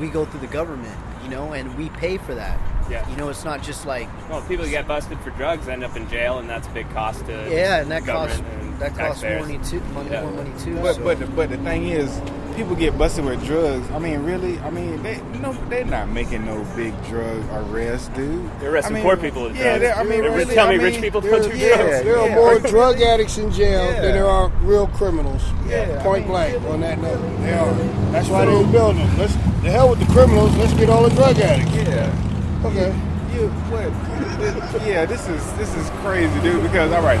we 0.00 0.08
go 0.08 0.24
through 0.24 0.40
the 0.40 0.46
government, 0.46 0.94
you 1.22 1.28
know, 1.30 1.52
and 1.52 1.76
we 1.76 1.88
pay 1.90 2.16
for 2.18 2.34
that. 2.34 2.58
Yeah. 2.90 3.08
You 3.10 3.16
know, 3.16 3.28
it's 3.30 3.44
not 3.44 3.62
just 3.62 3.84
like 3.86 4.08
Well, 4.30 4.40
people 4.42 4.64
who 4.64 4.70
get 4.70 4.86
busted 4.86 5.18
for 5.20 5.30
drugs 5.30 5.66
end 5.68 5.82
up 5.84 5.96
in 5.96 6.08
jail, 6.08 6.38
and 6.38 6.48
that's 6.48 6.66
a 6.68 6.70
big 6.70 6.88
cost 6.90 7.26
to 7.26 7.32
yeah, 7.50 7.80
and 7.80 7.90
that 7.90 8.04
costs 8.06 8.38
government 8.38 8.78
that 8.78 8.94
costs 8.96 9.22
money 9.22 9.58
too, 9.64 9.80
money, 9.94 10.10
Yeah. 10.10 10.22
more 10.22 10.32
money 10.32 10.52
too. 10.62 10.76
But 10.76 10.94
so- 10.96 11.02
but 11.04 11.18
the, 11.18 11.26
but 11.26 11.50
the 11.50 11.56
thing 11.58 11.88
is, 11.88 12.10
people 12.56 12.74
get 12.74 12.96
busted 12.98 13.24
with 13.24 13.44
drugs. 13.44 13.88
I 13.90 13.98
mean, 13.98 14.24
really? 14.24 14.58
I 14.60 14.70
mean, 14.70 15.02
they 15.02 15.20
no, 15.40 15.52
they're 15.68 15.84
not 15.84 16.08
making 16.08 16.44
no 16.46 16.64
big 16.74 16.92
drug 17.06 17.42
arrests, 17.52 18.08
dude. 18.08 18.50
They're 18.60 18.72
arresting 18.72 18.96
I 18.96 18.98
mean, 18.98 19.04
poor 19.04 19.16
people 19.16 19.42
with 19.44 19.56
yeah, 19.56 19.78
drugs. 19.78 19.80
they- 19.82 19.92
I 19.92 20.02
mean, 20.02 20.22
They're- 20.22 20.30
really, 20.36 20.54
tell 20.54 20.66
I 20.66 20.70
me 20.72 20.76
mean, 20.78 20.86
rich 20.92 21.00
people 21.00 21.20
don't 21.20 21.30
There's, 21.30 21.46
do 21.48 21.56
yeah, 21.56 21.76
drugs. 21.76 22.04
there 22.04 22.18
are 22.18 22.28
yeah. 22.28 22.34
more 22.34 22.58
drug 22.74 23.00
addicts 23.02 23.38
in 23.38 23.52
jail 23.52 23.84
Yeah. 23.84 24.00
than 24.00 24.12
there 24.12 24.26
are 24.26 24.48
real 24.62 24.86
criminals. 24.88 25.42
Yeah, 25.68 25.96
I 26.00 26.02
Point 26.02 26.22
mean- 26.22 26.28
blank 26.28 26.62
on 26.64 26.80
that 26.80 26.98
note. 27.00 27.20
They 27.42 27.52
are. 27.52 27.72
That's 28.12 28.28
why 28.28 28.44
they're 28.46 28.66
building 28.72 28.98
them. 29.06 29.18
Let's 29.18 29.34
the 29.62 29.70
hell 29.70 29.90
with 29.90 30.00
the 30.00 30.06
criminals. 30.12 30.56
Let's 30.56 30.72
get 30.74 30.88
all 30.88 31.02
the 31.08 31.14
drug 31.14 31.38
addicts. 31.38 31.74
Yeah. 31.74 32.62
Okay. 32.64 32.94
You 33.34 33.48
what? 33.68 33.92
yeah, 34.86 35.04
this 35.04 35.28
is 35.28 35.52
this 35.54 35.74
is 35.76 35.90
crazy, 36.02 36.32
dude. 36.40 36.62
Because 36.62 36.90
all 36.92 37.02
right, 37.02 37.20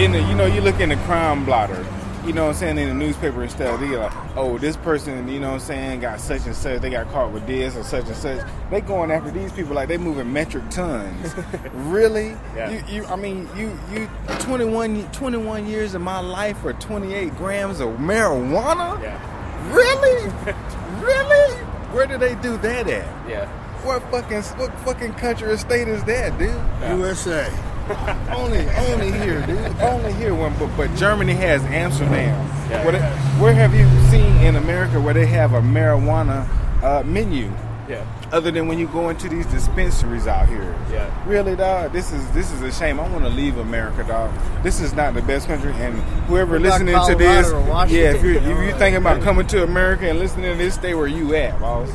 in 0.00 0.10
the 0.12 0.20
you 0.22 0.34
know 0.34 0.46
you 0.46 0.60
look 0.60 0.80
in 0.80 0.88
the 0.88 0.96
crime 1.06 1.44
blotter, 1.44 1.84
you 2.26 2.32
know 2.32 2.46
what 2.46 2.50
I'm 2.50 2.56
saying, 2.56 2.78
in 2.78 2.88
the 2.88 2.94
newspaper 2.94 3.42
and 3.42 3.50
stuff, 3.50 3.80
they 3.80 3.88
get 3.88 3.98
like, 3.98 4.12
oh, 4.36 4.58
this 4.58 4.76
person, 4.76 5.26
you 5.28 5.40
know 5.40 5.48
what 5.48 5.54
I'm 5.54 5.60
saying, 5.60 6.00
got 6.00 6.20
such 6.20 6.44
and 6.46 6.54
such, 6.54 6.82
they 6.82 6.90
got 6.90 7.10
caught 7.12 7.32
with 7.32 7.46
this 7.46 7.76
or 7.76 7.82
such 7.82 8.06
and 8.06 8.16
such. 8.16 8.46
They 8.70 8.80
going 8.80 9.10
after 9.10 9.30
these 9.30 9.52
people 9.52 9.74
like 9.74 9.88
they 9.88 9.96
moving 9.96 10.32
metric 10.32 10.64
tons. 10.70 11.34
really? 11.72 12.36
Yeah. 12.54 12.70
You, 12.70 12.82
you, 12.88 13.04
I 13.06 13.16
mean, 13.16 13.48
you, 13.56 13.78
you, 13.92 14.08
21, 14.40 15.10
21 15.12 15.66
years 15.66 15.94
of 15.94 16.02
my 16.02 16.20
life 16.20 16.58
for 16.58 16.72
28 16.74 17.34
grams 17.36 17.80
of 17.80 17.88
marijuana? 17.96 19.00
Yeah. 19.02 19.74
Really? 19.74 20.32
really? 21.04 21.56
Where 21.92 22.06
do 22.06 22.18
they 22.18 22.34
do 22.36 22.56
that 22.58 22.88
at? 22.88 23.28
Yeah. 23.28 23.46
What 23.84 24.02
fucking 24.10 24.42
what 24.58 24.78
fucking 24.80 25.14
country 25.14 25.50
or 25.50 25.56
state 25.56 25.88
is 25.88 26.04
that, 26.04 26.38
dude? 26.38 26.54
USA. 26.98 27.50
only 28.34 28.68
only 28.68 29.12
here, 29.12 29.44
dude. 29.46 29.58
Only 29.80 30.12
here. 30.14 30.34
When 30.34 30.56
but, 30.58 30.68
but 30.76 30.94
Germany 30.96 31.34
has 31.34 31.62
Amsterdam. 31.64 32.46
Yeah. 32.70 32.84
Where, 32.84 32.92
they- 32.92 33.40
where 33.40 33.52
have 33.54 33.74
you 33.74 33.88
seen 34.10 34.36
in 34.44 34.56
America 34.56 35.00
where 35.00 35.14
they 35.14 35.26
have 35.26 35.54
a 35.54 35.60
marijuana 35.60 36.46
uh, 36.82 37.02
menu? 37.04 37.50
Yeah. 37.88 38.04
Other 38.30 38.52
than 38.52 38.68
when 38.68 38.78
you 38.78 38.86
go 38.86 39.08
into 39.08 39.28
these 39.28 39.46
dispensaries 39.46 40.28
out 40.28 40.48
here. 40.48 40.76
Yeah. 40.92 41.12
Really, 41.28 41.56
dog. 41.56 41.92
This 41.92 42.12
is 42.12 42.24
this 42.30 42.52
is 42.52 42.62
a 42.62 42.70
shame. 42.70 43.00
I 43.00 43.08
want 43.10 43.24
to 43.24 43.30
leave 43.30 43.56
America, 43.58 44.04
dog. 44.04 44.32
This 44.62 44.80
is 44.80 44.92
not 44.94 45.14
the 45.14 45.22
best 45.22 45.48
country, 45.48 45.72
and 45.72 45.94
whoever 46.28 46.52
What 46.52 46.66
about 46.66 46.80
listening 46.86 47.06
to 47.08 47.14
this, 47.16 47.50
yeah, 47.90 48.12
if 48.12 48.22
you're 48.22 48.34
if 48.34 48.42
You 48.44 48.54
know, 48.54 48.60
you're 48.62 48.78
thinking 48.78 48.98
about 49.02 49.20
coming 49.28 49.46
to 49.48 49.64
America 49.64 50.08
and 50.08 50.20
listening 50.20 50.52
to 50.52 50.56
this, 50.56 50.74
stay 50.74 50.94
where 50.94 51.08
you 51.08 51.34
at, 51.34 51.58
boss. 51.58 51.90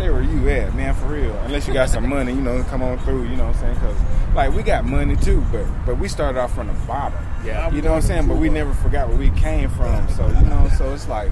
Stay 0.00 0.08
where 0.08 0.22
you 0.22 0.48
at, 0.48 0.74
man, 0.74 0.94
for 0.94 1.08
real. 1.08 1.36
Unless 1.40 1.68
you 1.68 1.74
got 1.74 1.90
some 1.90 2.08
money, 2.08 2.32
you 2.32 2.40
know, 2.40 2.62
come 2.70 2.80
on 2.80 2.98
through. 3.00 3.24
You 3.24 3.36
know 3.36 3.48
what 3.48 3.56
I'm 3.56 3.60
saying? 3.60 3.74
Because 3.74 4.34
like 4.34 4.50
we 4.54 4.62
got 4.62 4.86
money 4.86 5.14
too, 5.14 5.44
but 5.52 5.66
but 5.84 5.98
we 5.98 6.08
started 6.08 6.40
off 6.40 6.54
from 6.54 6.68
the 6.68 6.72
bottom. 6.86 7.22
Yeah. 7.44 7.70
You 7.70 7.82
know 7.82 7.90
what 7.90 7.96
I'm 7.96 8.02
saying? 8.02 8.26
But 8.26 8.38
we 8.38 8.48
never 8.48 8.72
forgot 8.72 9.10
where 9.10 9.18
we 9.18 9.28
came 9.32 9.68
from. 9.68 10.08
So 10.08 10.26
you 10.26 10.46
know, 10.46 10.70
so 10.78 10.94
it's 10.94 11.06
like. 11.06 11.30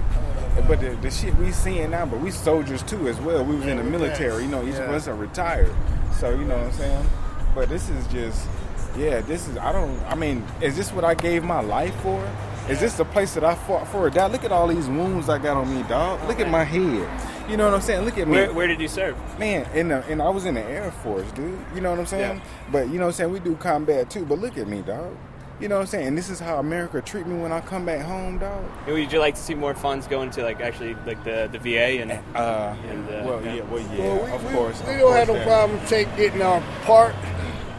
But 0.67 0.81
the, 0.81 0.91
the 1.01 1.09
shit 1.09 1.33
we 1.37 1.51
seeing 1.51 1.89
now, 1.89 2.05
but 2.05 2.19
we 2.19 2.29
soldiers 2.29 2.83
too 2.83 3.07
as 3.07 3.19
well. 3.21 3.43
We 3.43 3.55
was 3.55 3.65
in 3.65 3.77
the 3.77 3.83
military, 3.83 4.43
you 4.43 4.49
know. 4.49 4.63
Each 4.63 4.75
of 4.75 4.91
us 4.91 5.07
are 5.07 5.15
retired, 5.15 5.73
so 6.19 6.29
you 6.29 6.45
know 6.45 6.55
what 6.55 6.67
I'm 6.67 6.73
saying. 6.73 7.07
But 7.55 7.69
this 7.69 7.89
is 7.89 8.05
just, 8.05 8.47
yeah, 8.95 9.21
this 9.21 9.47
is. 9.47 9.57
I 9.57 9.71
don't. 9.71 9.99
I 10.01 10.13
mean, 10.13 10.45
is 10.61 10.75
this 10.77 10.91
what 10.91 11.03
I 11.03 11.15
gave 11.15 11.43
my 11.43 11.61
life 11.61 11.95
for? 12.01 12.21
Is 12.69 12.79
this 12.79 12.93
the 12.95 13.05
place 13.05 13.33
that 13.33 13.43
I 13.43 13.55
fought 13.55 13.87
for? 13.87 14.09
Dog, 14.09 14.31
look 14.31 14.43
at 14.43 14.51
all 14.51 14.67
these 14.67 14.87
wounds 14.87 15.27
I 15.27 15.37
got 15.39 15.57
on 15.57 15.73
me, 15.75 15.83
dog. 15.83 16.25
Look 16.27 16.39
at 16.39 16.49
my 16.49 16.63
head. 16.63 17.07
You 17.49 17.57
know 17.57 17.65
what 17.65 17.73
I'm 17.73 17.81
saying? 17.81 18.05
Look 18.05 18.17
at 18.19 18.27
me. 18.27 18.33
Where, 18.33 18.53
where 18.53 18.67
did 18.67 18.79
you 18.79 18.87
serve? 18.87 19.17
Man, 19.39 19.67
in 19.73 19.87
the, 19.87 20.03
and 20.05 20.21
I 20.21 20.29
was 20.29 20.45
in 20.45 20.53
the 20.53 20.61
Air 20.63 20.91
Force, 20.91 21.31
dude. 21.31 21.57
You 21.73 21.81
know 21.81 21.89
what 21.89 21.99
I'm 21.99 22.05
saying? 22.05 22.37
Yeah. 22.37 22.43
But 22.71 22.89
you 22.89 22.99
know 22.99 23.05
what 23.05 23.07
I'm 23.07 23.13
saying? 23.13 23.31
We 23.31 23.39
do 23.39 23.55
combat 23.55 24.09
too. 24.11 24.23
But 24.25 24.37
look 24.39 24.57
at 24.57 24.67
me, 24.67 24.81
dog. 24.83 25.15
You 25.59 25.67
know 25.67 25.75
what 25.75 25.81
I'm 25.81 25.87
saying? 25.87 26.07
And 26.07 26.17
this 26.17 26.29
is 26.29 26.39
how 26.39 26.59
America 26.59 27.01
treat 27.01 27.25
me 27.27 27.41
when 27.41 27.51
I 27.51 27.59
come 27.59 27.85
back 27.85 28.05
home, 28.05 28.37
dog. 28.37 28.63
And 28.85 28.93
Would 28.93 29.11
you 29.11 29.19
like 29.19 29.33
to 29.35 29.41
see 29.41 29.55
more 29.55 29.73
funds 29.73 30.07
go 30.07 30.21
into 30.21 30.43
like 30.43 30.61
actually 30.61 30.93
like 31.07 31.21
the, 31.23 31.49
the 31.51 31.57
VA 31.59 32.01
and 32.01 32.11
Uh, 32.35 32.75
and 32.87 33.09
uh, 33.09 33.23
well, 33.25 33.43
yeah, 33.43 33.61
well, 33.63 33.81
yeah, 33.81 33.97
Well, 33.99 34.25
we, 34.25 34.31
of 34.31 34.45
we- 34.45 34.53
course. 34.53 34.83
we 34.87 34.93
of 34.93 34.99
don't 34.99 35.15
have 35.15 35.27
no 35.27 35.33
that- 35.33 35.47
problem 35.47 35.79
take 35.87 36.15
getting 36.15 36.41
our 36.43 36.61
part, 36.83 37.13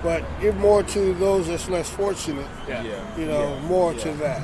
but 0.03 0.25
give 0.43 0.57
more 0.59 0.83
to 0.83 1.15
those 1.15 1.47
that's 1.47 1.69
less 1.71 1.89
fortunate. 1.89 2.47
Yeah. 2.69 2.83
Yeah, 2.83 3.17
You 3.19 3.27
know, 3.27 3.55
yeah, 3.55 3.61
more 3.69 3.95
yeah. 3.95 4.01
to 4.01 4.13
that. 4.15 4.43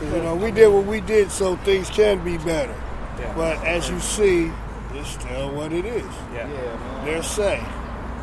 'Cause, 0.00 0.12
You 0.14 0.22
know, 0.22 0.34
we 0.34 0.50
did 0.50 0.68
what 0.68 0.84
we 0.86 1.00
did 1.00 1.30
so 1.30 1.56
things 1.64 1.90
can 1.90 2.18
be 2.20 2.38
better. 2.38 2.74
Yeah. 3.20 3.32
But 3.36 3.64
as 3.64 3.88
you 3.90 3.98
see, 4.00 4.52
it's 4.94 5.08
still 5.10 5.50
what 5.50 5.72
it 5.72 5.84
is. 5.84 6.04
Yeah. 6.34 6.46
Yeah, 6.46 6.46
man. 6.46 7.04
They're 7.04 7.22
saying. 7.22 7.64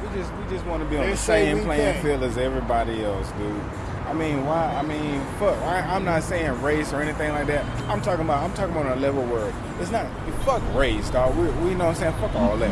We 0.02 0.20
just 0.20 0.32
we 0.34 0.56
just 0.56 0.66
want 0.66 0.84
to 0.84 0.90
be 0.90 0.98
on 0.98 1.04
They 1.06 1.12
the 1.12 1.18
same 1.18 1.64
playing 1.64 1.94
can. 1.96 2.04
field 2.04 2.24
as 2.24 2.38
everybody 2.38 3.04
else, 3.04 3.28
dude. 3.38 3.62
I 4.08 4.14
mean, 4.14 4.46
why? 4.46 4.66
I 4.76 4.84
mean, 4.84 5.20
fuck. 5.40 5.58
I, 5.64 5.80
I'm 5.80 6.06
not 6.06 6.22
saying 6.24 6.62
race 6.62 6.94
or 6.94 7.02
anything 7.02 7.32
like 7.32 7.48
that. 7.48 7.66
I'm 7.90 8.02
talking 8.02 8.24
about. 8.24 8.44
I'm 8.44 8.54
talking 8.54 8.72
about 8.76 8.86
on 8.86 8.98
a 8.98 9.02
level 9.02 9.24
where 9.24 9.52
it's 9.82 9.92
not. 9.92 10.06
Fuck 10.46 10.62
race, 10.76 11.10
dog. 11.10 11.36
We, 11.36 11.48
we 11.68 11.74
know 11.74 11.86
what 11.86 11.96
I'm 11.96 11.96
saying. 11.96 12.14
Fuck 12.22 12.36
all 12.36 12.56
that. 12.58 12.72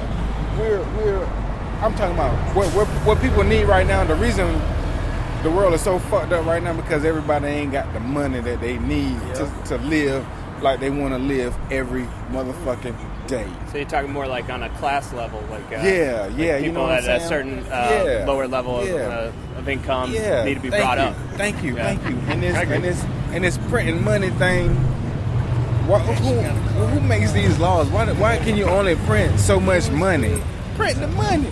We're 0.60 0.80
we're. 0.98 1.26
I'm 1.82 1.94
talking 1.96 2.14
about 2.16 2.32
what 2.56 2.68
what 2.76 2.88
what 3.06 3.20
people 3.20 3.44
need 3.44 3.66
right 3.66 3.86
now. 3.88 4.04
The 4.06 4.16
reason 4.16 4.48
the 5.44 5.52
world 5.52 5.74
is 5.74 5.82
so 5.82 6.00
fucked 6.00 6.32
up 6.32 6.46
right 6.46 6.64
now 6.64 6.74
because 6.74 7.04
everybody 7.06 7.48
ain't 7.48 7.72
got 7.72 7.92
the 7.94 8.00
money 8.00 8.40
that 8.40 8.62
they 8.62 8.78
need 8.80 9.20
to, 9.36 9.52
to 9.66 9.78
live 9.80 10.26
like 10.62 10.80
they 10.80 10.90
want 10.90 11.14
to 11.14 11.18
live 11.20 11.54
every 11.72 12.04
motherfucking 12.32 12.96
day. 13.28 13.48
So 13.72 13.78
you're 13.78 13.88
talking 13.88 14.12
more 14.12 14.26
like 14.28 14.50
on 14.50 14.64
a 14.64 14.70
class 14.78 15.12
level, 15.14 15.42
like 15.50 15.66
uh, 15.66 15.82
Yeah, 15.84 16.28
like 16.30 16.38
yeah, 16.38 16.58
you 16.58 16.66
people 16.72 16.88
know 16.88 16.92
at 16.92 17.04
a 17.06 17.20
certain 17.28 17.60
uh, 17.66 18.04
Yeah, 18.06 18.26
lower 18.26 18.48
level 18.48 18.80
of, 18.80 18.88
yeah. 18.88 18.94
uh, 18.94 19.32
of 19.58 19.68
income 19.68 20.12
yeah, 20.14 20.46
need 20.46 20.56
to 20.56 20.60
be 20.62 20.70
thank 20.70 20.84
brought 20.84 20.98
you. 20.98 21.04
up. 21.04 21.16
Thank 21.38 21.64
you, 21.64 21.76
thank 21.76 22.02
you. 22.04 22.16
And 22.28 22.42
this 22.42 22.56
and 22.56 22.84
this 22.84 23.04
and 23.32 23.44
this 23.44 23.58
printing 23.70 24.04
money 24.04 24.30
thing. 24.32 24.74
Why, 25.86 26.00
who, 26.00 26.40
who 26.86 27.00
makes 27.02 27.34
these 27.34 27.60
laws? 27.60 27.90
Why, 27.90 28.10
why 28.14 28.38
can 28.38 28.56
you 28.56 28.64
only 28.64 28.96
print 28.96 29.38
so 29.38 29.60
much 29.60 29.90
money? 29.92 30.42
Print 30.76 30.98
the 30.98 31.10
money. 31.10 31.52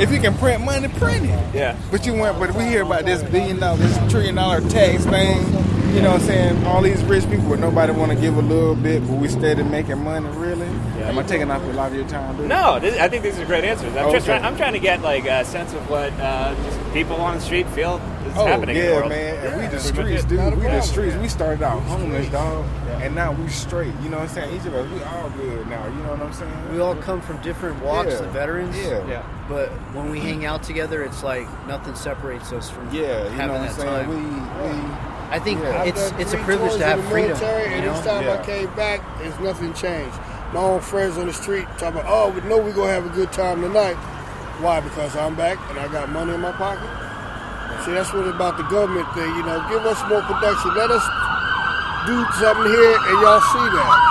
If 0.00 0.10
you 0.10 0.18
can 0.20 0.34
print 0.38 0.64
money, 0.64 0.88
print 0.88 1.24
it. 1.26 1.54
Yeah. 1.54 1.76
But 1.90 2.06
you 2.06 2.14
want, 2.14 2.38
but 2.38 2.54
we 2.54 2.64
hear 2.64 2.82
about 2.82 3.04
this 3.04 3.22
billion 3.22 3.58
dollar, 3.58 3.76
this 3.78 4.10
trillion 4.10 4.34
dollar 4.34 4.60
tax 4.62 5.04
thing. 5.04 5.38
You 5.94 6.02
know 6.02 6.12
what 6.12 6.20
I'm 6.20 6.26
saying? 6.26 6.64
All 6.66 6.80
these 6.82 7.02
rich 7.04 7.28
people 7.28 7.46
where 7.46 7.58
nobody 7.58 7.92
want 7.92 8.12
to 8.12 8.16
give 8.16 8.36
a 8.36 8.40
little 8.42 8.76
bit, 8.76 9.00
but 9.06 9.16
we 9.16 9.26
steady 9.28 9.64
making 9.64 9.98
money. 10.02 10.28
Really? 10.38 10.66
Am 11.02 11.18
I 11.18 11.22
taking 11.24 11.50
up 11.50 11.60
a 11.62 11.66
lot 11.72 11.90
of 11.90 11.96
your 11.98 12.06
time? 12.08 12.36
Dude? 12.36 12.48
No, 12.48 12.78
this, 12.78 12.96
I 12.98 13.08
think 13.08 13.24
these 13.24 13.38
are 13.40 13.44
great 13.44 13.64
answers. 13.64 13.88
I'm 13.96 14.12
just 14.12 14.26
Okay. 14.28 14.38
trying, 14.38 14.44
I'm 14.44 14.56
trying 14.56 14.72
to 14.74 14.78
get 14.78 15.02
like 15.02 15.26
a 15.26 15.44
sense 15.44 15.72
of 15.74 15.90
what 15.90 16.12
uh, 16.20 16.54
just 16.64 16.92
people 16.92 17.16
on 17.16 17.34
the 17.34 17.40
street 17.40 17.66
feel 17.70 18.00
is 18.30 18.38
Oh 18.38 18.46
happening 18.46 18.76
in 18.76 18.82
the 18.82 18.88
yeah, 18.88 18.96
world. 18.96 19.08
man. 19.10 19.46
And 19.46 19.60
we 19.60 19.66
the 19.68 19.80
streets, 19.80 20.24
dude. 20.24 20.54
We 20.56 20.62
the 20.62 20.80
streets. 20.80 21.16
We 21.16 21.28
started 21.28 21.62
out 21.62 21.80
homeless, 21.82 22.28
dog, 22.28 22.64
and 23.02 23.14
now 23.14 23.32
we 23.32 23.48
straight. 23.48 23.92
You 24.02 24.08
know 24.10 24.18
what 24.18 24.28
I'm 24.28 24.34
saying? 24.34 24.56
Each 24.60 24.66
of 24.66 24.74
us, 24.74 24.90
we 24.92 25.02
all 25.02 25.30
good 25.30 25.66
now. 25.68 25.86
You 25.86 25.94
know 26.02 26.10
what 26.10 26.20
I'm 26.22 26.32
saying? 26.32 26.72
We 26.72 26.80
all 26.80 26.94
come 26.96 27.20
from 27.20 27.40
different 27.42 27.82
walks, 27.82 28.10
Yeah. 28.12 28.16
the 28.22 28.28
veterans. 28.28 28.76
Yeah. 28.76 29.06
Yeah. 29.06 29.22
But 29.48 29.68
when 29.94 30.10
we 30.10 30.20
hang 30.20 30.44
out 30.44 30.62
together, 30.62 31.02
it's 31.02 31.22
like 31.22 31.46
nothing 31.66 31.94
separates 31.94 32.52
us 32.52 32.70
from 32.70 32.92
Yeah, 32.94 33.24
you 33.24 33.30
having 33.30 33.46
know 33.48 33.52
what 33.52 33.60
I'm 33.60 33.66
that 33.66 33.74
saying? 33.74 34.06
time. 34.06 34.90
We, 34.90 35.34
I 35.36 35.38
think 35.38 35.60
Yeah. 35.60 35.84
It's 35.84 36.12
it's 36.18 36.32
a 36.32 36.38
privilege 36.38 36.74
to 36.78 36.84
have 36.84 37.04
freedom. 37.04 37.30
military, 37.38 37.70
You 37.70 37.76
and 37.76 37.86
know? 37.86 37.98
each 37.98 38.04
time 38.04 38.24
Yeah. 38.24 38.40
I 38.40 38.44
came 38.44 38.66
back, 38.74 39.00
it's 39.22 39.38
nothing 39.40 39.72
changed. 39.74 40.16
My 40.52 40.60
own 40.60 40.80
friends 40.80 41.16
on 41.18 41.26
the 41.26 41.32
street 41.32 41.66
talking 41.78 42.00
about, 42.00 42.06
oh, 42.08 42.30
we 42.30 42.40
know 42.48 42.58
we're 42.58 42.72
gonna 42.72 42.92
have 42.92 43.06
a 43.06 43.10
good 43.10 43.32
time 43.32 43.62
tonight. 43.62 43.94
Why? 44.60 44.80
Because 44.80 45.14
I'm 45.16 45.36
back 45.36 45.58
and 45.70 45.78
I 45.78 45.86
got 45.88 46.08
money 46.10 46.34
in 46.34 46.40
my 46.40 46.50
pocket. 46.52 46.88
See, 47.84 47.92
that's 47.92 48.12
what 48.12 48.28
about 48.28 48.56
the 48.58 48.64
government 48.64 49.08
thing. 49.14 49.28
You 49.36 49.42
know, 49.42 49.64
give 49.70 49.84
us 49.86 49.98
more 50.08 50.20
production. 50.22 50.74
Let 50.76 50.90
us 50.90 51.04
do 52.06 52.16
something 52.40 52.68
here, 52.72 52.96
and 52.96 53.16
y'all 53.24 53.40
see 53.40 53.66
that. 53.76 54.06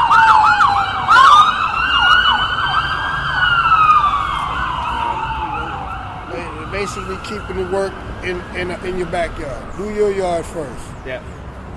Basically, 6.72 7.18
keeping 7.24 7.58
the 7.58 7.68
work 7.76 7.92
in, 8.24 8.40
in 8.56 8.70
in 8.86 8.98
your 9.00 9.08
backyard. 9.08 9.76
Do 9.76 9.92
your 9.92 10.12
yard 10.12 10.46
first, 10.46 10.86
Yeah. 11.06 11.22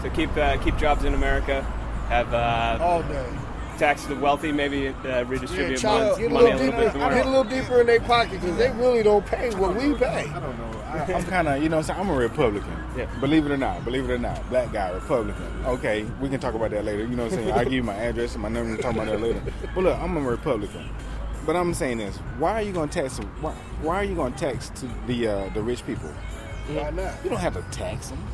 So 0.03 0.11
keep 0.11 0.37
uh, 0.37 0.59
keep 0.59 0.77
jobs 0.77 1.05
in 1.05 1.15
America. 1.15 1.63
Have 2.11 2.33
uh, 2.35 2.79
all 2.81 3.03
day. 3.03 3.27
tax 3.79 4.05
the 4.05 4.15
wealthy. 4.17 4.53
Maybe 4.53 4.89
uh, 4.89 4.93
Yeah, 5.03 5.25
redistribute 5.27 5.79
chop, 5.81 6.19
mon- 6.19 6.19
get 6.21 6.31
a 6.31 6.35
money 6.35 6.45
little 6.53 6.53
a 6.53 6.65
little 6.67 6.73
bit 6.73 6.87
deeper, 6.93 6.99
more. 6.99 7.09
get 7.11 7.27
a 7.27 7.29
little 7.31 7.45
deeper 7.45 7.81
in 7.81 7.87
their 7.87 8.01
pocket 8.01 8.33
because 8.41 8.57
they 8.59 8.71
really 8.73 9.03
don't 9.03 9.25
pay 9.25 9.51
what 9.55 9.75
we 9.75 9.95
pay. 9.95 10.29
I 10.29 10.41
don't 10.41 10.59
know. 10.59 10.72
I, 10.93 11.13
I'm 11.13 11.25
kind 11.25 11.49
of, 11.49 11.63
you 11.63 11.69
know, 11.69 11.79
what 11.79 11.91
I'm 11.91 12.09
a 12.11 12.15
Republican. 12.15 12.73
Yeah. 12.97 13.07
Believe 13.21 13.47
it 13.47 13.53
or 13.53 13.57
not, 13.57 13.85
believe 13.85 14.09
it 14.09 14.13
or 14.13 14.19
not, 14.19 14.49
black 14.49 14.73
guy, 14.73 14.91
Republican. 14.91 15.47
Okay, 15.65 16.05
we 16.21 16.29
can 16.29 16.41
talk 16.41 16.55
about 16.55 16.71
that 16.71 16.85
later. 16.85 17.03
You 17.03 17.17
know 17.17 17.25
what 17.25 17.33
I'm 17.33 17.39
saying? 17.39 17.53
I'll 17.53 17.65
give 17.65 17.73
you 17.73 17.83
my 17.83 17.95
address 17.95 18.35
and 18.35 18.43
my 18.43 18.49
number. 18.49 18.73
We'll 18.73 18.83
talk 18.83 18.95
about 18.95 19.07
that 19.07 19.21
later. 19.21 19.43
But 19.75 19.85
look, 19.85 19.99
I'm 19.99 20.17
a 20.17 20.21
Republican. 20.21 20.89
But 21.45 21.57
I'm 21.57 21.75
saying 21.75 21.99
this: 21.99 22.17
Why 22.39 22.53
are 22.53 22.63
you 22.63 22.73
going 22.73 22.89
to 22.89 23.03
tax? 23.03 23.19
Why, 23.41 23.53
why 23.81 23.97
are 23.97 24.05
you 24.05 24.15
going 24.15 24.33
to 24.33 24.39
tax 24.39 24.71
to 24.81 24.89
the 25.07 25.29
uh, 25.29 25.49
the 25.55 25.63
rich 25.63 25.85
people? 25.85 26.09
Why 26.69 26.91
not? 26.91 27.15
You 27.25 27.31
don't 27.31 27.41
have 27.41 27.55
to 27.55 27.63
tax 27.77 28.11
them. 28.11 28.25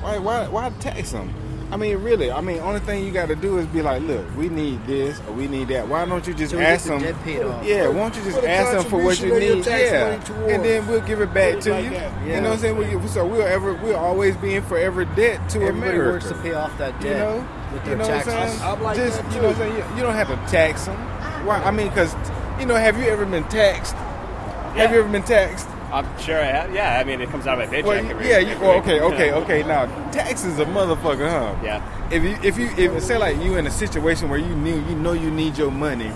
Why, 0.00 0.18
why, 0.18 0.48
why 0.48 0.70
tax 0.80 1.12
them? 1.12 1.32
I 1.70 1.76
mean, 1.76 1.98
really. 1.98 2.30
I 2.32 2.40
mean, 2.40 2.60
only 2.60 2.80
thing 2.80 3.04
you 3.04 3.12
got 3.12 3.28
to 3.28 3.36
do 3.36 3.58
is 3.58 3.66
be 3.66 3.82
like, 3.82 4.00
look, 4.02 4.24
we 4.38 4.48
need 4.48 4.86
this 4.86 5.20
or 5.28 5.32
we 5.34 5.46
need 5.46 5.68
that. 5.68 5.86
Why 5.86 6.06
don't 6.06 6.26
you 6.26 6.32
just 6.32 6.52
So 6.52 6.58
ask 6.58 6.86
them? 6.86 7.00
debt 7.02 7.14
paid 7.24 7.42
off. 7.42 7.62
Yeah, 7.62 7.88
why 7.88 7.94
don't 8.08 8.16
you 8.16 8.22
just 8.22 8.42
ask 8.42 8.72
them 8.72 8.84
for 8.90 9.04
what 9.04 9.20
you 9.20 9.28
contribution 9.28 9.36
of 9.36 9.42
your 9.42 9.56
need? 9.56 9.66
Yeah, 9.66 10.54
and 10.54 10.64
then 10.64 10.86
we'll 10.86 11.02
give 11.02 11.20
it 11.20 11.34
back 11.34 11.60
to 11.60 11.72
like 11.72 11.84
you. 11.84 11.90
that. 11.90 12.26
You 12.26 12.40
know 12.40 12.42
what 12.44 12.52
I'm 12.52 12.58
saying? 12.58 12.76
We, 13.02 13.08
so 13.08 13.26
we'll 13.26 13.42
ever 13.46 13.74
we'll 13.74 13.96
always 13.96 14.34
be 14.38 14.54
in 14.54 14.62
forever 14.62 15.04
debt 15.04 15.46
to 15.50 15.58
Everybody 15.60 15.90
America. 15.98 16.10
works 16.12 16.28
to 16.28 16.34
pay 16.36 16.54
off 16.54 16.76
that 16.78 16.94
You 17.02 17.10
debt 17.10 17.18
know, 17.18 17.48
with 17.74 17.82
you 17.82 17.88
their 17.88 17.96
know 17.98 18.08
what 18.08 18.28
I'm 18.28 18.48
saying? 18.48 18.62
I'm 18.62 18.82
like 18.82 18.96
just 18.96 19.22
you 19.24 19.42
know, 19.42 19.48
what 19.48 19.50
I'm 19.50 19.56
saying? 19.56 19.72
You, 19.90 19.96
you 19.96 20.02
don't 20.02 20.14
have 20.14 20.28
to 20.28 20.36
tax 20.50 20.86
them. 20.86 20.96
Why? 21.46 21.58
I 21.62 21.70
mean, 21.70 21.88
because 21.88 22.14
you 22.58 22.64
know, 22.64 22.76
have 22.76 22.96
you 22.96 23.04
ever 23.10 23.26
been 23.26 23.44
taxed? 23.44 23.92
Have 23.94 24.90
you 24.92 25.00
ever 25.00 25.08
been 25.10 25.22
taxed? 25.22 25.68
I'm 25.92 26.18
sure 26.18 26.38
I 26.38 26.44
have. 26.44 26.74
Yeah, 26.74 26.98
I 26.98 27.04
mean 27.04 27.20
it 27.20 27.30
comes 27.30 27.46
out 27.46 27.60
of 27.60 27.66
my 27.66 27.66
paycheck. 27.66 27.86
Well, 27.86 28.10
every, 28.10 28.28
yeah, 28.28 28.38
you, 28.38 28.48
every 28.48 28.66
well, 28.66 28.78
okay, 28.78 29.00
okay, 29.00 29.32
okay. 29.32 29.62
Now, 29.62 29.86
taxes 30.10 30.58
a 30.58 30.64
motherfucker, 30.66 31.28
huh? 31.28 31.56
Yeah. 31.62 31.82
If 32.10 32.22
you, 32.22 32.38
if 32.42 32.58
you, 32.58 32.68
if 32.76 33.02
say 33.02 33.18
like 33.18 33.36
you 33.38 33.56
in 33.56 33.66
a 33.66 33.70
situation 33.70 34.28
where 34.28 34.38
you 34.38 34.54
need, 34.56 34.86
you 34.86 34.96
know, 34.96 35.12
you 35.12 35.30
need 35.30 35.56
your 35.56 35.70
money, 35.70 36.12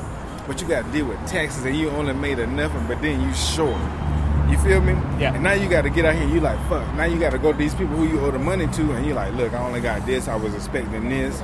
but 0.47 0.61
you 0.61 0.69
got 0.69 0.85
to 0.85 0.93
deal 0.93 1.07
with 1.07 1.19
taxes 1.27 1.65
and 1.65 1.77
you 1.77 1.91
only 1.91 2.13
made 2.13 2.39
enough, 2.39 2.73
but 2.87 3.01
then 3.01 3.21
you 3.21 3.35
short. 3.35 3.81
You 4.51 4.59
feel 4.59 4.83
me? 4.83 4.93
Yeah. 5.19 5.33
And 5.35 5.43
now 5.43 5.53
you 5.53 5.67
got 5.69 5.83
to 5.83 5.91
get 5.91 6.05
out 6.05 6.15
here. 6.15 6.29
You 6.29 6.41
like 6.41 6.59
fuck. 6.69 6.87
Now 6.95 7.05
you 7.05 7.19
got 7.19 7.31
to 7.31 7.39
go 7.39 7.53
to 7.53 7.59
these 7.59 7.75
people 7.75 7.97
who 7.97 8.07
you 8.07 8.21
owe 8.21 8.31
the 8.31 8.39
money 8.39 8.67
to, 8.67 8.93
and 8.93 9.07
you 9.07 9.15
like, 9.15 9.33
look, 9.33 9.55
I 9.55 9.65
only 9.67 9.81
got 9.81 10.05
this. 10.05 10.29
I 10.29 10.37
was 10.37 10.55
expecting 10.55 11.09
this, 11.09 11.41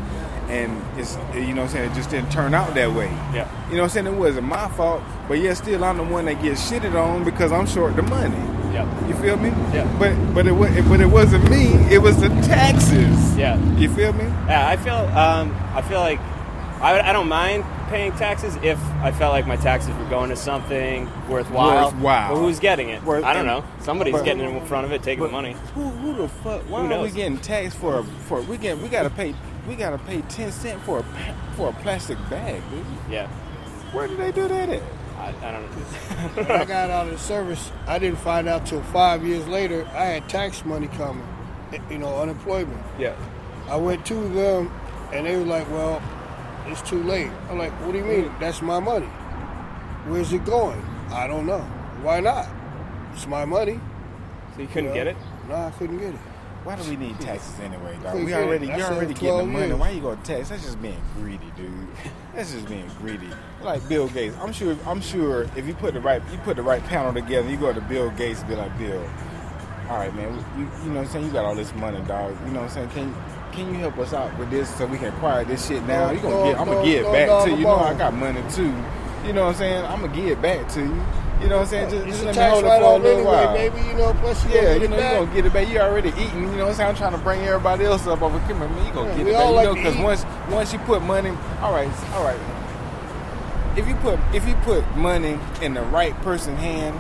and 0.49 0.83
it's 0.99 1.17
you 1.35 1.53
know 1.55 1.63
what 1.63 1.69
I'm 1.69 1.69
saying. 1.69 1.91
It 1.91 1.95
just 1.95 2.11
didn't 2.11 2.31
turn 2.31 2.55
out 2.55 2.75
that 2.75 2.93
way. 2.93 3.07
Yeah. 3.35 3.49
You 3.71 3.77
know 3.77 3.83
what 3.83 3.97
I'm 3.97 4.05
saying? 4.05 4.07
It 4.07 4.19
wasn't 4.19 4.47
my 4.49 4.69
fault, 4.71 5.03
but 5.29 5.39
yet 5.39 5.57
still 5.57 5.85
I'm 5.85 5.97
the 5.97 6.05
one 6.05 6.25
that 6.27 6.43
gets 6.43 6.71
shitted 6.71 6.95
on 6.95 7.25
because 7.25 7.53
I'm 7.53 7.67
short 7.67 7.97
the 7.97 8.03
money. 8.03 8.37
Yeah. 8.73 9.09
You 9.09 9.15
feel 9.15 9.37
me? 9.37 9.49
Yeah. 9.73 9.85
But 9.99 10.15
but 10.35 10.47
it 10.47 10.53
wa- 10.53 10.71
but 10.89 11.01
it 11.01 11.07
wasn't 11.11 11.49
me. 11.51 11.67
It 11.93 11.99
was 12.03 12.21
the 12.21 12.29
taxes. 12.73 13.37
Yeah. 13.37 13.57
You 13.77 13.89
feel 13.93 14.13
me? 14.13 14.25
Yeah, 14.25 14.69
I 14.69 14.77
feel 14.77 14.95
um, 14.95 15.55
I 15.75 15.83
feel 15.83 16.01
like 16.01 16.21
I, 16.81 17.01
I 17.01 17.13
don't 17.13 17.29
mind 17.29 17.65
paying 17.89 18.13
taxes 18.13 18.55
if 18.63 18.79
I 19.03 19.11
felt 19.11 19.33
like 19.33 19.47
my 19.47 19.57
taxes 19.57 19.97
were 19.97 20.05
going 20.11 20.29
to 20.29 20.37
something 20.37 21.09
worthwhile. 21.29 21.87
Worthwhile. 21.91 22.35
But 22.35 22.41
who's 22.41 22.61
getting 22.61 22.91
it? 22.91 23.03
Worth- 23.03 23.25
I 23.25 23.33
don't 23.33 23.47
know. 23.47 23.65
Somebody's 23.81 24.13
but- 24.13 24.25
getting 24.25 24.45
in 24.49 24.65
front 24.67 24.85
of 24.87 24.93
it, 24.93 25.03
taking 25.03 25.25
the 25.25 25.31
money. 25.31 25.57
Who 25.75 25.89
who 25.89 26.15
the 26.15 26.29
fuck? 26.29 26.63
Why 26.69 26.87
Who 26.87 26.93
are 26.93 27.03
we 27.03 27.11
getting 27.11 27.39
taxed 27.39 27.79
for 27.79 28.01
a, 28.01 28.05
for 28.05 28.43
we 28.43 28.59
get 28.59 28.79
we 28.79 28.89
gotta 28.89 29.11
pay 29.11 29.35
we 29.69 29.77
gotta 29.77 29.99
pay 29.99 30.23
ten 30.23 30.51
cent 30.51 30.81
for 30.83 31.01
a 31.01 31.03
for 31.55 31.69
a 31.69 31.73
plastic 31.75 32.19
bag, 32.31 32.63
dude. 32.71 32.87
Yeah. 33.11 33.29
Where 33.93 34.09
did 34.09 34.19
they 34.19 34.33
do 34.33 34.49
that 34.49 34.69
at? 34.71 34.83
I, 35.19 35.35
I 35.43 35.53
don't 35.53 35.63
know. 35.63 36.43
when 36.43 36.51
I 36.51 36.65
got 36.65 36.91
out 36.91 37.07
of 37.07 37.13
the 37.13 37.19
service, 37.19 37.71
I 37.87 37.99
didn't 37.99 38.19
find 38.19 38.49
out 38.49 38.67
till 38.67 38.83
five 38.85 39.25
years 39.25 39.47
later 39.47 39.87
I 39.93 40.05
had 40.05 40.29
tax 40.29 40.65
money 40.65 40.89
coming, 40.89 41.27
eh, 41.73 41.79
you 41.91 41.99
know, 41.99 42.21
unemployment. 42.21 42.81
Yeah. 42.99 43.17
I 43.69 43.77
went 43.77 44.07
to 44.07 44.15
them 44.15 44.73
and 45.13 45.27
they 45.27 45.37
were 45.37 45.45
like, 45.45 45.69
well, 45.71 46.03
it's 46.67 46.83
too 46.83 47.03
late. 47.03 47.31
I'm 47.51 47.59
like, 47.59 47.73
what 47.85 47.93
do 47.93 47.99
you 47.99 48.05
mean? 48.05 48.33
That's 48.41 48.63
my 48.63 48.79
money. 48.79 49.07
Where's 50.07 50.33
it 50.33 50.45
going? 50.45 50.81
I 51.11 51.27
don't 51.27 51.47
know. 51.47 51.61
Why 52.03 52.21
not? 52.21 52.49
It's 53.13 53.27
my 53.27 53.45
money. 53.45 53.81
So 54.55 54.63
you 54.63 54.69
couldn't 54.69 54.91
know? 54.91 54.95
get 54.95 55.09
it? 55.09 55.17
No, 55.49 55.55
I 55.57 55.71
couldn't 55.73 55.99
get 55.99 56.15
it. 56.15 56.21
Why 56.69 56.77
do 56.77 56.91
we 56.91 56.97
need 56.97 57.19
taxes 57.19 57.59
anyway, 57.61 57.97
dog? 58.03 58.23
We 58.23 58.35
already 58.35 58.67
you're 58.67 58.83
already 58.83 59.15
getting 59.15 59.39
the 59.39 59.45
money. 59.47 59.73
Why 59.73 59.89
you 59.89 60.03
gonna 60.03 60.21
tax? 60.23 60.51
That's 60.51 60.63
just 60.63 60.83
being 60.83 61.01
greedy, 61.15 61.51
dude. 61.57 61.89
That's 62.35 62.53
just 62.53 62.69
being 62.69 62.87
greedy. 63.01 63.31
Like 63.63 63.89
Bill 63.89 64.07
Gates. 64.09 64.37
I'm 64.39 64.53
sure 64.53 64.77
I'm 64.87 65.01
sure 65.01 65.45
if 65.57 65.67
you 65.67 65.73
put 65.73 65.95
the 65.95 66.01
right 66.01 66.21
you 66.31 66.37
put 66.41 66.57
the 66.57 66.63
right 66.63 66.85
panel 66.85 67.15
together, 67.15 67.49
you 67.49 67.57
go 67.57 67.73
to 67.73 67.81
Bill 67.81 68.11
Gates 68.11 68.41
and 68.41 68.51
be 68.51 68.55
like, 68.55 68.77
Bill, 68.77 69.01
all 69.89 69.97
right, 69.97 70.15
man, 70.15 70.35
you, 70.59 70.65
you 70.85 70.91
know 70.91 70.97
what 70.97 71.07
I'm 71.07 71.07
saying? 71.07 71.25
You 71.25 71.33
got 71.33 71.47
all 71.47 71.55
this 71.55 71.75
money, 71.75 72.03
dog. 72.03 72.37
You 72.45 72.53
know 72.53 72.61
what 72.61 72.77
I'm 72.77 72.91
saying? 72.91 72.91
Can 72.91 73.17
can 73.53 73.73
you 73.73 73.81
help 73.81 73.97
us 73.97 74.13
out 74.13 74.39
with 74.39 74.51
this 74.51 74.69
so 74.77 74.85
we 74.85 74.99
can 74.99 75.09
acquire 75.09 75.47
this 75.47 75.67
shit 75.67 75.83
now? 75.85 76.11
You 76.11 76.21
gonna 76.21 76.51
get 76.51 76.61
I'm 76.61 76.67
gonna 76.67 76.85
give 76.85 77.07
it 77.07 77.13
back 77.15 77.45
to 77.45 77.51
you. 77.51 77.57
You 77.57 77.65
know 77.65 77.77
I 77.77 77.95
got 77.95 78.13
money 78.13 78.43
too. 78.51 78.75
You 79.27 79.33
know 79.33 79.47
what 79.47 79.53
I'm 79.53 79.55
saying? 79.55 79.87
I'm 79.87 80.03
gonna 80.03 80.15
give 80.15 80.27
it 80.27 80.43
back 80.43 80.69
to 80.73 80.81
you. 80.83 81.03
You 81.41 81.49
know 81.49 81.57
what 81.59 81.63
I'm 81.63 81.69
saying? 81.69 81.91
Just, 81.91 82.07
just 82.07 82.23
a 82.23 82.27
let 82.27 82.37
me 82.37 82.43
hold 82.43 82.65
it 82.65 82.69
for 82.69 82.75
a 82.75 82.97
little 82.97 83.07
anyway, 83.07 83.25
while. 83.25 83.55
baby. 83.55 83.81
You 83.89 83.95
know, 83.95 84.13
plus 84.15 84.45
you 84.45 84.51
Yeah, 84.51 84.75
you 84.75 84.89
know 84.89 84.97
you 84.97 85.03
back. 85.03 85.19
gonna 85.21 85.35
get 85.35 85.47
it 85.47 85.53
back. 85.53 85.69
You 85.69 85.79
already 85.79 86.09
eating. 86.11 86.43
You 86.43 86.47
know 86.57 86.65
what 86.65 86.69
I'm 86.71 86.75
saying? 86.75 86.89
I'm 86.91 86.97
trying 86.97 87.13
to 87.13 87.19
bring 87.19 87.41
everybody 87.43 87.85
else 87.85 88.07
up 88.07 88.23
over. 88.23 88.39
here. 88.41 88.57
man. 88.57 88.69
You 88.87 88.93
gonna 88.93 89.11
Yeah, 89.11 89.17
get 89.19 89.27
it 89.29 89.33
back. 89.35 89.43
all 89.43 89.57
You 89.57 89.63
know, 89.65 89.75
because 89.75 89.97
once 89.99 90.27
once 90.51 90.73
you 90.73 90.79
put 90.81 91.03
money, 91.03 91.31
all 91.63 91.73
right, 91.73 91.91
all 92.15 92.25
right. 92.25 92.39
If 93.77 93.87
you 93.87 93.95
put 93.97 94.19
if 94.33 94.47
you 94.49 94.55
put 94.63 94.85
money 94.97 95.39
in 95.63 95.75
the 95.75 95.83
right 95.83 96.15
person's 96.23 96.59
hand, 96.59 96.97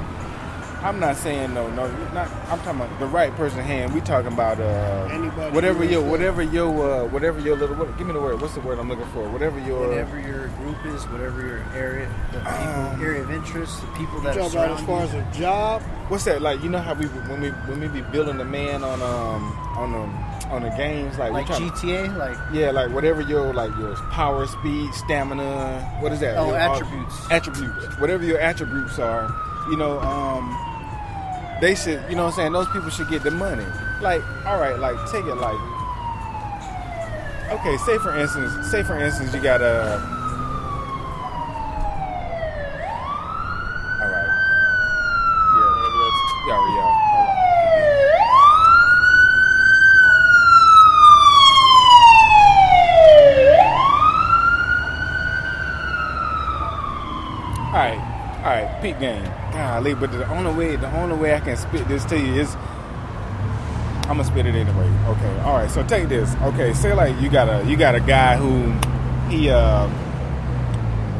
I'm 0.80 1.00
not 1.00 1.16
saying 1.16 1.54
no, 1.54 1.68
no. 1.70 1.88
Not 2.12 2.30
I'm 2.48 2.58
talking 2.60 2.80
about 2.80 2.98
the 3.00 3.06
right 3.06 3.34
person 3.34 3.58
hand. 3.60 3.92
We 3.92 4.00
talking 4.00 4.32
about 4.32 4.60
uh 4.60 5.08
Anybody 5.10 5.52
whatever 5.54 5.84
your 5.84 6.02
whatever 6.08 6.42
your 6.42 6.68
uh, 7.02 7.06
whatever 7.08 7.40
your 7.40 7.56
little 7.56 7.74
what, 7.76 7.96
give 7.98 8.06
me 8.06 8.12
the 8.12 8.20
word. 8.20 8.40
What's 8.40 8.54
the 8.54 8.60
word 8.60 8.78
I'm 8.78 8.88
looking 8.88 9.06
for? 9.06 9.28
Whatever 9.28 9.58
your 9.60 9.88
Whatever 9.88 10.20
your 10.20 10.46
group 10.48 10.84
is, 10.86 11.02
whatever 11.08 11.44
your 11.44 11.64
area, 11.74 12.08
the 12.32 12.38
people, 12.38 12.52
Um, 12.52 13.02
area 13.02 13.22
of 13.22 13.30
interest, 13.32 13.80
the 13.80 13.86
people 13.98 14.16
You 14.18 14.22
that 14.22 14.36
are 14.36 14.40
talking 14.40 14.58
about 14.58 14.78
as 14.80 14.86
far 14.86 15.00
you. 15.00 15.08
as 15.08 15.14
a 15.14 15.38
job? 15.40 15.82
What's 16.08 16.24
that 16.24 16.42
like? 16.42 16.62
You 16.62 16.68
know 16.70 16.78
how 16.78 16.94
we 16.94 17.06
when 17.06 17.40
we 17.40 17.48
when 17.50 17.80
we 17.80 17.88
be 17.88 18.02
building 18.12 18.40
a 18.40 18.44
man 18.44 18.84
on 18.84 19.02
um 19.02 19.52
on 19.76 19.92
the 19.92 20.28
on 20.54 20.62
the 20.62 20.70
games 20.70 21.18
like 21.18 21.32
like 21.32 21.46
tryna- 21.46 21.70
GTA, 21.72 22.16
like 22.16 22.36
Yeah, 22.52 22.70
like 22.70 22.90
whatever 22.92 23.20
your 23.20 23.52
like 23.52 23.76
your 23.78 23.96
power, 24.12 24.46
speed, 24.46 24.94
stamina, 24.94 25.80
what 26.00 26.12
is 26.12 26.20
that? 26.20 26.36
Oh, 26.38 26.46
Your, 26.46 26.56
uh, 26.56 26.72
attributes. 26.76 27.30
attributes. 27.30 27.98
Whatever 27.98 28.24
your 28.24 28.38
attributes 28.38 28.98
are, 28.98 29.28
you 29.70 29.76
know, 29.76 30.00
um 30.00 30.56
they 31.60 31.74
should, 31.74 32.02
you 32.08 32.14
know 32.14 32.24
what 32.24 32.30
I'm 32.30 32.36
saying, 32.36 32.52
those 32.52 32.68
people 32.68 32.90
should 32.90 33.08
get 33.08 33.22
the 33.22 33.30
money. 33.32 33.66
Like, 34.00 34.22
all 34.46 34.60
right, 34.60 34.78
like 34.78 34.96
take 35.10 35.26
it 35.26 35.34
like 35.34 35.58
Okay, 37.50 37.78
say 37.78 37.96
for 37.96 38.14
instance, 38.14 38.70
say 38.70 38.82
for 38.82 38.98
instance 38.98 39.34
you 39.34 39.40
got 39.40 39.62
a 39.62 39.98
All 44.00 44.08
right. 44.10 44.28
Yeah. 45.56 45.72
Yeah, 46.46 46.60
yeah. 46.76 46.92
Hold 47.10 47.26
on. 47.26 47.48
All 57.68 57.74
right, 57.74 58.00
all 58.44 58.50
right, 58.50 58.68
peak 58.82 58.98
game. 59.00 59.24
But 59.78 60.12
the 60.12 60.28
only 60.30 60.52
way, 60.52 60.76
the 60.76 60.90
only 60.96 61.16
way 61.16 61.34
I 61.34 61.40
can 61.40 61.56
spit 61.56 61.86
this 61.86 62.04
to 62.06 62.18
you 62.18 62.40
is, 62.40 62.54
I'm 64.08 64.16
gonna 64.16 64.24
spit 64.24 64.46
it 64.46 64.54
anyway. 64.54 64.88
Okay, 65.06 65.40
all 65.40 65.58
right. 65.58 65.70
So 65.70 65.86
take 65.86 66.08
this. 66.08 66.34
Okay, 66.36 66.72
say 66.72 66.94
like 66.94 67.20
you 67.20 67.28
got 67.28 67.48
a 67.48 67.64
you 67.68 67.76
got 67.76 67.94
a 67.94 68.00
guy 68.00 68.36
who 68.36 68.72
he 69.28 69.50
uh 69.50 69.86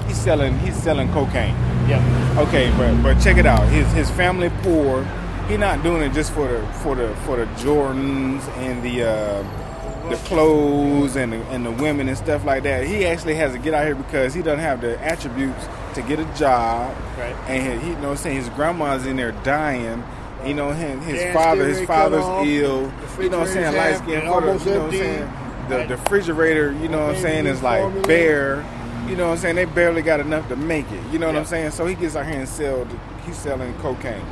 he's 0.06 0.18
selling 0.18 0.58
he's 0.60 0.76
selling 0.76 1.08
cocaine. 1.12 1.54
Yeah. 1.88 2.44
Okay, 2.48 2.70
but 2.76 3.02
but 3.02 3.20
check 3.22 3.36
it 3.36 3.46
out. 3.46 3.66
His 3.68 3.86
his 3.92 4.10
family 4.10 4.50
poor. 4.62 5.04
He 5.48 5.56
not 5.56 5.82
doing 5.82 6.02
it 6.02 6.12
just 6.12 6.32
for 6.32 6.48
the 6.48 6.66
for 6.82 6.94
the 6.94 7.14
for 7.24 7.36
the 7.36 7.46
Jordans 7.62 8.46
and 8.58 8.82
the 8.82 9.02
uh, 9.02 10.08
the 10.10 10.16
clothes 10.24 11.16
and 11.16 11.32
the, 11.32 11.42
and 11.50 11.64
the 11.64 11.70
women 11.70 12.08
and 12.08 12.16
stuff 12.18 12.44
like 12.44 12.64
that. 12.64 12.86
He 12.86 13.06
actually 13.06 13.34
has 13.36 13.52
to 13.52 13.58
get 13.58 13.72
out 13.74 13.86
here 13.86 13.94
because 13.94 14.34
he 14.34 14.42
doesn't 14.42 14.60
have 14.60 14.80
the 14.80 14.98
attributes 15.02 15.66
to 15.94 16.02
get 16.02 16.18
a 16.20 16.24
job. 16.36 16.94
Right. 17.18 17.34
And 17.48 17.82
he, 17.82 17.90
you 17.90 17.96
know, 17.96 18.14
saying 18.14 18.36
his 18.36 18.48
grandma's 18.50 19.06
in 19.06 19.16
there 19.16 19.32
dying. 19.32 20.02
You 20.44 20.54
know, 20.54 20.70
his, 20.72 21.04
his 21.04 21.34
father, 21.34 21.66
his 21.66 21.74
ready 21.78 21.86
to 21.86 21.92
cut 21.92 21.94
father's 22.02 22.22
off. 22.24 22.46
ill. 22.46 22.92
You 23.20 23.28
know 23.28 23.38
what 23.40 23.48
I'm 23.48 23.54
saying? 23.54 23.76
Light 23.76 23.96
skin 23.96 24.14
and 24.20 24.28
photo. 24.28 24.34
almost 24.48 24.66
You 24.66 24.72
know 24.72 24.78
what 24.78 24.86
I'm 24.86 24.92
saying? 24.92 25.32
The, 25.68 25.76
the 25.84 25.96
refrigerator, 25.96 26.72
you 26.72 26.88
know 26.88 27.06
what 27.08 27.16
I'm 27.16 27.22
saying, 27.22 27.46
is 27.46 27.62
like 27.62 27.80
formula. 27.82 28.06
bare. 28.06 28.66
You 29.08 29.16
know 29.16 29.26
what 29.28 29.32
I'm 29.32 29.38
saying? 29.38 29.56
They 29.56 29.64
barely 29.64 30.02
got 30.02 30.20
enough 30.20 30.48
to 30.48 30.56
make 30.56 30.90
it. 30.92 31.02
You 31.12 31.18
know 31.18 31.26
what 31.26 31.34
Yeah. 31.34 31.40
I'm 31.40 31.46
saying? 31.46 31.70
So 31.72 31.86
he 31.86 31.94
gets 31.94 32.14
out 32.16 32.26
here 32.26 32.38
and 32.38 32.48
sell. 32.48 32.86
He's 33.26 33.36
selling 33.36 33.74
cocaine. 33.80 34.22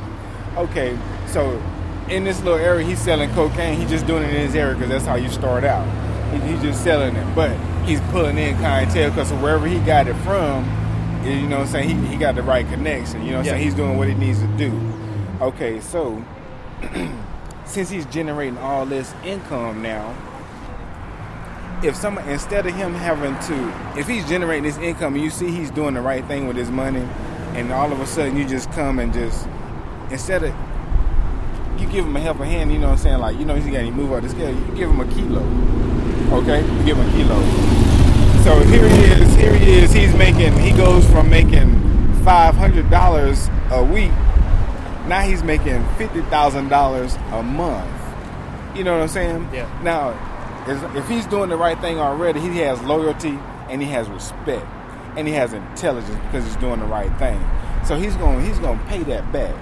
Okay, 0.55 0.97
so 1.27 1.61
in 2.09 2.23
this 2.23 2.41
little 2.41 2.57
area, 2.59 2.85
he's 2.85 2.99
selling 2.99 3.29
cocaine. 3.31 3.77
He's 3.79 3.89
just 3.89 4.07
doing 4.07 4.23
it 4.23 4.33
in 4.33 4.41
his 4.47 4.55
area 4.55 4.73
because 4.73 4.89
that's 4.89 5.05
how 5.05 5.15
you 5.15 5.29
start 5.29 5.63
out. 5.63 5.85
He, 6.33 6.39
he's 6.51 6.61
just 6.61 6.83
selling 6.83 7.15
it, 7.15 7.35
but 7.35 7.51
he's 7.85 7.99
pulling 8.11 8.37
in 8.37 8.57
clientele 8.57 9.09
because 9.09 9.31
wherever 9.33 9.67
he 9.67 9.77
got 9.79 10.07
it 10.07 10.15
from, 10.17 10.63
you 11.23 11.47
know 11.47 11.57
what 11.59 11.67
I'm 11.67 11.71
saying? 11.71 11.89
He, 11.89 12.07
he 12.07 12.17
got 12.17 12.35
the 12.35 12.43
right 12.43 12.67
connection. 12.67 13.21
You 13.23 13.31
know 13.31 13.37
what 13.37 13.39
I'm 13.39 13.45
Yeah. 13.45 13.51
saying? 13.53 13.63
He's 13.63 13.73
doing 13.73 13.97
what 13.97 14.07
he 14.07 14.13
needs 14.13 14.39
to 14.39 14.47
do. 14.57 14.71
Okay, 15.41 15.79
so 15.81 16.23
since 17.65 17.89
he's 17.89 18.05
generating 18.07 18.57
all 18.57 18.85
this 18.85 19.13
income 19.23 19.81
now, 19.81 20.15
if 21.83 21.95
some 21.95 22.17
instead 22.19 22.65
of 22.65 22.73
him 22.73 22.93
having 22.93 23.37
to, 23.47 23.99
if 23.99 24.07
he's 24.07 24.27
generating 24.27 24.63
this 24.63 24.77
income 24.77 25.13
and 25.15 25.23
you 25.23 25.29
see 25.29 25.51
he's 25.51 25.69
doing 25.69 25.93
the 25.93 26.01
right 26.01 26.25
thing 26.25 26.47
with 26.47 26.55
his 26.57 26.71
money, 26.71 27.07
and 27.53 27.71
all 27.71 27.91
of 27.91 27.99
a 27.99 28.05
sudden 28.07 28.35
you 28.35 28.47
just 28.47 28.71
come 28.71 28.97
and 28.99 29.13
just 29.13 29.47
instead 30.09 30.43
of 30.43 30.53
you 31.79 31.87
give 31.87 32.03
him 32.05 32.15
a 32.15 32.19
helping 32.19 32.45
hand, 32.45 32.71
you 32.71 32.79
know 32.79 32.87
what 32.87 32.93
I'm 32.93 32.97
saying? 32.97 33.19
Like 33.19 33.37
you 33.37 33.45
know 33.45 33.53
he's 33.55 33.65
got 33.65 33.81
to 33.81 33.91
move 33.91 34.11
up 34.11 34.23
the 34.23 34.29
scale. 34.29 34.49
You 34.49 34.75
give 34.75 34.89
him 34.89 34.99
a 34.99 35.05
kilo, 35.05 35.41
okay? 36.41 36.61
You 36.61 36.83
give 36.83 36.97
him 36.97 37.07
a 37.07 37.11
kilo. 37.11 37.76
So 38.47 38.57
here 38.61 38.87
he 38.87 39.03
is. 39.03 39.35
Here 39.35 39.53
he 39.53 39.79
is. 39.79 39.91
He's 39.91 40.15
making. 40.15 40.57
He 40.59 40.71
goes 40.71 41.05
from 41.09 41.29
making 41.29 41.81
five 42.23 42.55
hundred 42.55 42.89
dollars 42.89 43.49
a 43.71 43.83
week. 43.83 44.13
Now 45.05 45.19
he's 45.19 45.43
making 45.43 45.85
fifty 45.97 46.21
thousand 46.21 46.69
dollars 46.69 47.15
a 47.33 47.43
month. 47.43 47.91
You 48.73 48.85
know 48.85 48.93
what 48.93 49.01
I'm 49.01 49.09
saying? 49.09 49.49
Yeah. 49.53 49.67
Now, 49.83 50.15
if 50.95 51.09
he's 51.09 51.25
doing 51.25 51.49
the 51.49 51.57
right 51.57 51.77
thing 51.79 51.99
already, 51.99 52.39
he 52.39 52.59
has 52.59 52.81
loyalty 52.83 53.37
and 53.67 53.81
he 53.81 53.89
has 53.89 54.07
respect 54.07 54.65
and 55.17 55.27
he 55.27 55.33
has 55.33 55.51
intelligence 55.51 56.17
because 56.27 56.45
he's 56.45 56.55
doing 56.55 56.79
the 56.79 56.85
right 56.85 57.13
thing. 57.19 57.43
So 57.85 57.97
he's 57.97 58.15
going. 58.15 58.45
He's 58.45 58.59
going 58.59 58.79
to 58.79 58.85
pay 58.85 59.03
that 59.03 59.29
back. 59.33 59.53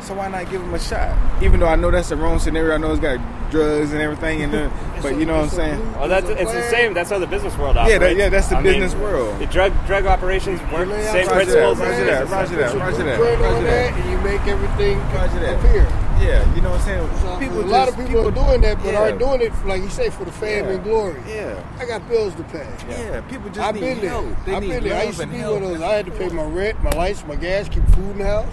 So 0.00 0.14
why 0.14 0.28
not 0.28 0.48
give 0.48 0.62
him 0.62 0.72
a 0.72 0.78
shot? 0.78 1.42
Even 1.42 1.58
though 1.58 1.66
I 1.66 1.74
know 1.74 1.90
that's 1.90 2.10
the 2.10 2.16
wrong 2.16 2.38
scenario. 2.38 2.76
I 2.76 2.78
know 2.78 2.92
it's 2.92 3.00
got 3.00 3.18
drugs 3.50 3.92
and 3.92 4.00
everything, 4.00 4.42
and 4.42 4.54
uh, 4.54 4.70
but 5.02 5.18
you 5.18 5.24
know 5.26 5.34
what 5.36 5.44
I'm 5.44 5.50
saying. 5.50 5.92
Well, 5.94 6.08
that's 6.08 6.28
it's 6.28 6.52
the 6.52 6.68
same. 6.70 6.94
That's 6.94 7.10
how 7.10 7.18
the 7.18 7.26
business 7.26 7.56
world 7.58 7.76
Yeah, 7.76 7.82
operates. 7.82 8.00
that- 8.00 8.16
yeah, 8.16 8.28
that's 8.28 8.48
the 8.48 8.56
I 8.56 8.62
mean, 8.62 8.80
business 8.80 8.94
world. 9.00 9.38
The 9.40 9.46
drug 9.46 9.72
drug 9.86 10.06
operations 10.06 10.60
work 10.72 10.88
lay 10.88 11.06
out 11.06 11.12
same 11.12 11.26
some 11.26 11.38
Roger 11.38 11.50
principles. 11.52 11.78
that, 11.78 11.84
roger 11.84 12.04
that, 12.04 12.20
business. 12.22 12.30
roger 12.30 12.56
that, 12.56 12.78
roger 12.78 13.04
that, 13.04 13.20
roger 13.20 13.44
on 13.46 13.64
that. 13.64 13.70
that, 13.70 14.00
and 14.00 14.10
you 14.10 14.18
make 14.18 14.40
everything 14.46 14.98
Roger 15.14 15.40
that. 15.40 15.58
appear. 15.58 15.88
Yeah, 16.20 16.54
you 16.54 16.60
know 16.60 16.68
what 16.70 16.80
I'm 16.80 16.84
saying. 16.86 17.18
So, 17.22 17.38
People 17.38 17.60
a 17.60 17.64
lot 17.64 17.86
just- 17.88 17.98
of 17.98 18.06
people, 18.06 18.28
are 18.28 18.30
doing 18.30 18.60
that, 18.60 18.76
but 18.82 18.92
yeah. 18.92 19.00
aren't 19.00 19.18
doing 19.18 19.40
it, 19.40 19.52
like 19.64 19.80
you 19.80 19.88
say, 19.88 20.10
for 20.10 20.26
the 20.26 20.32
fame 20.32 20.66
Yeah. 20.66 20.70
and 20.72 20.84
glory. 20.84 21.18
Yeah, 21.26 21.64
I 21.78 21.86
got 21.86 22.06
bills 22.10 22.34
to 22.34 22.42
pay. 22.44 22.68
yeah. 22.90 23.22
People 23.22 23.48
just 23.48 23.60
I've 23.60 23.74
need 23.74 23.80
been 23.80 24.00
there. 24.02 24.10
help. 24.10 24.26
They 24.44 24.54
I've 24.54 24.62
need 24.62 24.68
been 24.68 24.84
there. 24.84 25.00
I 25.00 25.04
used 25.04 25.18
to 25.20 25.26
be 25.26 25.38
one 25.38 25.62
of 25.62 25.70
those. 25.70 25.80
I 25.80 25.94
had 25.94 26.04
to 26.06 26.12
pay 26.12 26.28
my 26.28 26.44
rent, 26.44 26.82
my 26.82 26.90
lights, 26.90 27.24
my 27.26 27.36
gas, 27.36 27.70
keep 27.70 27.86
food 27.94 28.10
in 28.10 28.18
the 28.18 28.26
house. 28.26 28.52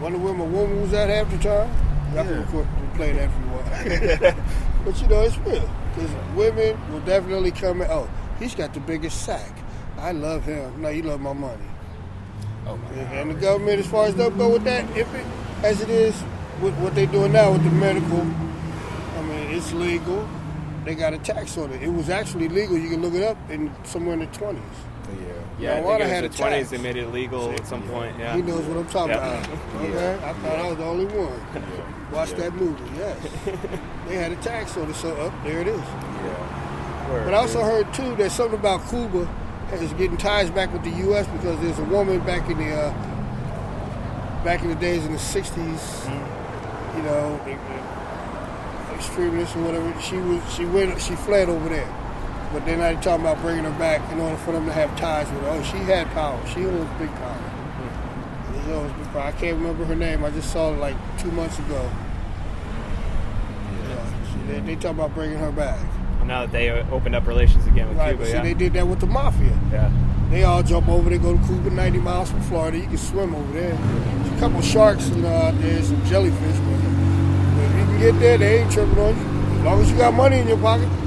Wonder 0.00 0.18
where 0.18 0.34
my 0.34 0.44
woman 0.46 0.80
was 0.80 0.92
at 0.94 1.08
half 1.10 1.30
the 1.30 1.38
time. 1.38 1.70
Y'all 2.14 2.24
can 2.24 2.40
record, 2.40 2.66
play 2.94 3.12
that 3.12 3.30
if 3.30 3.38
you 3.38 3.50
want. 3.50 4.36
but 4.84 5.00
you 5.02 5.08
know, 5.08 5.20
it's 5.22 5.38
real. 5.38 5.70
Because 5.94 6.10
women 6.34 6.92
will 6.92 7.00
definitely 7.00 7.50
come 7.50 7.82
in. 7.82 7.90
Oh, 7.90 8.08
he's 8.38 8.54
got 8.54 8.72
the 8.74 8.80
biggest 8.80 9.24
sack. 9.24 9.52
I 9.98 10.12
love 10.12 10.44
him. 10.44 10.80
No, 10.80 10.88
you 10.88 11.02
love 11.02 11.20
my 11.20 11.32
money. 11.32 11.64
Oh, 12.66 12.78
And, 12.92 13.00
and 13.00 13.30
the 13.30 13.34
government, 13.34 13.80
as 13.80 13.86
far 13.86 14.06
as 14.06 14.14
they'll 14.14 14.30
go 14.30 14.50
with 14.52 14.64
that, 14.64 14.84
if 14.96 15.12
it, 15.14 15.26
as 15.62 15.80
it 15.80 15.90
is 15.90 16.14
with 16.62 16.74
what 16.78 16.94
they're 16.94 17.06
doing 17.06 17.32
now 17.32 17.52
with 17.52 17.64
the 17.64 17.70
medical, 17.70 18.20
I 18.20 19.22
mean, 19.22 19.50
it's 19.50 19.72
legal. 19.72 20.28
They 20.84 20.94
got 20.94 21.12
a 21.12 21.18
tax 21.18 21.58
on 21.58 21.72
it. 21.72 21.82
It 21.82 21.88
was 21.92 22.08
actually 22.08 22.48
legal. 22.48 22.78
You 22.78 22.88
can 22.88 23.02
look 23.02 23.14
it 23.14 23.22
up 23.22 23.36
in 23.50 23.72
somewhere 23.84 24.14
in 24.14 24.20
the 24.20 24.26
twenties. 24.26 24.62
Yeah, 25.58 25.74
I 25.74 25.80
Marijuana 25.80 25.98
think 25.98 26.12
it 26.24 26.28
was 26.28 26.36
the 26.36 26.42
20s 26.44 26.50
tax. 26.50 26.70
they 26.70 26.78
made 26.78 26.96
it 26.96 27.04
illegal 27.04 27.50
at 27.50 27.66
some 27.66 27.82
point. 27.88 28.16
Yeah. 28.18 28.36
He 28.36 28.42
knows 28.42 28.64
what 28.66 28.76
I'm 28.78 28.86
talking 28.86 29.10
Yeah. 29.14 29.38
about. 29.44 29.58
Okay, 29.82 30.14
I 30.24 30.32
thought 30.34 30.58
I 30.58 30.68
was 30.68 30.76
the 30.78 30.84
only 30.84 31.06
one. 31.06 31.40
Watch 32.12 32.30
that 32.32 32.54
movie. 32.54 32.82
Yes, 32.96 33.18
they 34.08 34.14
had 34.16 34.32
a 34.32 34.36
tax 34.36 34.76
on 34.76 34.88
it, 34.90 34.94
so 34.94 35.14
up 35.16 35.32
there 35.44 35.60
it 35.60 35.68
is. 35.68 35.80
But 37.24 37.34
I 37.34 37.38
also 37.38 37.62
heard 37.62 37.92
too 37.94 38.14
that 38.16 38.30
something 38.32 38.58
about 38.58 38.88
Cuba 38.88 39.28
is 39.72 39.92
getting 39.94 40.16
ties 40.16 40.50
back 40.50 40.72
with 40.72 40.84
the 40.84 40.90
U.S. 41.08 41.26
because 41.28 41.60
there's 41.60 41.78
a 41.78 41.84
woman 41.84 42.20
back 42.20 42.48
in 42.50 42.56
the 42.58 42.72
uh, 42.74 42.92
back 44.44 44.62
in 44.62 44.68
the 44.68 44.74
days 44.76 45.04
in 45.04 45.12
the 45.12 45.18
'60s, 45.18 46.96
you 46.96 47.02
know, 47.02 47.40
extremists 48.94 49.56
or 49.56 49.62
whatever. 49.62 50.00
She 50.00 50.16
was 50.16 50.40
she 50.54 50.64
went 50.64 51.00
she 51.00 51.14
fled 51.14 51.48
over 51.48 51.68
there, 51.68 51.88
but 52.52 52.64
they're 52.64 52.76
not 52.76 53.02
talking 53.02 53.24
about 53.26 53.40
bringing 53.42 53.64
her 53.64 53.78
back 53.78 54.10
in 54.12 54.20
order 54.20 54.36
for 54.38 54.52
them 54.52 54.66
to 54.66 54.72
have 54.72 54.96
ties 54.98 55.30
with 55.30 55.42
her. 55.42 55.48
Oh, 55.50 55.62
she 55.62 55.78
had 55.78 56.06
power. 56.10 56.40
She 56.48 56.64
owns 56.66 56.88
big 56.98 57.10
power. 57.16 57.38
She 58.64 58.72
owns 58.72 58.92
big 58.92 59.06
power. 59.12 59.22
I 59.22 59.32
can't 59.32 59.56
remember 59.58 59.84
her 59.84 59.94
name. 59.94 60.24
I 60.24 60.30
just 60.30 60.50
saw 60.52 60.72
it 60.72 60.78
like 60.78 60.96
two 61.18 61.30
months 61.32 61.58
ago. 61.58 61.90
Yeah, 63.88 64.06
she, 64.32 64.52
they, 64.52 64.60
they 64.60 64.74
talking 64.74 64.98
about 64.98 65.14
bringing 65.14 65.38
her 65.38 65.52
back. 65.52 65.78
Now 66.24 66.42
that 66.42 66.52
they 66.52 66.68
uh, 66.68 66.84
opened 66.90 67.14
up 67.14 67.26
relations 67.26 67.66
again 67.66 67.88
with 67.88 67.96
Right, 67.96 68.10
Cuba, 68.14 68.26
see, 68.26 68.32
yeah. 68.32 68.42
they 68.42 68.52
did 68.54 68.74
that 68.74 68.86
with 68.86 69.00
the 69.00 69.06
mafia. 69.06 69.58
yeah. 69.72 69.90
They 70.28 70.44
all 70.44 70.62
jump 70.62 70.88
over. 70.88 71.08
They 71.08 71.16
go 71.16 71.38
to 71.38 71.46
Cuba, 71.46 71.70
90 71.70 71.98
miles 72.00 72.30
from 72.30 72.42
Florida. 72.42 72.76
You 72.76 72.86
can 72.86 72.98
swim 72.98 73.34
over 73.34 73.50
there. 73.54 73.72
There's 73.74 74.32
a 74.36 74.38
couple 74.40 74.60
sharks 74.60 75.08
and 75.08 75.24
uh, 75.24 75.52
there's 75.54 75.88
some 75.88 76.04
jellyfish. 76.04 76.36
But 76.58 76.74
if 76.74 76.82
you 76.84 77.84
can 77.86 77.98
get 78.00 78.20
there, 78.20 78.36
they 78.36 78.58
ain't 78.60 78.70
tripping 78.70 78.98
on 78.98 79.16
you. 79.16 79.58
As 79.58 79.64
long 79.64 79.80
as 79.80 79.90
you 79.90 79.96
got 79.96 80.12
money 80.12 80.36
in 80.40 80.46
your 80.46 80.58
pocket, 80.58 80.82
you 80.82 80.88
can 80.88 80.96
live. 80.96 80.97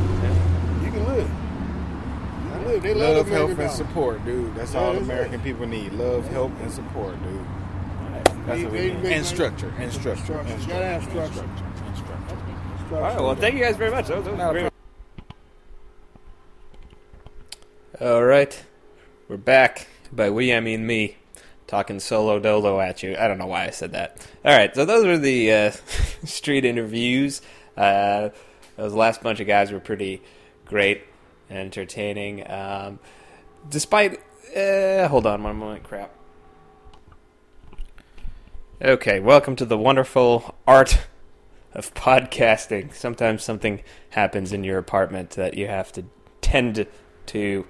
You. 2.83 2.93
They 2.93 2.93
love, 2.99 3.17
Love, 3.17 3.27
help, 3.29 3.49
and 3.49 3.57
dollar. 3.57 3.69
support, 3.69 4.25
dude. 4.25 4.55
That's 4.55 4.73
Yeah, 4.73 4.79
all 4.79 4.93
that's 4.93 5.05
American 5.05 5.35
it. 5.35 5.43
people 5.43 5.67
need. 5.67 5.93
Love, 5.93 6.27
help, 6.29 6.51
and 6.61 6.71
support, 6.71 7.21
dude. 7.23 7.45
That's 8.47 8.57
They- 8.59 8.63
what 8.63 8.71
we 8.73 8.77
they 8.79 8.87
need. 8.87 8.93
make 8.95 9.03
And 9.03 9.03
money. 9.11 9.23
structure. 9.23 9.73
And 9.77 9.91
structure. 9.93 10.23
Structure. 10.23 10.53
And 10.53 10.61
You 10.63 10.67
gotta 10.67 10.85
have 10.85 11.03
structure. 11.03 11.33
structure. 11.33 11.63
And 11.85 11.95
structure. 11.97 12.95
All 12.95 13.01
right. 13.01 13.15
Well, 13.21 13.35
thank 13.35 13.55
you 13.55 13.61
guys 13.63 13.75
very 13.77 13.91
much. 13.91 14.07
That 14.07 14.17
was, 14.17 14.25
that 14.25 14.35
was 14.37 14.51
great. 14.51 14.71
All 18.01 18.23
right, 18.23 18.63
we're 19.27 19.37
back. 19.37 19.87
By 20.11 20.29
we, 20.31 20.53
I 20.53 20.59
mean 20.59 20.85
me, 20.87 21.17
talking 21.67 21.99
solo 21.99 22.39
dolo 22.39 22.79
at 22.81 23.03
you. 23.03 23.15
I 23.17 23.27
don't 23.27 23.37
know 23.37 23.45
why 23.45 23.65
I 23.65 23.69
said 23.69 23.91
that. 23.93 24.17
All 24.43 24.55
right, 24.57 24.73
so 24.75 24.85
those 24.85 25.05
were 25.05 25.17
the 25.19 25.51
uh, 25.53 25.71
street 26.25 26.65
interviews. 26.65 27.41
Uh, 27.77 28.29
those 28.75 28.93
last 28.93 29.21
bunch 29.21 29.39
of 29.39 29.47
guys 29.47 29.71
were 29.71 29.79
pretty 29.79 30.21
great 30.65 30.97
and 30.97 31.10
entertaining. 31.51 32.49
Um, 32.49 32.99
despite, 33.69 34.21
uh, 34.55 35.07
hold 35.07 35.25
on 35.25 35.43
one 35.43 35.55
moment, 35.55 35.83
crap. 35.83 36.11
Okay, 38.81 39.19
welcome 39.19 39.55
to 39.57 39.65
the 39.65 39.77
wonderful 39.77 40.55
art 40.65 41.07
of 41.73 41.93
podcasting. 41.93 42.93
Sometimes 42.93 43.43
something 43.43 43.83
happens 44.11 44.51
in 44.51 44.63
your 44.63 44.77
apartment 44.77 45.31
that 45.31 45.53
you 45.53 45.67
have 45.67 45.91
to 45.93 46.05
tend 46.41 46.87
to. 47.27 47.67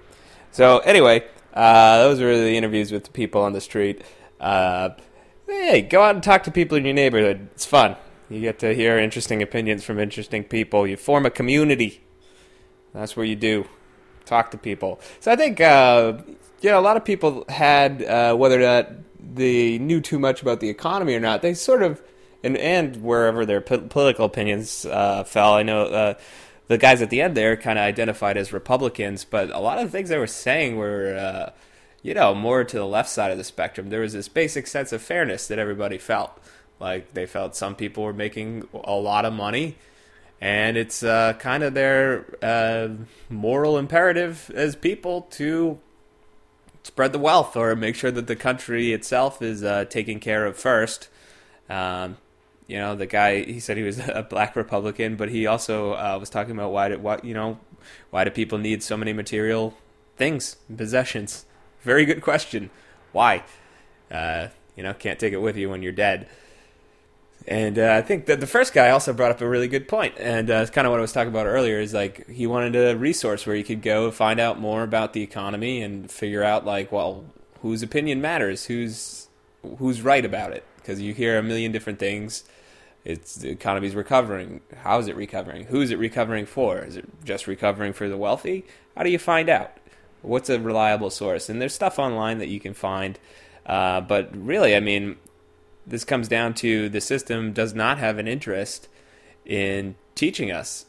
So, 0.51 0.79
anyway, 0.79 1.25
uh, 1.53 2.03
those 2.03 2.21
were 2.21 2.37
the 2.37 2.55
interviews 2.55 2.91
with 2.91 3.03
the 3.03 3.11
people 3.11 3.41
on 3.41 3.53
the 3.53 3.61
street. 3.61 4.01
Uh, 4.39 4.91
hey, 5.47 5.81
go 5.81 6.01
out 6.01 6.15
and 6.15 6.23
talk 6.23 6.43
to 6.43 6.51
people 6.51 6.77
in 6.77 6.85
your 6.85 6.93
neighborhood. 6.93 7.49
It's 7.53 7.65
fun. 7.65 7.97
You 8.29 8.39
get 8.39 8.59
to 8.59 8.73
hear 8.73 8.97
interesting 8.97 9.41
opinions 9.41 9.83
from 9.83 9.99
interesting 9.99 10.45
people. 10.45 10.87
You 10.87 10.95
form 10.95 11.25
a 11.25 11.29
community. 11.29 12.01
That's 12.93 13.15
what 13.15 13.27
you 13.27 13.35
do. 13.35 13.65
Talk 14.25 14.51
to 14.51 14.57
people. 14.57 14.99
So 15.19 15.31
I 15.31 15.35
think, 15.35 15.59
uh, 15.59 16.13
know, 16.63 16.79
a 16.79 16.81
lot 16.81 16.97
of 16.97 17.05
people 17.05 17.45
had, 17.49 18.03
uh, 18.03 18.35
whether 18.35 18.57
or 18.57 18.63
not 18.63 18.89
they 19.19 19.77
knew 19.77 20.01
too 20.01 20.19
much 20.19 20.41
about 20.41 20.59
the 20.59 20.69
economy 20.69 21.15
or 21.15 21.19
not, 21.19 21.41
they 21.41 21.53
sort 21.53 21.83
of, 21.83 22.01
and, 22.43 22.57
and 22.57 22.97
wherever 22.97 23.45
their 23.45 23.61
po- 23.61 23.81
political 23.81 24.25
opinions 24.25 24.85
uh, 24.85 25.23
fell. 25.23 25.53
I 25.53 25.63
know 25.63 25.83
uh, 25.83 26.13
the 26.67 26.77
guys 26.77 27.01
at 27.01 27.09
the 27.09 27.21
end 27.21 27.35
there 27.35 27.55
kind 27.55 27.77
of 27.77 27.83
identified 27.83 28.37
as 28.37 28.53
Republicans, 28.53 29.25
but 29.25 29.49
a 29.51 29.59
lot 29.59 29.77
of 29.77 29.85
the 29.85 29.91
things 29.91 30.09
they 30.09 30.17
were 30.17 30.27
saying 30.27 30.77
were, 30.77 31.15
uh, 31.15 31.51
you 32.01 32.13
know, 32.13 32.33
more 32.33 32.63
to 32.63 32.77
the 32.77 32.87
left 32.87 33.09
side 33.09 33.31
of 33.31 33.37
the 33.37 33.43
spectrum. 33.43 33.89
There 33.89 34.01
was 34.01 34.13
this 34.13 34.27
basic 34.27 34.67
sense 34.67 34.91
of 34.91 35.01
fairness 35.01 35.47
that 35.47 35.59
everybody 35.59 35.97
felt. 35.97 36.31
Like 36.79 37.13
they 37.13 37.27
felt 37.27 37.55
some 37.55 37.75
people 37.75 38.03
were 38.03 38.13
making 38.13 38.67
a 38.73 38.93
lot 38.93 39.25
of 39.25 39.33
money, 39.33 39.75
and 40.41 40.75
it's 40.75 41.03
uh, 41.03 41.33
kind 41.33 41.61
of 41.61 41.75
their 41.75 42.25
uh, 42.41 42.89
moral 43.29 43.77
imperative 43.77 44.51
as 44.55 44.75
people 44.75 45.21
to 45.29 45.79
spread 46.83 47.11
the 47.11 47.19
wealth 47.19 47.55
or 47.55 47.75
make 47.75 47.95
sure 47.95 48.09
that 48.09 48.25
the 48.25 48.35
country 48.35 48.91
itself 48.91 49.39
is 49.41 49.63
uh, 49.63 49.85
taken 49.85 50.19
care 50.19 50.47
of 50.47 50.57
first. 50.57 51.09
Um, 51.69 52.17
you 52.65 52.77
know, 52.77 52.95
the 52.95 53.05
guy 53.05 53.43
he 53.43 53.59
said 53.59 53.77
he 53.77 53.83
was 53.83 53.99
a 54.07 54.25
black 54.27 54.55
Republican, 54.55 55.15
but 55.15 55.29
he 55.29 55.45
also 55.45 55.93
uh, 55.93 56.17
was 56.19 56.29
talking 56.29 56.53
about 56.53 56.71
why 56.71 56.89
did 56.89 57.03
what 57.03 57.23
you 57.23 57.35
know 57.35 57.59
why 58.09 58.23
do 58.23 58.31
people 58.31 58.57
need 58.57 58.81
so 58.81 58.97
many 58.97 59.13
material 59.13 59.77
things 60.17 60.55
possessions? 60.75 61.45
Very 61.83 62.05
good 62.05 62.21
question. 62.21 62.71
Why? 63.11 63.43
Uh, 64.09 64.47
you 64.75 64.83
know, 64.83 64.93
can't 64.93 65.19
take 65.19 65.33
it 65.33 65.41
with 65.41 65.55
you 65.55 65.69
when 65.69 65.83
you're 65.83 65.91
dead. 65.91 66.27
And 67.47 67.79
uh, 67.79 67.93
I 67.93 68.01
think 68.01 68.27
that 68.27 68.39
the 68.39 68.47
first 68.47 68.73
guy 68.73 68.91
also 68.91 69.13
brought 69.13 69.31
up 69.31 69.41
a 69.41 69.49
really 69.49 69.67
good 69.67 69.87
point, 69.87 70.13
and 70.19 70.49
uh, 70.49 70.55
it's 70.55 70.69
kind 70.69 70.85
of 70.85 70.91
what 70.91 70.99
I 70.99 71.01
was 71.01 71.11
talking 71.11 71.31
about 71.31 71.47
earlier. 71.47 71.79
Is 71.79 71.93
like 71.93 72.29
he 72.29 72.45
wanted 72.45 72.75
a 72.75 72.95
resource 72.95 73.47
where 73.47 73.55
he 73.55 73.63
could 73.63 73.81
go 73.81 74.11
find 74.11 74.39
out 74.39 74.59
more 74.59 74.83
about 74.83 75.13
the 75.13 75.23
economy 75.23 75.81
and 75.81 76.09
figure 76.11 76.43
out 76.43 76.65
like, 76.65 76.91
well, 76.91 77.25
whose 77.61 77.81
opinion 77.81 78.21
matters, 78.21 78.65
who's 78.65 79.27
who's 79.79 80.01
right 80.01 80.23
about 80.23 80.51
it, 80.53 80.63
because 80.77 81.01
you 81.01 81.13
hear 81.13 81.37
a 81.37 81.43
million 81.43 81.71
different 81.71 81.97
things. 81.99 82.43
It's 83.03 83.35
the 83.35 83.49
economy's 83.49 83.95
recovering. 83.95 84.61
How 84.83 84.99
is 84.99 85.07
it 85.07 85.15
recovering? 85.15 85.65
Who's 85.65 85.89
it 85.89 85.97
recovering 85.97 86.45
for? 86.45 86.77
Is 86.79 86.95
it 86.95 87.09
just 87.23 87.47
recovering 87.47 87.93
for 87.93 88.07
the 88.07 88.17
wealthy? 88.17 88.65
How 88.95 89.01
do 89.01 89.09
you 89.09 89.17
find 89.17 89.49
out? 89.49 89.71
What's 90.21 90.51
a 90.51 90.59
reliable 90.59 91.09
source? 91.09 91.49
And 91.49 91.59
there's 91.59 91.73
stuff 91.73 91.97
online 91.97 92.37
that 92.37 92.49
you 92.49 92.59
can 92.59 92.75
find, 92.75 93.17
uh, 93.65 94.01
but 94.01 94.29
really, 94.37 94.75
I 94.75 94.79
mean, 94.79 95.17
this 95.85 96.03
comes 96.03 96.27
down 96.27 96.53
to 96.55 96.89
the 96.89 97.01
system 97.01 97.53
does 97.53 97.73
not 97.73 97.97
have 97.97 98.17
an 98.17 98.27
interest 98.27 98.87
in 99.45 99.95
teaching 100.15 100.51
us 100.51 100.85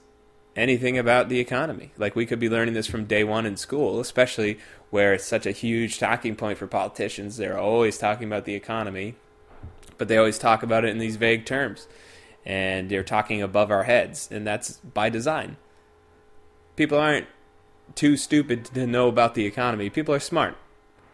anything 0.54 0.98
about 0.98 1.28
the 1.28 1.40
economy. 1.40 1.92
Like 1.96 2.14
we 2.14 2.26
could 2.26 2.38
be 2.38 2.48
learning 2.48 2.74
this 2.74 2.86
from 2.86 3.04
day 3.04 3.24
one 3.24 3.46
in 3.46 3.56
school, 3.56 4.00
especially 4.00 4.58
where 4.90 5.14
it's 5.14 5.24
such 5.24 5.46
a 5.46 5.50
huge 5.52 5.98
talking 5.98 6.36
point 6.36 6.58
for 6.58 6.66
politicians. 6.66 7.36
They're 7.36 7.58
always 7.58 7.98
talking 7.98 8.26
about 8.26 8.44
the 8.44 8.54
economy, 8.54 9.14
but 9.96 10.08
they 10.08 10.18
always 10.18 10.38
talk 10.38 10.62
about 10.62 10.84
it 10.84 10.90
in 10.90 10.98
these 10.98 11.16
vague 11.16 11.46
terms. 11.46 11.88
And 12.44 12.90
they're 12.90 13.04
talking 13.04 13.40
above 13.40 13.70
our 13.70 13.84
heads, 13.84 14.28
and 14.30 14.44
that's 14.44 14.72
by 14.78 15.08
design. 15.08 15.56
People 16.74 16.98
aren't 16.98 17.28
too 17.94 18.16
stupid 18.16 18.64
to 18.66 18.86
know 18.86 19.08
about 19.08 19.34
the 19.34 19.46
economy. 19.46 19.90
People 19.90 20.14
are 20.14 20.20
smart. 20.20 20.56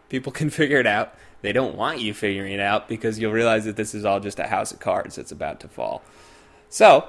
People 0.09 0.33
can 0.39 0.51
figure 0.51 0.81
it 0.81 0.87
out. 0.87 1.15
They 1.41 1.53
don't 1.53 1.77
want 1.77 2.01
you 2.01 2.15
figuring 2.15 2.53
it 2.53 2.61
out 2.61 2.89
because 2.89 3.19
you'll 3.19 3.33
realize 3.33 3.65
that 3.65 3.77
this 3.77 3.95
is 3.95 4.05
all 4.05 4.21
just 4.21 4.39
a 4.39 4.49
house 4.49 4.73
of 4.73 4.81
cards 4.81 5.17
that's 5.17 5.33
about 5.33 5.61
to 5.61 5.69
fall. 5.69 6.03
So, 6.69 7.09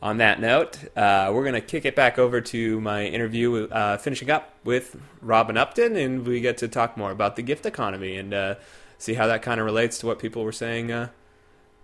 on 0.00 0.16
that 0.16 0.40
note, 0.40 0.78
uh, 0.96 1.30
we're 1.32 1.42
going 1.42 1.54
to 1.54 1.60
kick 1.60 1.84
it 1.84 1.94
back 1.94 2.18
over 2.18 2.40
to 2.40 2.80
my 2.80 3.04
interview, 3.04 3.68
uh, 3.68 3.98
finishing 3.98 4.30
up 4.30 4.54
with 4.64 4.96
Robin 5.20 5.56
Upton, 5.56 5.96
and 5.96 6.26
we 6.26 6.40
get 6.40 6.58
to 6.58 6.68
talk 6.68 6.96
more 6.96 7.12
about 7.12 7.36
the 7.36 7.42
gift 7.42 7.66
economy 7.66 8.16
and 8.16 8.34
uh, 8.34 8.54
see 8.98 9.14
how 9.14 9.26
that 9.28 9.42
kind 9.42 9.60
of 9.60 9.66
relates 9.66 9.98
to 9.98 10.06
what 10.06 10.18
people 10.18 10.42
were 10.42 10.52
saying 10.52 10.90
uh, 10.90 11.10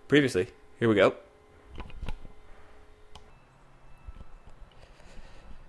previously. 0.09 0.49
Here 0.81 0.89
we 0.89 0.95
go. 0.95 1.15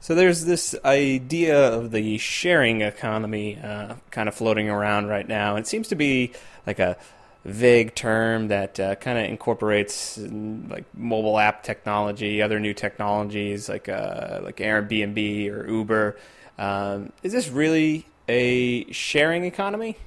So 0.02 0.16
there's 0.16 0.45
this 0.45 0.76
idea 0.86 1.74
of 1.74 1.91
the 1.91 2.18
sharing 2.18 2.82
economy 2.82 3.60
uh, 3.62 3.95
kind 4.12 4.30
of 4.30 4.36
floating 4.36 4.70
around 4.70 5.08
right 5.08 5.28
now. 5.28 5.58
It 5.58 5.68
seems 5.68 5.89
to 5.89 5.95
be 5.95 6.32
like 6.66 6.80
a 6.80 6.97
vague 7.43 7.95
term 7.95 8.47
that 8.47 8.80
uh, 8.80 8.95
kind 8.95 9.18
of 9.18 9.26
incorporates 9.26 10.18
mm, 10.18 10.70
like 10.70 10.86
mobile 10.95 11.38
app 11.38 11.64
technology, 11.64 12.41
other 12.41 12.60
new 12.60 12.74
technologies 12.74 13.68
like 13.68 13.89
uh, 13.89 14.39
like 14.41 14.58
Airbnb 14.58 15.52
or 15.52 15.68
Uber. 15.68 16.18
Um, 16.58 17.12
is 17.22 17.34
this 17.34 17.50
really 17.50 18.06
a 18.30 18.89
sharing 18.91 19.43
economy? 19.43 19.97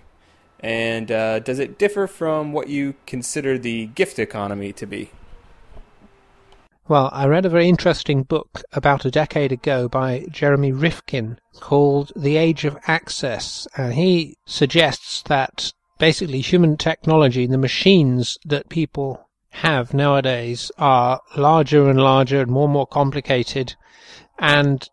And 0.60 1.10
uh, 1.10 1.40
does 1.40 1.58
it 1.58 1.78
differ 1.78 2.06
from 2.06 2.52
what 2.52 2.68
you 2.68 2.94
consider 3.06 3.58
the 3.58 3.86
gift 3.86 4.18
economy 4.18 4.72
to 4.74 4.86
be? 4.86 5.10
Well, 6.88 7.10
I 7.12 7.26
read 7.26 7.46
a 7.46 7.48
very 7.48 7.68
interesting 7.68 8.24
book 8.24 8.62
about 8.72 9.04
a 9.04 9.10
decade 9.10 9.52
ago 9.52 9.88
by 9.88 10.26
Jeremy 10.30 10.72
Rifkin 10.72 11.38
called 11.60 12.10
The 12.16 12.36
Age 12.36 12.64
of 12.64 12.76
Access. 12.88 13.68
And 13.76 13.94
he 13.94 14.36
suggests 14.46 15.22
that 15.22 15.72
basically 16.00 16.40
human 16.40 16.76
technology, 16.76 17.46
the 17.46 17.56
machines 17.56 18.36
that 18.44 18.68
people 18.68 19.28
have 19.50 19.94
nowadays 19.94 20.72
are 20.76 21.20
larger 21.36 21.88
and 21.88 22.00
larger 22.00 22.40
and 22.40 22.50
more 22.50 22.64
and 22.64 22.72
more 22.72 22.86
complicated 22.86 23.76
and 24.40 24.88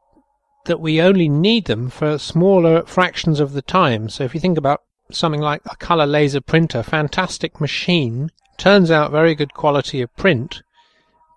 that 0.65 0.79
we 0.79 1.01
only 1.01 1.27
need 1.27 1.65
them 1.65 1.89
for 1.89 2.19
smaller 2.19 2.83
fractions 2.85 3.39
of 3.39 3.53
the 3.53 3.63
time. 3.63 4.09
So 4.09 4.23
if 4.23 4.35
you 4.35 4.39
think 4.39 4.59
about 4.59 4.83
something 5.09 5.41
like 5.41 5.63
a 5.65 5.75
color 5.77 6.05
laser 6.05 6.41
printer, 6.41 6.83
fantastic 6.83 7.59
machine, 7.59 8.29
turns 8.57 8.91
out 8.91 9.09
very 9.09 9.33
good 9.33 9.55
quality 9.55 10.03
of 10.03 10.15
print, 10.15 10.61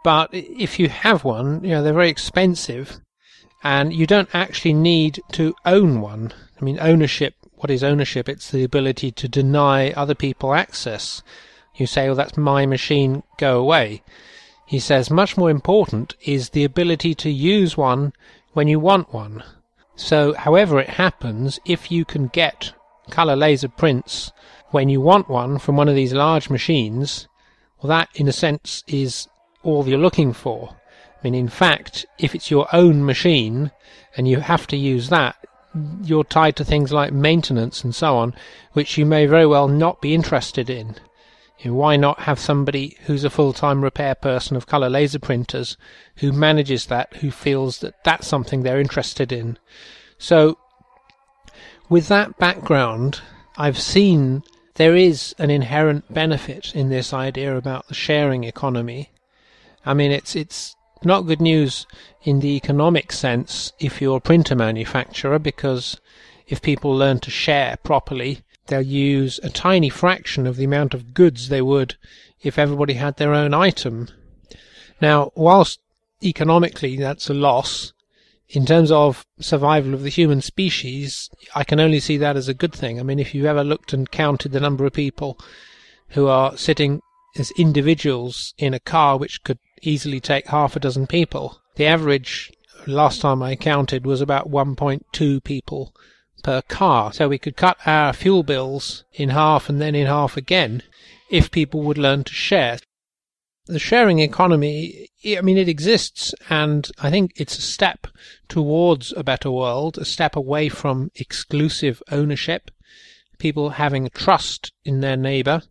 but 0.02 0.30
if 0.32 0.78
you 0.78 0.88
have 0.88 1.24
one, 1.24 1.62
you 1.62 1.70
know, 1.70 1.82
they're 1.82 1.92
very 1.92 2.10
expensive 2.10 3.00
and 3.62 3.92
you 3.92 4.06
don't 4.06 4.34
actually 4.34 4.72
need 4.72 5.20
to 5.32 5.54
own 5.64 6.00
one. 6.00 6.32
I 6.60 6.64
mean, 6.64 6.78
ownership, 6.80 7.34
what 7.54 7.70
is 7.70 7.84
ownership? 7.84 8.28
It's 8.28 8.50
the 8.50 8.64
ability 8.64 9.12
to 9.12 9.28
deny 9.28 9.92
other 9.92 10.14
people 10.14 10.54
access. 10.54 11.22
You 11.76 11.86
say, 11.86 12.06
well, 12.06 12.16
that's 12.16 12.36
my 12.36 12.66
machine, 12.66 13.22
go 13.38 13.60
away. 13.60 14.02
He 14.66 14.80
says, 14.80 15.10
much 15.10 15.36
more 15.36 15.50
important 15.50 16.16
is 16.22 16.50
the 16.50 16.64
ability 16.64 17.14
to 17.16 17.30
use 17.30 17.76
one 17.76 18.12
when 18.52 18.68
you 18.68 18.80
want 18.80 19.12
one. 19.12 19.42
So, 19.94 20.32
however 20.32 20.80
it 20.80 20.90
happens, 20.90 21.60
if 21.64 21.90
you 21.90 22.04
can 22.04 22.28
get 22.28 22.72
color 23.10 23.36
laser 23.36 23.68
prints 23.68 24.32
when 24.70 24.88
you 24.88 25.00
want 25.00 25.28
one 25.28 25.58
from 25.58 25.76
one 25.76 25.88
of 25.88 25.94
these 25.94 26.12
large 26.12 26.48
machines, 26.48 27.28
well, 27.80 27.88
that 27.88 28.08
in 28.14 28.26
a 28.26 28.32
sense 28.32 28.82
is 28.86 29.28
all 29.62 29.88
you're 29.88 29.98
looking 29.98 30.32
for. 30.32 30.76
I 31.18 31.18
mean, 31.22 31.34
in 31.34 31.48
fact, 31.48 32.04
if 32.18 32.34
it's 32.34 32.50
your 32.50 32.68
own 32.72 33.04
machine 33.04 33.70
and 34.16 34.26
you 34.26 34.40
have 34.40 34.66
to 34.68 34.76
use 34.76 35.08
that, 35.08 35.36
you're 36.02 36.24
tied 36.24 36.56
to 36.56 36.64
things 36.64 36.92
like 36.92 37.12
maintenance 37.12 37.84
and 37.84 37.94
so 37.94 38.16
on, 38.16 38.34
which 38.72 38.98
you 38.98 39.06
may 39.06 39.26
very 39.26 39.46
well 39.46 39.68
not 39.68 40.00
be 40.00 40.14
interested 40.14 40.68
in. 40.68 40.96
You 41.60 41.70
know, 41.70 41.76
why 41.76 41.96
not 41.96 42.20
have 42.20 42.40
somebody 42.40 42.96
who's 43.04 43.22
a 43.22 43.30
full-time 43.30 43.82
repair 43.84 44.16
person 44.16 44.56
of 44.56 44.66
color 44.66 44.90
laser 44.90 45.20
printers 45.20 45.76
who 46.16 46.32
manages 46.32 46.86
that, 46.86 47.14
who 47.16 47.30
feels 47.30 47.78
that 47.78 48.02
that's 48.02 48.26
something 48.26 48.62
they're 48.62 48.80
interested 48.80 49.30
in? 49.30 49.58
So, 50.18 50.58
with 51.88 52.08
that 52.08 52.36
background, 52.36 53.20
I've 53.56 53.78
seen 53.78 54.42
there 54.74 54.96
is 54.96 55.34
an 55.38 55.50
inherent 55.50 56.12
benefit 56.12 56.74
in 56.74 56.88
this 56.88 57.12
idea 57.12 57.56
about 57.56 57.86
the 57.86 57.94
sharing 57.94 58.42
economy 58.42 59.11
I 59.84 59.94
mean, 59.94 60.12
it's 60.12 60.36
it's 60.36 60.76
not 61.04 61.26
good 61.26 61.40
news 61.40 61.86
in 62.22 62.40
the 62.40 62.54
economic 62.56 63.12
sense 63.12 63.72
if 63.78 64.00
you're 64.00 64.18
a 64.18 64.20
printer 64.20 64.54
manufacturer 64.54 65.38
because 65.38 66.00
if 66.46 66.62
people 66.62 66.94
learn 66.94 67.18
to 67.20 67.30
share 67.30 67.76
properly, 67.82 68.42
they'll 68.66 68.82
use 68.82 69.40
a 69.42 69.50
tiny 69.50 69.88
fraction 69.88 70.46
of 70.46 70.56
the 70.56 70.64
amount 70.64 70.94
of 70.94 71.14
goods 71.14 71.48
they 71.48 71.62
would 71.62 71.96
if 72.42 72.58
everybody 72.58 72.94
had 72.94 73.16
their 73.16 73.34
own 73.34 73.54
item. 73.54 74.08
Now, 75.00 75.32
whilst 75.34 75.80
economically 76.22 76.96
that's 76.96 77.28
a 77.28 77.34
loss, 77.34 77.92
in 78.48 78.66
terms 78.66 78.90
of 78.90 79.26
survival 79.40 79.94
of 79.94 80.02
the 80.02 80.10
human 80.10 80.42
species, 80.42 81.30
I 81.54 81.64
can 81.64 81.80
only 81.80 82.00
see 82.00 82.18
that 82.18 82.36
as 82.36 82.48
a 82.48 82.54
good 82.54 82.74
thing. 82.74 83.00
I 83.00 83.02
mean, 83.02 83.18
if 83.18 83.34
you've 83.34 83.46
ever 83.46 83.64
looked 83.64 83.92
and 83.92 84.10
counted 84.10 84.52
the 84.52 84.60
number 84.60 84.84
of 84.84 84.92
people 84.92 85.38
who 86.08 86.26
are 86.26 86.56
sitting 86.56 87.00
as 87.36 87.50
individuals 87.52 88.52
in 88.58 88.74
a 88.74 88.80
car 88.80 89.16
which 89.16 89.42
could 89.42 89.58
easily 89.82 90.20
take 90.20 90.46
half 90.46 90.76
a 90.76 90.80
dozen 90.80 91.06
people. 91.06 91.60
The 91.76 91.86
average, 91.86 92.52
last 92.86 93.20
time 93.20 93.42
I 93.42 93.56
counted, 93.56 94.06
was 94.06 94.20
about 94.20 94.50
1.2 94.50 95.44
people 95.44 95.94
per 96.42 96.62
car. 96.62 97.12
So 97.12 97.28
we 97.28 97.38
could 97.38 97.56
cut 97.56 97.78
our 97.86 98.12
fuel 98.12 98.42
bills 98.42 99.04
in 99.12 99.30
half 99.30 99.68
and 99.68 99.80
then 99.80 99.94
in 99.94 100.06
half 100.06 100.36
again 100.36 100.82
if 101.30 101.50
people 101.50 101.82
would 101.82 101.98
learn 101.98 102.24
to 102.24 102.32
share. 102.32 102.78
The 103.66 103.78
sharing 103.78 104.18
economy, 104.18 105.08
I 105.24 105.40
mean, 105.40 105.56
it 105.56 105.68
exists, 105.68 106.34
and 106.50 106.90
I 107.00 107.10
think 107.10 107.32
it's 107.36 107.56
a 107.56 107.62
step 107.62 108.08
towards 108.48 109.12
a 109.16 109.22
better 109.22 109.50
world, 109.50 109.98
a 109.98 110.04
step 110.04 110.34
away 110.34 110.68
from 110.68 111.12
exclusive 111.14 112.02
ownership, 112.10 112.72
people 113.38 113.70
having 113.70 114.10
trust 114.10 114.72
in 114.84 115.00
their 115.00 115.16
neighbor. 115.16 115.62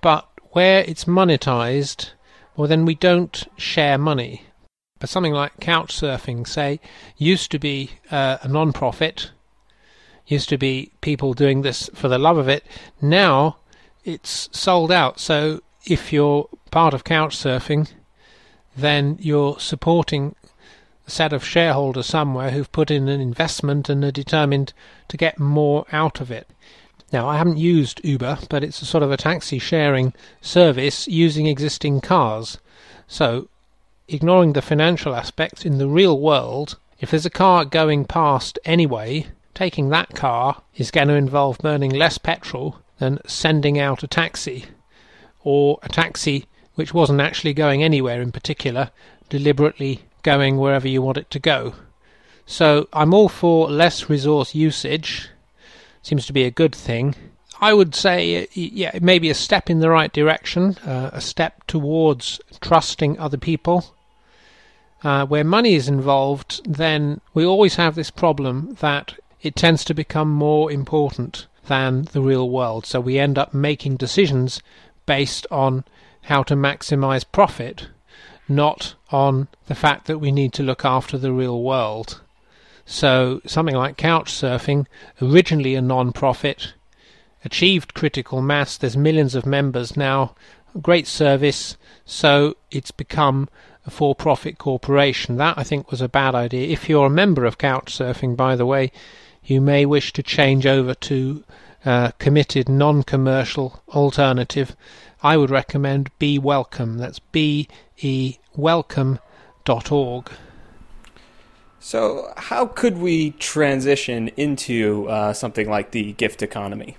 But 0.00 0.28
where 0.52 0.84
it's 0.86 1.04
monetized, 1.04 2.12
well, 2.56 2.68
then 2.68 2.84
we 2.84 2.94
don't 2.94 3.46
share 3.56 3.98
money. 3.98 4.42
But 4.98 5.10
something 5.10 5.34
like 5.34 5.60
couch 5.60 5.94
surfing, 5.94 6.46
say, 6.46 6.80
used 7.18 7.50
to 7.50 7.58
be 7.58 7.90
uh, 8.10 8.38
a 8.42 8.48
non 8.48 8.72
profit, 8.72 9.30
used 10.26 10.48
to 10.48 10.58
be 10.58 10.92
people 11.00 11.34
doing 11.34 11.62
this 11.62 11.90
for 11.94 12.08
the 12.08 12.18
love 12.18 12.38
of 12.38 12.48
it. 12.48 12.64
Now 13.00 13.58
it's 14.04 14.48
sold 14.52 14.90
out. 14.90 15.20
So 15.20 15.60
if 15.84 16.12
you're 16.12 16.48
part 16.70 16.94
of 16.94 17.04
couch 17.04 17.36
surfing, 17.36 17.90
then 18.76 19.18
you're 19.20 19.58
supporting 19.58 20.34
a 21.06 21.10
set 21.10 21.32
of 21.32 21.44
shareholders 21.44 22.06
somewhere 22.06 22.50
who've 22.50 22.72
put 22.72 22.90
in 22.90 23.08
an 23.08 23.20
investment 23.20 23.88
and 23.88 24.04
are 24.04 24.10
determined 24.10 24.72
to 25.08 25.16
get 25.16 25.38
more 25.38 25.84
out 25.92 26.20
of 26.20 26.30
it. 26.30 26.48
Now, 27.12 27.28
I 27.28 27.36
haven't 27.36 27.58
used 27.58 28.04
Uber, 28.04 28.38
but 28.50 28.64
it's 28.64 28.82
a 28.82 28.86
sort 28.86 29.04
of 29.04 29.12
a 29.12 29.16
taxi 29.16 29.58
sharing 29.58 30.12
service 30.40 31.06
using 31.06 31.46
existing 31.46 32.00
cars. 32.00 32.58
So, 33.06 33.48
ignoring 34.08 34.54
the 34.54 34.62
financial 34.62 35.14
aspects, 35.14 35.64
in 35.64 35.78
the 35.78 35.88
real 35.88 36.18
world, 36.18 36.78
if 36.98 37.10
there's 37.10 37.26
a 37.26 37.30
car 37.30 37.64
going 37.64 38.06
past 38.06 38.58
anyway, 38.64 39.26
taking 39.54 39.88
that 39.90 40.14
car 40.14 40.62
is 40.74 40.90
going 40.90 41.08
to 41.08 41.14
involve 41.14 41.58
burning 41.58 41.92
less 41.92 42.18
petrol 42.18 42.80
than 42.98 43.20
sending 43.26 43.78
out 43.78 44.02
a 44.02 44.08
taxi, 44.08 44.64
or 45.44 45.78
a 45.82 45.88
taxi 45.88 46.46
which 46.74 46.92
wasn't 46.92 47.20
actually 47.20 47.54
going 47.54 47.84
anywhere 47.84 48.20
in 48.20 48.32
particular, 48.32 48.90
deliberately 49.28 50.02
going 50.22 50.56
wherever 50.56 50.88
you 50.88 51.00
want 51.00 51.18
it 51.18 51.30
to 51.30 51.38
go. 51.38 51.74
So 52.46 52.88
I'm 52.92 53.14
all 53.14 53.28
for 53.28 53.70
less 53.70 54.10
resource 54.10 54.54
usage 54.54 55.30
seems 56.06 56.24
to 56.26 56.32
be 56.32 56.44
a 56.44 56.50
good 56.52 56.74
thing. 56.74 57.16
I 57.60 57.74
would 57.74 57.94
say, 57.94 58.44
uh, 58.44 58.46
yeah, 58.52 58.92
it 58.94 59.02
may 59.02 59.18
be 59.18 59.30
a 59.30 59.34
step 59.34 59.68
in 59.68 59.80
the 59.80 59.90
right 59.90 60.12
direction, 60.12 60.76
uh, 60.86 61.10
a 61.12 61.20
step 61.20 61.66
towards 61.66 62.40
trusting 62.60 63.18
other 63.18 63.38
people. 63.38 63.92
Uh, 65.02 65.26
where 65.26 65.44
money 65.44 65.74
is 65.74 65.88
involved, 65.88 66.62
then 66.64 67.20
we 67.34 67.44
always 67.44 67.74
have 67.76 67.94
this 67.94 68.10
problem 68.10 68.76
that 68.80 69.14
it 69.42 69.56
tends 69.56 69.84
to 69.84 69.94
become 69.94 70.30
more 70.30 70.70
important 70.70 71.46
than 71.66 72.02
the 72.12 72.22
real 72.22 72.48
world. 72.48 72.86
So 72.86 73.00
we 73.00 73.18
end 73.18 73.36
up 73.36 73.52
making 73.52 73.96
decisions 73.96 74.62
based 75.06 75.46
on 75.50 75.84
how 76.22 76.42
to 76.44 76.54
maximize 76.54 77.24
profit, 77.30 77.88
not 78.48 78.94
on 79.10 79.48
the 79.66 79.74
fact 79.74 80.06
that 80.06 80.18
we 80.18 80.30
need 80.30 80.52
to 80.54 80.62
look 80.62 80.84
after 80.84 81.18
the 81.18 81.32
real 81.32 81.62
world. 81.62 82.20
So 82.88 83.40
something 83.44 83.74
like 83.74 83.96
Couchsurfing, 83.96 84.86
originally 85.20 85.74
a 85.74 85.82
non-profit, 85.82 86.72
achieved 87.44 87.94
critical 87.94 88.40
mass. 88.40 88.76
There's 88.76 88.96
millions 88.96 89.34
of 89.34 89.44
members 89.44 89.96
now. 89.96 90.34
Great 90.80 91.06
service. 91.08 91.76
So 92.04 92.56
it's 92.70 92.92
become 92.92 93.48
a 93.84 93.90
for-profit 93.90 94.58
corporation. 94.58 95.36
That 95.36 95.58
I 95.58 95.64
think 95.64 95.90
was 95.90 96.00
a 96.00 96.08
bad 96.08 96.34
idea. 96.34 96.68
If 96.68 96.88
you're 96.88 97.06
a 97.06 97.10
member 97.10 97.44
of 97.44 97.58
Couchsurfing, 97.58 98.36
by 98.36 98.54
the 98.54 98.66
way, 98.66 98.92
you 99.44 99.60
may 99.60 99.84
wish 99.84 100.12
to 100.12 100.22
change 100.22 100.64
over 100.64 100.94
to 100.94 101.44
a 101.84 102.12
committed 102.18 102.68
non-commercial 102.68 103.82
alternative. 103.88 104.76
I 105.22 105.36
would 105.36 105.50
recommend 105.50 106.16
Be 106.18 106.38
Welcome. 106.38 106.98
That's 106.98 107.18
B 107.18 107.68
E 107.98 108.38
welcome.org. 108.54 110.30
So, 111.78 112.32
how 112.36 112.66
could 112.66 112.98
we 112.98 113.30
transition 113.32 114.28
into 114.36 115.08
uh, 115.08 115.32
something 115.32 115.68
like 115.68 115.92
the 115.92 116.12
gift 116.14 116.42
economy? 116.42 116.96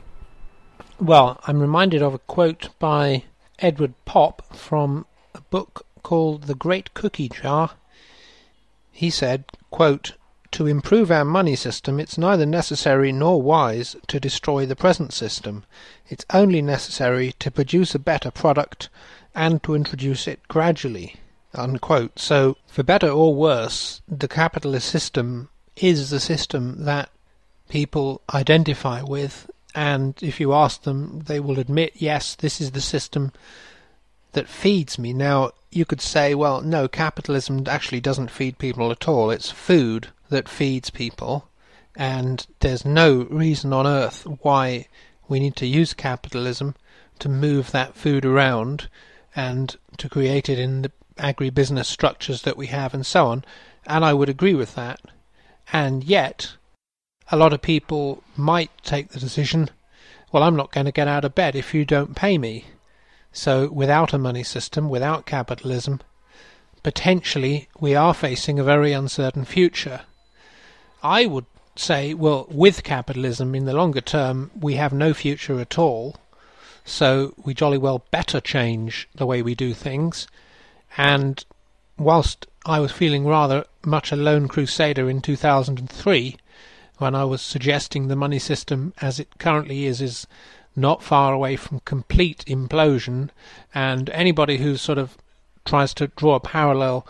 Well, 0.99 1.39
I'm 1.45 1.59
reminded 1.59 2.01
of 2.01 2.13
a 2.13 2.19
quote 2.19 2.69
by 2.79 3.23
Edward 3.59 3.93
Popp 4.05 4.55
from 4.55 5.05
a 5.33 5.41
book 5.41 5.85
called 6.03 6.43
The 6.43 6.55
Great 6.55 6.93
Cookie 6.93 7.29
Jar. 7.29 7.71
He 8.91 9.09
said, 9.09 9.45
quote, 9.69 10.13
To 10.51 10.67
improve 10.67 11.11
our 11.11 11.25
money 11.25 11.55
system, 11.55 11.99
it's 11.99 12.17
neither 12.17 12.45
necessary 12.45 13.11
nor 13.11 13.41
wise 13.41 13.95
to 14.07 14.19
destroy 14.19 14.65
the 14.65 14.75
present 14.75 15.11
system. 15.11 15.65
It's 16.07 16.25
only 16.33 16.61
necessary 16.61 17.33
to 17.39 17.51
produce 17.51 17.93
a 17.93 17.99
better 17.99 18.31
product 18.31 18.89
and 19.35 19.61
to 19.63 19.75
introduce 19.75 20.27
it 20.27 20.47
gradually. 20.47 21.15
Unquote. 21.57 22.19
So, 22.19 22.57
for 22.67 22.83
better 22.83 23.09
or 23.09 23.33
worse, 23.33 24.01
the 24.07 24.27
capitalist 24.27 24.87
system 24.89 25.49
is 25.75 26.09
the 26.09 26.19
system 26.19 26.85
that 26.85 27.09
people 27.69 28.21
identify 28.33 29.01
with 29.01 29.49
and 29.77 30.17
if 30.23 30.39
you 30.39 30.53
ask 30.53 30.81
them, 30.81 31.19
they 31.27 31.39
will 31.39 31.59
admit, 31.59 31.93
yes, 31.97 32.33
this 32.33 32.59
is 32.59 32.71
the 32.71 32.81
system 32.81 33.31
that 34.31 34.49
feeds 34.49 34.97
me. 34.97 35.13
Now, 35.13 35.51
you 35.69 35.85
could 35.85 36.01
say, 36.01 36.33
well, 36.33 36.61
no, 36.61 36.87
capitalism 36.87 37.63
actually 37.67 37.99
doesn't 37.99 38.31
feed 38.31 38.57
people 38.57 38.89
at 38.89 39.07
all. 39.07 39.29
It's 39.29 39.51
food 39.51 40.07
that 40.29 40.49
feeds 40.49 40.89
people, 40.89 41.47
and 41.95 42.47
there's 42.61 42.85
no 42.85 43.27
reason 43.29 43.71
on 43.71 43.85
earth 43.85 44.25
why 44.41 44.87
we 45.27 45.39
need 45.39 45.55
to 45.57 45.67
use 45.67 45.93
capitalism 45.93 46.73
to 47.19 47.29
move 47.29 47.69
that 47.69 47.93
food 47.93 48.25
around 48.25 48.89
and 49.35 49.75
to 49.97 50.09
create 50.09 50.49
it 50.49 50.57
in 50.57 50.81
the 50.81 50.91
agribusiness 51.17 51.85
structures 51.85 52.43
that 52.43 52.57
we 52.57 52.67
have 52.67 52.93
and 52.93 53.05
so 53.05 53.27
on. 53.27 53.43
And 53.85 54.03
I 54.03 54.13
would 54.13 54.29
agree 54.29 54.53
with 54.53 54.75
that. 54.75 54.99
And 55.71 56.03
yet, 56.03 56.55
a 57.31 57.37
lot 57.37 57.53
of 57.53 57.61
people 57.61 58.23
might 58.35 58.71
take 58.83 59.09
the 59.09 59.19
decision, 59.19 59.69
well, 60.31 60.43
I'm 60.43 60.55
not 60.55 60.71
going 60.71 60.85
to 60.85 60.91
get 60.91 61.07
out 61.07 61.25
of 61.25 61.35
bed 61.35 61.55
if 61.55 61.73
you 61.73 61.85
don't 61.85 62.15
pay 62.15 62.37
me. 62.37 62.65
So, 63.33 63.69
without 63.69 64.13
a 64.13 64.17
money 64.17 64.43
system, 64.43 64.89
without 64.89 65.25
capitalism, 65.25 66.01
potentially 66.83 67.67
we 67.79 67.95
are 67.95 68.13
facing 68.13 68.59
a 68.59 68.63
very 68.63 68.93
uncertain 68.93 69.45
future. 69.45 70.01
I 71.03 71.25
would 71.25 71.45
say, 71.75 72.13
well, 72.13 72.47
with 72.49 72.83
capitalism 72.83 73.53
in 73.53 73.65
the 73.65 73.73
longer 73.73 74.01
term, 74.01 74.51
we 74.59 74.75
have 74.75 74.93
no 74.93 75.13
future 75.13 75.59
at 75.59 75.77
all. 75.77 76.15
So, 76.85 77.33
we 77.43 77.53
jolly 77.53 77.77
well 77.77 78.05
better 78.11 78.39
change 78.39 79.09
the 79.15 79.25
way 79.25 79.41
we 79.41 79.53
do 79.53 79.73
things. 79.73 80.27
And 80.97 81.45
whilst 81.97 82.47
I 82.65 82.79
was 82.79 82.91
feeling 82.91 83.25
rather 83.25 83.65
much 83.85 84.11
a 84.11 84.15
lone 84.15 84.47
crusader 84.47 85.09
in 85.09 85.21
2003, 85.21 86.37
when 86.97 87.13
I 87.13 87.23
was 87.23 87.41
suggesting 87.41 88.07
the 88.07 88.15
money 88.15 88.39
system 88.39 88.93
as 88.99 89.19
it 89.19 89.37
currently 89.37 89.85
is 89.85 90.01
is 90.01 90.25
not 90.75 91.03
far 91.03 91.33
away 91.33 91.55
from 91.55 91.81
complete 91.81 92.43
implosion, 92.47 93.29
and 93.73 94.09
anybody 94.09 94.57
who 94.57 94.77
sort 94.77 94.97
of 94.97 95.17
tries 95.65 95.93
to 95.95 96.07
draw 96.07 96.35
a 96.35 96.39
parallel 96.39 97.05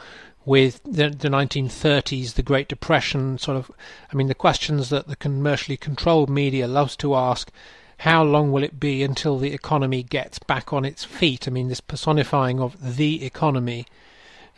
with 0.45 0.81
the, 0.83 1.09
the 1.09 1.27
1930s, 1.27 2.33
the 2.33 2.41
Great 2.41 2.69
Depression, 2.69 3.38
sort 3.38 3.57
of, 3.57 3.69
I 4.11 4.15
mean, 4.15 4.27
the 4.27 4.35
questions 4.35 4.89
that 4.89 5.07
the 5.07 5.17
commercially 5.17 5.75
controlled 5.75 6.29
media 6.29 6.67
loves 6.67 6.95
to 6.97 7.15
ask 7.15 7.51
how 7.97 8.23
long 8.23 8.51
will 8.51 8.63
it 8.63 8.79
be 8.79 9.01
until 9.01 9.39
the 9.39 9.53
economy 9.53 10.03
gets 10.03 10.37
back 10.39 10.71
on 10.71 10.85
its 10.85 11.03
feet? 11.03 11.47
I 11.47 11.51
mean, 11.51 11.67
this 11.67 11.81
personifying 11.81 12.59
of 12.59 12.95
the 12.95 13.25
economy, 13.25 13.87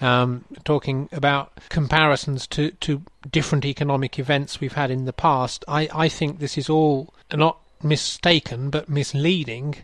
um, 0.01 0.43
talking 0.65 1.07
about 1.11 1.53
comparisons 1.69 2.45
to, 2.47 2.71
to 2.71 3.01
different 3.29 3.65
economic 3.65 4.19
events 4.19 4.59
we've 4.59 4.73
had 4.73 4.91
in 4.91 5.05
the 5.05 5.13
past. 5.13 5.63
I, 5.67 5.89
I 5.93 6.09
think 6.09 6.39
this 6.39 6.57
is 6.57 6.69
all 6.69 7.13
not 7.33 7.59
mistaken 7.81 8.69
but 8.69 8.89
misleading. 8.89 9.75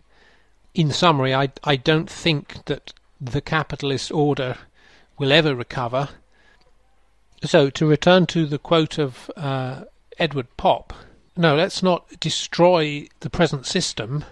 In 0.73 0.91
summary, 0.91 1.33
I, 1.33 1.51
I 1.63 1.77
don't 1.77 2.09
think 2.09 2.65
that 2.65 2.91
the 3.21 3.39
capitalist 3.39 4.11
order 4.11 4.57
will 5.17 5.31
ever 5.31 5.55
recover. 5.55 6.09
So, 7.45 7.69
to 7.69 7.87
return 7.87 8.25
to 8.27 8.45
the 8.45 8.57
quote 8.57 8.97
of 8.97 9.31
uh, 9.37 9.83
Edward 10.17 10.47
Popp, 10.57 10.93
no, 11.37 11.55
let's 11.55 11.83
not 11.83 12.19
destroy 12.19 13.07
the 13.19 13.29
present 13.29 13.65
system. 13.65 14.25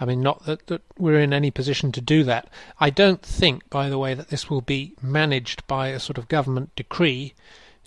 I 0.00 0.04
mean, 0.04 0.20
not 0.20 0.46
that, 0.46 0.66
that 0.66 0.82
we're 0.98 1.20
in 1.20 1.32
any 1.32 1.50
position 1.50 1.92
to 1.92 2.00
do 2.00 2.24
that. 2.24 2.48
I 2.80 2.90
don't 2.90 3.22
think, 3.22 3.68
by 3.70 3.88
the 3.88 3.98
way, 3.98 4.14
that 4.14 4.28
this 4.28 4.50
will 4.50 4.60
be 4.60 4.94
managed 5.00 5.66
by 5.66 5.88
a 5.88 6.00
sort 6.00 6.18
of 6.18 6.28
government 6.28 6.74
decree. 6.74 7.34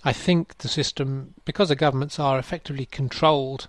I 0.04 0.14
think 0.14 0.60
the 0.60 0.70
system, 0.70 1.34
because 1.44 1.70
the 1.70 1.76
governments 1.76 2.20
are 2.20 2.40
effectively 2.40 2.86
controlled 2.86 3.68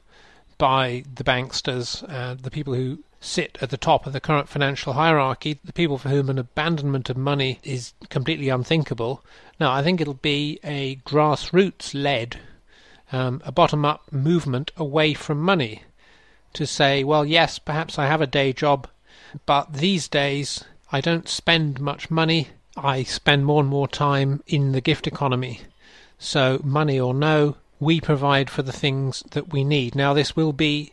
by 0.59 1.05
the 1.13 1.25
banksters, 1.25 2.05
uh, 2.09 2.35
the 2.35 2.51
people 2.51 2.75
who 2.75 3.03
sit 3.21 3.59
at 3.61 3.71
the 3.71 3.77
top 3.77 4.07
of 4.07 4.13
the 4.13 4.21
current 4.21 4.49
financial 4.49 4.93
hierarchy, 4.93 5.59
the 5.65 5.73
people 5.73 5.99
for 5.99 6.11
whom 6.11 6.31
an 6.31 6.39
abandonment 6.39 7.11
of 7.11 7.17
money 7.17 7.59
is 7.65 7.95
completely 8.11 8.49
unthinkable. 8.49 9.25
Now, 9.59 9.73
I 9.73 9.83
think 9.83 10.01
it'll 10.01 10.15
be 10.15 10.61
a 10.63 10.97
grassroots 10.97 11.95
led, 11.95 12.39
um, 13.13 13.41
a 13.45 13.53
bottom 13.53 13.85
up 13.85 14.13
movement 14.13 14.73
away 14.77 15.15
from 15.15 15.41
money 15.41 15.83
to 16.53 16.67
say, 16.67 17.05
well, 17.05 17.25
yes, 17.25 17.59
perhaps 17.59 17.99
I 17.99 18.07
have 18.07 18.21
a 18.21 18.27
day 18.27 18.53
job, 18.53 18.89
but 19.45 19.75
these 19.75 20.09
days 20.09 20.65
I 20.91 21.01
don't 21.01 21.29
spend 21.29 21.81
much 21.81 22.11
money. 22.11 22.49
I 22.77 23.03
spend 23.03 23.45
more 23.45 23.61
and 23.61 23.69
more 23.69 23.89
time 23.89 24.43
in 24.47 24.73
the 24.73 24.81
gift 24.81 25.07
economy. 25.07 25.61
So, 26.19 26.61
money 26.65 26.99
or 26.99 27.13
no, 27.13 27.57
we 27.79 28.01
provide 28.01 28.49
for 28.49 28.63
the 28.63 28.73
things 28.73 29.23
that 29.33 29.53
we 29.53 29.65
need. 29.65 29.95
Now, 29.95 30.15
this 30.15 30.35
will 30.35 30.53
be 30.53 30.93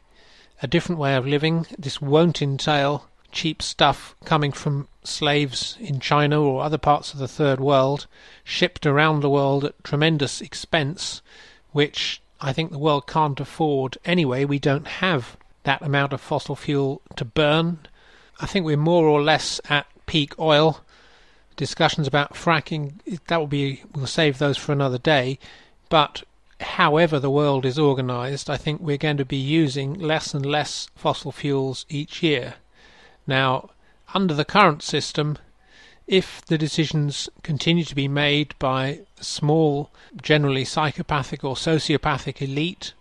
a 0.61 0.67
different 0.67 0.99
way 0.99 1.15
of 1.15 1.25
living. 1.25 1.65
This 1.77 2.01
won't 2.01 2.41
entail 2.41 3.09
cheap 3.31 3.61
stuff 3.61 4.15
coming 4.25 4.51
from 4.51 4.87
slaves 5.03 5.77
in 5.79 5.99
China 5.99 6.41
or 6.41 6.63
other 6.63 6.77
parts 6.77 7.13
of 7.13 7.19
the 7.19 7.27
third 7.27 7.59
world, 7.59 8.05
shipped 8.43 8.85
around 8.85 9.19
the 9.19 9.29
world 9.29 9.65
at 9.65 9.83
tremendous 9.83 10.39
expense, 10.39 11.21
which 11.73 12.21
I 12.39 12.53
think 12.53 12.71
the 12.71 12.79
world 12.79 13.05
can't 13.07 13.39
afford 13.39 13.97
anyway. 14.05 14.45
We 14.45 14.59
don't 14.59 14.87
have 14.87 15.37
that 15.63 15.81
amount 15.81 16.13
of 16.13 16.21
fossil 16.21 16.55
fuel 16.55 17.01
to 17.15 17.25
burn. 17.25 17.79
I 18.39 18.45
think 18.45 18.65
we're 18.65 18.77
more 18.77 19.07
or 19.07 19.21
less 19.21 19.59
at 19.69 19.85
peak 20.05 20.37
oil. 20.39 20.81
Discussions 21.55 22.07
about 22.07 22.33
fracking, 22.33 22.93
that 23.27 23.37
will 23.37 23.47
be, 23.47 23.83
we'll 23.93 24.07
save 24.07 24.37
those 24.37 24.57
for 24.57 24.71
another 24.71 24.97
day. 24.97 25.37
But 25.89 26.23
however 26.59 27.19
the 27.19 27.29
world 27.29 27.65
is 27.65 27.77
organized, 27.77 28.49
I 28.49 28.57
think 28.57 28.81
we're 28.81 28.97
going 28.97 29.17
to 29.17 29.25
be 29.25 29.37
using 29.37 29.93
less 29.93 30.33
and 30.33 30.45
less 30.45 30.89
fossil 30.95 31.31
fuels 31.31 31.85
each 31.89 32.23
year. 32.23 32.55
Now, 33.27 33.69
under 34.13 34.33
the 34.33 34.45
current 34.45 34.83
system, 34.83 35.37
if 36.07 36.43
the 36.45 36.57
decisions 36.57 37.29
continue 37.43 37.85
to 37.85 37.95
be 37.95 38.07
made 38.07 38.55
by 38.59 39.01
small, 39.23 39.91
generally 40.21 40.65
psychopathic 40.65 41.43
or 41.43 41.55
sociopathic 41.55 42.41
elite, 42.41 42.93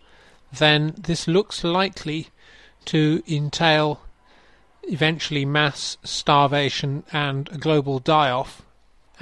then 0.52 0.94
this 0.96 1.26
looks 1.26 1.64
likely 1.64 2.28
to 2.86 3.22
entail 3.28 4.00
eventually 4.84 5.44
mass 5.44 5.96
starvation 6.02 7.04
and 7.12 7.48
a 7.52 7.58
global 7.58 7.98
die 7.98 8.30
off 8.30 8.62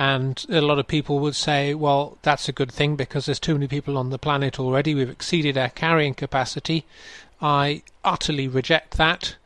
and 0.00 0.46
a 0.48 0.62
lot 0.62 0.78
of 0.78 0.86
people 0.86 1.18
would 1.18 1.34
say, 1.34 1.74
well, 1.74 2.16
that's 2.22 2.48
a 2.48 2.52
good 2.52 2.72
thing 2.72 2.96
because 2.96 3.26
there's 3.26 3.38
too 3.38 3.52
many 3.52 3.68
people 3.68 3.98
on 3.98 4.08
the 4.08 4.18
planet 4.18 4.58
already. 4.58 4.94
We've 4.94 5.10
exceeded 5.10 5.58
our 5.58 5.68
carrying 5.68 6.14
capacity. 6.14 6.86
I 7.42 7.82
utterly 8.02 8.48
reject 8.48 8.96
that 8.96 9.36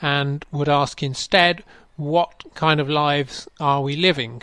and 0.00 0.44
would 0.52 0.68
ask 0.68 1.02
instead, 1.02 1.64
what 1.96 2.44
kind 2.54 2.78
of 2.78 2.88
lives 2.88 3.48
are 3.58 3.82
we 3.82 3.96
living? 3.96 4.42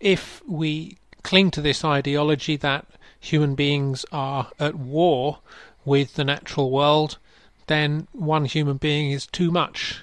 If 0.00 0.40
we 0.48 0.96
cling 1.24 1.50
to 1.50 1.60
this 1.60 1.84
ideology 1.84 2.56
that 2.56 2.86
human 3.18 3.56
beings 3.56 4.06
are 4.12 4.50
at 4.60 4.76
war 4.76 5.38
with 5.84 6.14
the 6.14 6.24
natural 6.24 6.70
world, 6.70 7.18
then 7.66 8.06
one 8.12 8.44
human 8.44 8.76
being 8.76 9.10
is 9.10 9.26
too 9.26 9.50
much. 9.50 10.02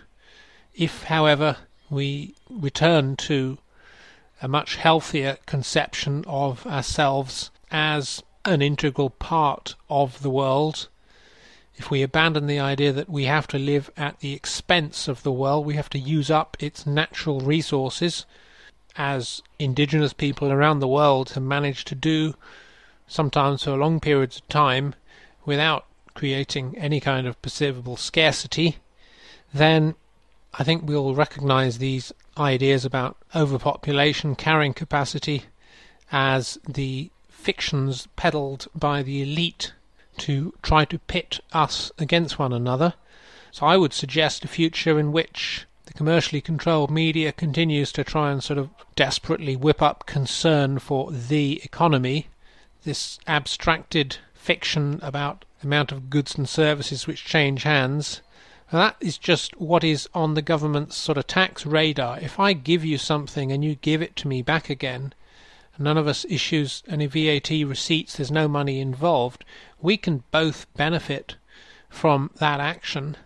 If, 0.74 1.04
however, 1.04 1.58
we 1.90 2.36
return 2.50 3.16
to 3.18 3.60
a 4.42 4.48
much 4.48 4.76
healthier 4.76 5.38
conception 5.46 6.26
of 6.28 6.66
ourselves 6.66 7.52
as 7.70 8.24
an 8.44 8.62
integral 8.62 9.12
part 9.12 9.76
of 9.90 10.24
the 10.24 10.30
world. 10.30 10.88
If 11.76 11.92
we 11.92 12.02
abandon 12.02 12.48
the 12.48 12.60
idea 12.60 12.92
that 12.94 13.10
we 13.10 13.26
have 13.26 13.48
to 13.48 13.60
live 13.60 13.92
at 13.96 14.20
the 14.20 14.34
expense 14.34 15.08
of 15.08 15.22
the 15.22 15.32
world, 15.32 15.66
we 15.66 15.76
have 15.76 15.90
to 15.92 16.00
use 16.00 16.32
up 16.32 16.58
its 16.60 16.86
natural 16.88 17.42
resources, 17.42 18.26
as 18.96 19.42
indigenous 19.60 20.14
people 20.14 20.52
around 20.52 20.80
the 20.80 20.88
world 20.88 21.32
have 21.32 21.44
managed 21.44 21.88
to 21.88 21.96
do, 21.96 22.36
sometimes 23.08 23.64
for 23.64 23.78
long 23.78 24.00
periods 24.00 24.38
of 24.38 24.48
time, 24.48 24.96
without 25.46 25.86
creating 26.14 26.78
any 26.78 27.00
kind 27.00 27.26
of 27.28 27.42
perceivable 27.42 27.98
scarcity, 27.98 28.78
then 29.54 29.96
I 30.54 30.64
think 30.64 30.84
we'll 30.84 31.16
recognize 31.16 31.78
these 31.78 32.12
ideas 32.38 32.86
about 32.86 33.18
overpopulation, 33.36 34.36
carrying 34.36 34.74
capacity, 34.74 35.44
as 36.12 36.58
the 36.68 37.10
fictions 37.30 38.08
peddled 38.16 38.68
by 38.76 39.02
the 39.02 39.22
elite 39.22 39.74
to 40.18 40.54
try 40.62 40.86
to 40.86 41.00
pit 41.00 41.39
us 41.54 41.92
against 41.98 42.38
one 42.38 42.54
another. 42.54 42.94
So 43.52 43.66
I 43.66 43.78
would 43.78 43.94
suggest 43.94 44.46
a 44.46 44.48
future 44.48 45.00
in 45.00 45.12
which 45.12 45.66
the 45.92 45.98
commercially 45.98 46.39
controlled 46.39 46.89
media 46.89 47.34
continues 47.34 47.92
to 47.92 48.02
try 48.02 48.32
and 48.32 48.42
sort 48.42 48.58
of 48.58 48.70
desperately 48.96 49.58
whip 49.58 49.82
up 49.82 50.06
concern 50.06 50.80
for 50.80 51.12
the 51.12 51.60
economy, 51.66 52.28
this 52.86 53.20
abstracted 53.28 54.16
fiction 54.34 55.02
about 55.02 55.44
the 55.60 55.68
amount 55.68 55.92
of 55.92 56.10
goods 56.10 56.36
and 56.36 56.48
services 56.48 57.08
which 57.08 57.26
change 57.26 57.64
hands, 57.64 58.22
that 58.72 58.96
is 59.02 59.18
just 59.18 59.60
what 59.60 59.84
is 59.84 60.08
on 60.14 60.34
the 60.34 60.42
government's 60.42 60.96
sort 60.96 61.18
of 61.18 61.28
tax 61.28 61.66
radar. 61.66 62.18
If 62.22 62.39
I 62.39 62.54
give 62.54 62.86
you 62.86 62.98
something 62.98 63.52
and 63.52 63.62
you 63.62 63.76
give 63.76 64.02
it 64.02 64.16
to 64.18 64.30
me 64.30 64.42
back 64.42 64.70
again, 64.70 65.14
none 65.78 65.98
of 65.98 66.08
us 66.08 66.26
issues 66.30 66.84
any 66.88 67.06
VAT 67.06 67.50
receipts, 67.50 68.16
there's 68.16 68.32
no 68.32 68.48
money 68.48 68.80
involved, 68.80 69.44
we 69.82 69.98
can 69.98 70.24
both 70.32 70.74
benefit 70.74 71.36
from 71.89 72.32
that 72.38 72.62
action, 72.62 73.18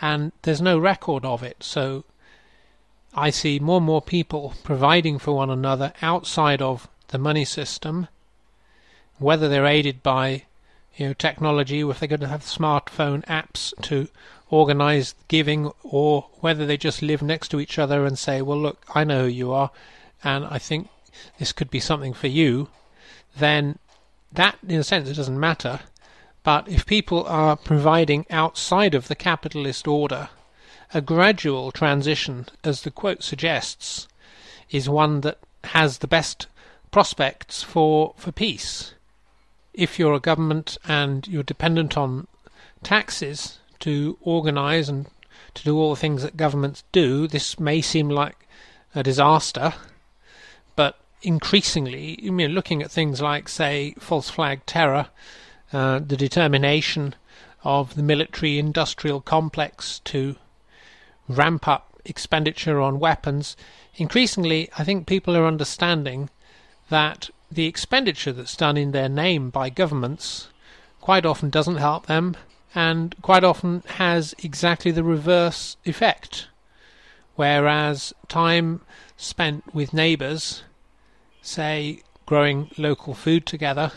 and 0.00 0.32
there's 0.42 0.60
no 0.60 0.78
record 0.78 1.24
of 1.24 1.42
it. 1.42 1.62
So 1.62 2.04
I 3.14 3.30
see 3.30 3.58
more 3.58 3.78
and 3.78 3.86
more 3.86 4.02
people 4.02 4.54
providing 4.62 5.18
for 5.18 5.32
one 5.32 5.50
another 5.50 5.92
outside 6.02 6.62
of 6.62 6.88
the 7.08 7.18
money 7.18 7.44
system, 7.44 8.08
whether 9.18 9.48
they're 9.48 9.66
aided 9.66 10.02
by 10.02 10.44
you 10.96 11.08
know 11.08 11.12
technology, 11.14 11.80
if 11.80 12.00
they're 12.00 12.08
going 12.08 12.20
to 12.20 12.28
have 12.28 12.42
smartphone 12.42 13.24
apps 13.26 13.72
to 13.82 14.08
organize 14.50 15.14
giving, 15.28 15.70
or 15.82 16.26
whether 16.40 16.66
they 16.66 16.76
just 16.76 17.02
live 17.02 17.22
next 17.22 17.48
to 17.48 17.60
each 17.60 17.78
other 17.78 18.04
and 18.04 18.18
say, 18.18 18.42
"Well, 18.42 18.60
look, 18.60 18.84
I 18.94 19.04
know 19.04 19.24
who 19.24 19.30
you 19.30 19.52
are, 19.52 19.70
and 20.22 20.44
I 20.46 20.58
think 20.58 20.88
this 21.38 21.52
could 21.52 21.70
be 21.70 21.80
something 21.80 22.14
for 22.14 22.28
you," 22.28 22.68
then 23.36 23.78
that, 24.32 24.58
in 24.66 24.80
a 24.80 24.84
sense, 24.84 25.08
it 25.08 25.14
doesn't 25.14 25.40
matter. 25.40 25.80
But 26.48 26.66
if 26.66 26.86
people 26.86 27.26
are 27.26 27.56
providing 27.56 28.24
outside 28.30 28.94
of 28.94 29.08
the 29.08 29.14
capitalist 29.14 29.86
order, 29.86 30.30
a 30.94 31.02
gradual 31.02 31.70
transition, 31.72 32.46
as 32.64 32.80
the 32.80 32.90
quote 32.90 33.22
suggests, 33.22 34.08
is 34.70 34.88
one 34.88 35.20
that 35.20 35.40
has 35.64 35.98
the 35.98 36.06
best 36.06 36.46
prospects 36.90 37.62
for, 37.62 38.14
for 38.16 38.32
peace. 38.32 38.94
If 39.74 39.98
you're 39.98 40.14
a 40.14 40.20
government 40.20 40.78
and 40.88 41.28
you're 41.28 41.42
dependent 41.42 41.98
on 41.98 42.26
taxes 42.82 43.58
to 43.80 44.16
organize 44.22 44.88
and 44.88 45.06
to 45.52 45.64
do 45.64 45.76
all 45.76 45.90
the 45.90 46.00
things 46.00 46.22
that 46.22 46.38
governments 46.38 46.82
do, 46.92 47.28
this 47.28 47.60
may 47.60 47.82
seem 47.82 48.08
like 48.08 48.48
a 48.94 49.02
disaster, 49.02 49.74
but 50.76 50.98
increasingly, 51.20 52.18
I 52.26 52.30
mean, 52.30 52.52
looking 52.52 52.82
at 52.82 52.90
things 52.90 53.20
like, 53.20 53.50
say, 53.50 53.92
false 53.98 54.30
flag 54.30 54.64
terror, 54.64 55.08
uh, 55.72 55.98
the 55.98 56.16
determination 56.16 57.14
of 57.64 57.94
the 57.94 58.02
military 58.02 58.58
industrial 58.58 59.20
complex 59.20 60.00
to 60.04 60.36
ramp 61.28 61.68
up 61.68 62.00
expenditure 62.04 62.80
on 62.80 62.98
weapons, 62.98 63.56
increasingly, 63.96 64.70
I 64.78 64.84
think 64.84 65.06
people 65.06 65.36
are 65.36 65.46
understanding 65.46 66.30
that 66.88 67.30
the 67.50 67.66
expenditure 67.66 68.32
that's 68.32 68.56
done 68.56 68.76
in 68.76 68.92
their 68.92 69.08
name 69.08 69.50
by 69.50 69.70
governments 69.70 70.48
quite 71.00 71.26
often 71.26 71.50
doesn't 71.50 71.76
help 71.76 72.06
them 72.06 72.36
and 72.74 73.14
quite 73.22 73.44
often 73.44 73.82
has 73.86 74.34
exactly 74.42 74.90
the 74.90 75.04
reverse 75.04 75.76
effect. 75.84 76.48
Whereas 77.34 78.12
time 78.28 78.82
spent 79.16 79.74
with 79.74 79.94
neighbours, 79.94 80.62
say 81.40 82.02
growing 82.26 82.70
local 82.76 83.14
food 83.14 83.46
together, 83.46 83.92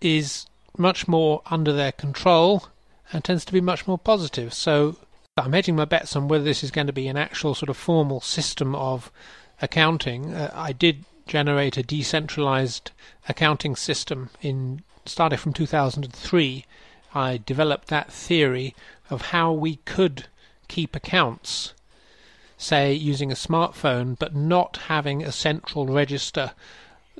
is 0.00 0.46
much 0.78 1.08
more 1.08 1.42
under 1.46 1.72
their 1.72 1.92
control 1.92 2.68
and 3.12 3.24
tends 3.24 3.44
to 3.44 3.52
be 3.52 3.60
much 3.60 3.86
more 3.86 3.98
positive. 3.98 4.52
So 4.52 4.96
I'm 5.36 5.52
hedging 5.52 5.76
my 5.76 5.84
bets 5.84 6.16
on 6.16 6.28
whether 6.28 6.44
this 6.44 6.64
is 6.64 6.70
going 6.70 6.86
to 6.86 6.92
be 6.92 7.08
an 7.08 7.16
actual 7.16 7.54
sort 7.54 7.68
of 7.68 7.76
formal 7.76 8.20
system 8.20 8.74
of 8.74 9.10
accounting. 9.60 10.34
Uh, 10.34 10.52
I 10.54 10.72
did 10.72 11.04
generate 11.26 11.76
a 11.76 11.82
decentralized 11.82 12.90
accounting 13.28 13.76
system 13.76 14.30
in 14.40 14.82
started 15.04 15.38
from 15.38 15.52
2003. 15.52 16.64
I 17.14 17.40
developed 17.44 17.88
that 17.88 18.12
theory 18.12 18.74
of 19.10 19.22
how 19.22 19.52
we 19.52 19.76
could 19.76 20.26
keep 20.68 20.94
accounts, 20.94 21.72
say 22.58 22.92
using 22.92 23.32
a 23.32 23.36
smartphone, 23.36 24.18
but 24.18 24.34
not 24.34 24.76
having 24.88 25.22
a 25.22 25.32
central 25.32 25.86
register 25.86 26.52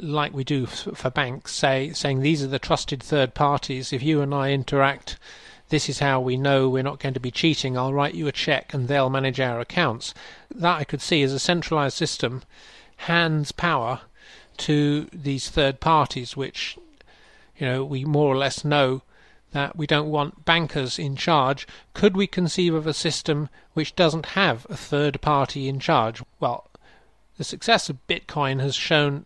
like 0.03 0.32
we 0.32 0.44
do 0.44 0.66
for 0.66 1.11
banks, 1.11 1.55
say 1.55 1.92
saying 1.92 2.20
these 2.20 2.42
are 2.42 2.49
the 2.49 2.59
trusted 2.59 3.03
third 3.03 3.34
parties. 3.34 3.92
If 3.92 4.03
you 4.03 4.20
and 4.20 4.34
I 4.34 4.53
interact, 4.53 5.18
this 5.68 5.88
is 5.88 5.99
how 5.99 6.20
we 6.20 6.36
know 6.36 6.68
we're 6.68 6.82
not 6.82 7.01
going 7.01 7.14
to 7.14 7.20
be 7.20 7.30
cheating. 7.30 7.76
I'll 7.76 7.92
write 7.92 8.14
you 8.14 8.26
a 8.26 8.32
check 8.32 8.72
and 8.72 8.88
they'll 8.88 9.11
manage 9.11 9.40
our 9.40 9.61
accounts. 9.61 10.14
That 10.55 10.78
I 10.78 10.84
could 10.84 11.03
see 11.03 11.22
as 11.22 11.32
a 11.32 11.38
centralized 11.38 11.96
system 11.96 12.42
hands 12.96 13.53
power 13.53 14.01
to 14.59 15.09
these 15.12 15.51
third 15.51 15.80
parties, 15.80 16.36
which 16.36 16.78
you 17.57 17.66
know 17.66 17.84
we 17.84 18.05
more 18.05 18.32
or 18.32 18.36
less 18.36 18.64
know 18.64 19.03
that 19.53 19.76
we 19.76 19.86
don't 19.86 20.11
want 20.11 20.44
bankers 20.44 20.99
in 20.99 21.16
charge. 21.16 21.66
Could 21.94 22.16
we 22.16 22.26
conceive 22.26 22.74
of 22.74 22.86
a 22.86 22.94
system 22.94 23.49
which 23.72 23.96
doesn't 23.96 24.26
have 24.26 24.66
a 24.68 24.76
third 24.76 25.20
party 25.20 25.68
in 25.68 25.80
charge? 25.80 26.22
Well, 26.38 26.68
the 27.38 27.44
success 27.44 27.88
of 27.88 28.07
Bitcoin 28.09 28.61
has 28.61 28.74
shown 28.74 29.24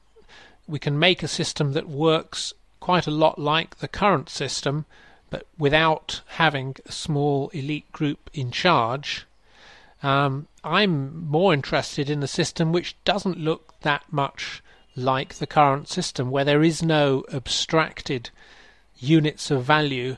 we 0.72 0.78
can 0.78 0.98
make 0.98 1.22
a 1.22 1.28
system 1.28 1.74
that 1.74 1.86
works 1.86 2.54
quite 2.80 3.06
a 3.06 3.10
lot 3.10 3.38
like 3.38 3.78
the 3.78 3.86
current 3.86 4.30
system, 4.30 4.86
but 5.28 5.46
without 5.58 6.22
having 6.28 6.74
a 6.86 6.92
small 6.92 7.50
elite 7.50 7.92
group 7.92 8.30
in 8.32 8.50
charge. 8.50 9.26
Um, 10.02 10.48
I'm 10.64 11.26
more 11.26 11.52
interested 11.52 12.08
in 12.08 12.22
a 12.22 12.26
system 12.26 12.72
which 12.72 12.96
doesn't 13.04 13.36
look 13.38 13.74
that 13.82 14.10
much 14.10 14.62
like 14.96 15.34
the 15.34 15.46
current 15.46 15.88
system, 15.88 16.30
where 16.30 16.44
there 16.44 16.62
is 16.62 16.82
no 16.82 17.24
abstracted 17.32 18.30
units 18.98 19.50
of 19.50 19.64
value 19.64 20.16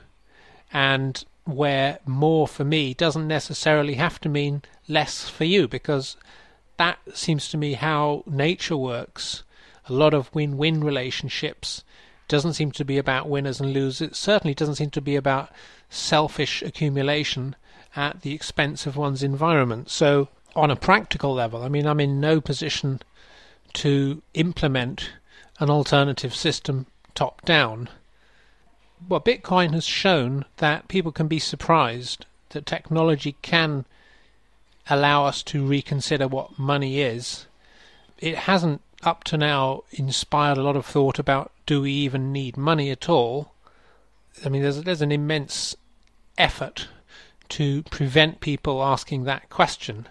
and 0.73 1.25
where 1.45 1.99
more 2.07 2.47
for 2.47 2.65
me 2.65 2.95
doesn't 2.95 3.27
necessarily 3.27 3.95
have 3.95 4.21
to 4.21 4.29
mean 4.29 4.63
less 4.87 5.29
for 5.29 5.45
you 5.45 5.67
because 5.67 6.17
that 6.77 6.99
seems 7.13 7.49
to 7.49 7.57
me 7.57 7.73
how 7.75 8.23
nature 8.27 8.77
works 8.77 9.43
a 9.89 9.93
lot 9.93 10.15
of 10.15 10.35
win-win 10.35 10.83
relationships. 10.83 11.85
Doesn't 12.29 12.55
seem 12.55 12.73
to 12.73 12.85
be 12.85 12.99
about 12.99 13.29
winners 13.29 13.61
and 13.61 13.73
losers. 13.73 14.09
It 14.09 14.17
certainly 14.17 14.55
doesn't 14.55 14.77
seem 14.77 14.91
to 14.91 15.01
be 15.01 15.17
about 15.17 15.51
selfish 15.91 16.63
accumulation 16.63 17.55
at 17.95 18.23
the 18.23 18.33
expense 18.33 18.87
of 18.87 18.97
one's 18.97 19.23
environment. 19.23 19.91
So, 19.91 20.29
on 20.57 20.71
a 20.71 20.77
practical 20.77 21.35
level, 21.35 21.63
I 21.63 21.69
mean, 21.69 21.87
I'm 21.87 22.01
in 22.01 22.21
no 22.21 22.41
position 22.41 23.01
to 23.75 24.23
implement 24.35 25.11
an 25.59 25.71
alternative 25.71 26.35
system 26.35 26.87
top 27.15 27.43
down. 27.45 27.89
Well, 29.09 29.21
Bitcoin 29.21 29.73
has 29.75 29.85
shown 29.85 30.45
that 30.57 30.89
people 30.89 31.13
can 31.13 31.29
be 31.29 31.39
surprised 31.39 32.27
that 32.51 32.67
technology 32.67 33.37
can 33.43 33.85
allow 34.89 35.27
us 35.27 35.43
to 35.43 35.65
reconsider 35.65 36.29
what 36.29 36.59
money 36.59 37.01
is. 37.01 37.47
It 38.19 38.37
hasn't 38.37 38.81
up 39.05 39.25
to 39.25 39.37
now 39.37 39.85
inspired 39.93 40.59
a 40.59 40.63
lot 40.63 40.77
of 40.77 40.87
thought 40.87 41.19
about 41.19 41.53
do 41.67 41.83
we 41.83 41.93
even 41.93 42.33
need 42.33 42.57
money 42.57 42.91
at 42.91 43.09
all? 43.09 43.53
I 44.45 44.49
mean, 44.49 44.63
there's 44.63 44.83
there's 44.83 45.03
an 45.03 45.13
immense 45.13 45.77
effort 46.37 46.89
to 47.51 47.83
prevent 47.85 48.41
people 48.41 48.83
asking 48.83 49.25
that 49.25 49.51
question, 49.51 50.09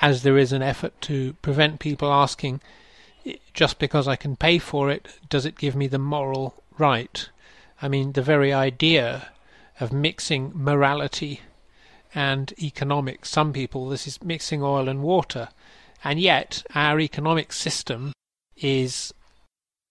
as 0.00 0.22
there 0.22 0.38
is 0.38 0.52
an 0.52 0.62
effort 0.62 0.98
to 1.02 1.34
prevent 1.42 1.80
people 1.80 2.12
asking, 2.12 2.60
just 3.52 3.78
because 3.78 4.08
I 4.08 4.16
can 4.16 4.36
pay 4.36 4.58
for 4.58 4.90
it, 4.90 5.08
does 5.28 5.44
it 5.44 5.58
give 5.58 5.76
me 5.76 5.86
the 5.86 5.98
moral 5.98 6.54
right? 6.78 7.28
I 7.82 7.88
mean, 7.88 8.12
the 8.12 8.22
very 8.22 8.52
idea 8.52 9.28
of 9.80 9.92
mixing 9.92 10.52
morality 10.54 11.40
and 12.14 12.52
economics, 12.60 13.28
some 13.28 13.52
people, 13.52 13.88
this 13.88 14.06
is 14.06 14.22
mixing 14.22 14.62
oil 14.62 14.88
and 14.88 15.02
water. 15.02 15.48
And 16.02 16.18
yet, 16.18 16.62
our 16.74 17.00
economic 17.00 17.52
system 17.52 18.12
is 18.60 19.12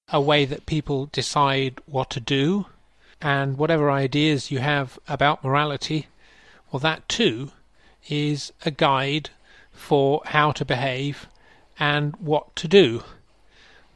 a 0.09 0.21
way 0.21 0.45
that 0.45 0.65
people 0.65 1.07
decide 1.07 1.79
what 1.85 2.09
to 2.11 2.19
do, 2.19 2.65
and 3.21 3.57
whatever 3.57 3.89
ideas 3.89 4.51
you 4.51 4.59
have 4.59 4.99
about 5.07 5.43
morality, 5.43 6.07
well, 6.71 6.79
that 6.79 7.07
too 7.09 7.51
is 8.09 8.53
a 8.65 8.71
guide 8.71 9.29
for 9.71 10.21
how 10.25 10.51
to 10.51 10.65
behave 10.65 11.27
and 11.79 12.15
what 12.17 12.55
to 12.55 12.67
do. 12.67 13.03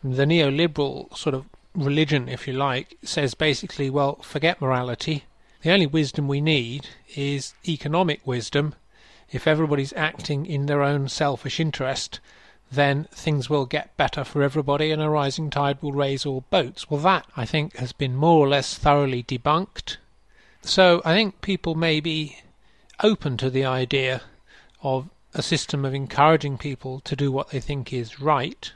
The 0.04 0.26
neoliberal 0.26 1.16
sort 1.16 1.36
of 1.36 1.46
religion, 1.76 2.28
if 2.28 2.48
you 2.48 2.54
like, 2.54 2.98
says 3.04 3.34
basically, 3.34 3.90
well, 3.90 4.16
forget 4.22 4.62
morality. 4.62 5.26
The 5.62 5.72
only 5.72 5.86
wisdom 5.86 6.28
we 6.28 6.42
need 6.42 6.88
is 7.16 7.54
economic 7.68 8.26
wisdom. 8.26 8.76
If 9.32 9.48
everybody's 9.48 9.94
acting 9.94 10.46
in 10.46 10.66
their 10.66 10.82
own 10.82 11.08
selfish 11.08 11.60
interest, 11.60 12.20
then 12.72 13.04
things 13.12 13.50
will 13.50 13.66
get 13.66 13.96
better 13.98 14.24
for 14.24 14.42
everybody 14.42 14.92
and 14.92 15.02
a 15.02 15.10
rising 15.10 15.50
tide 15.50 15.78
will 15.82 15.92
raise 15.92 16.26
all 16.26 16.46
boats. 16.50 16.90
Well, 16.90 17.02
that, 17.02 17.28
I 17.36 17.46
think, 17.46 17.76
has 17.76 17.92
been 17.92 18.16
more 18.16 18.40
or 18.40 18.48
less 18.48 18.78
thoroughly 18.78 19.24
debunked. 19.24 19.98
So 20.62 21.02
I 21.04 21.14
think 21.14 21.42
people 21.42 21.76
may 21.76 22.00
be 22.00 22.38
open 23.04 23.36
to 23.38 23.50
the 23.50 23.66
idea 23.66 24.22
of 24.82 25.10
a 25.34 25.42
system 25.42 25.84
of 25.84 25.94
encouraging 25.94 26.58
people 26.58 27.02
to 27.02 27.16
do 27.16 27.32
what 27.32 27.50
they 27.50 27.60
think 27.60 27.92
is 27.92 28.22
right 28.22 28.72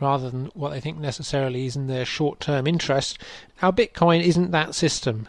rather 0.00 0.30
than 0.30 0.46
what 0.54 0.70
they 0.70 0.80
think 0.80 0.98
necessarily 0.98 1.66
is 1.66 1.76
in 1.76 1.88
their 1.88 2.06
short 2.06 2.40
term 2.40 2.66
interest. 2.66 3.18
Now, 3.60 3.70
Bitcoin 3.70 4.22
isn't 4.22 4.50
that 4.50 4.74
system. 4.74 5.28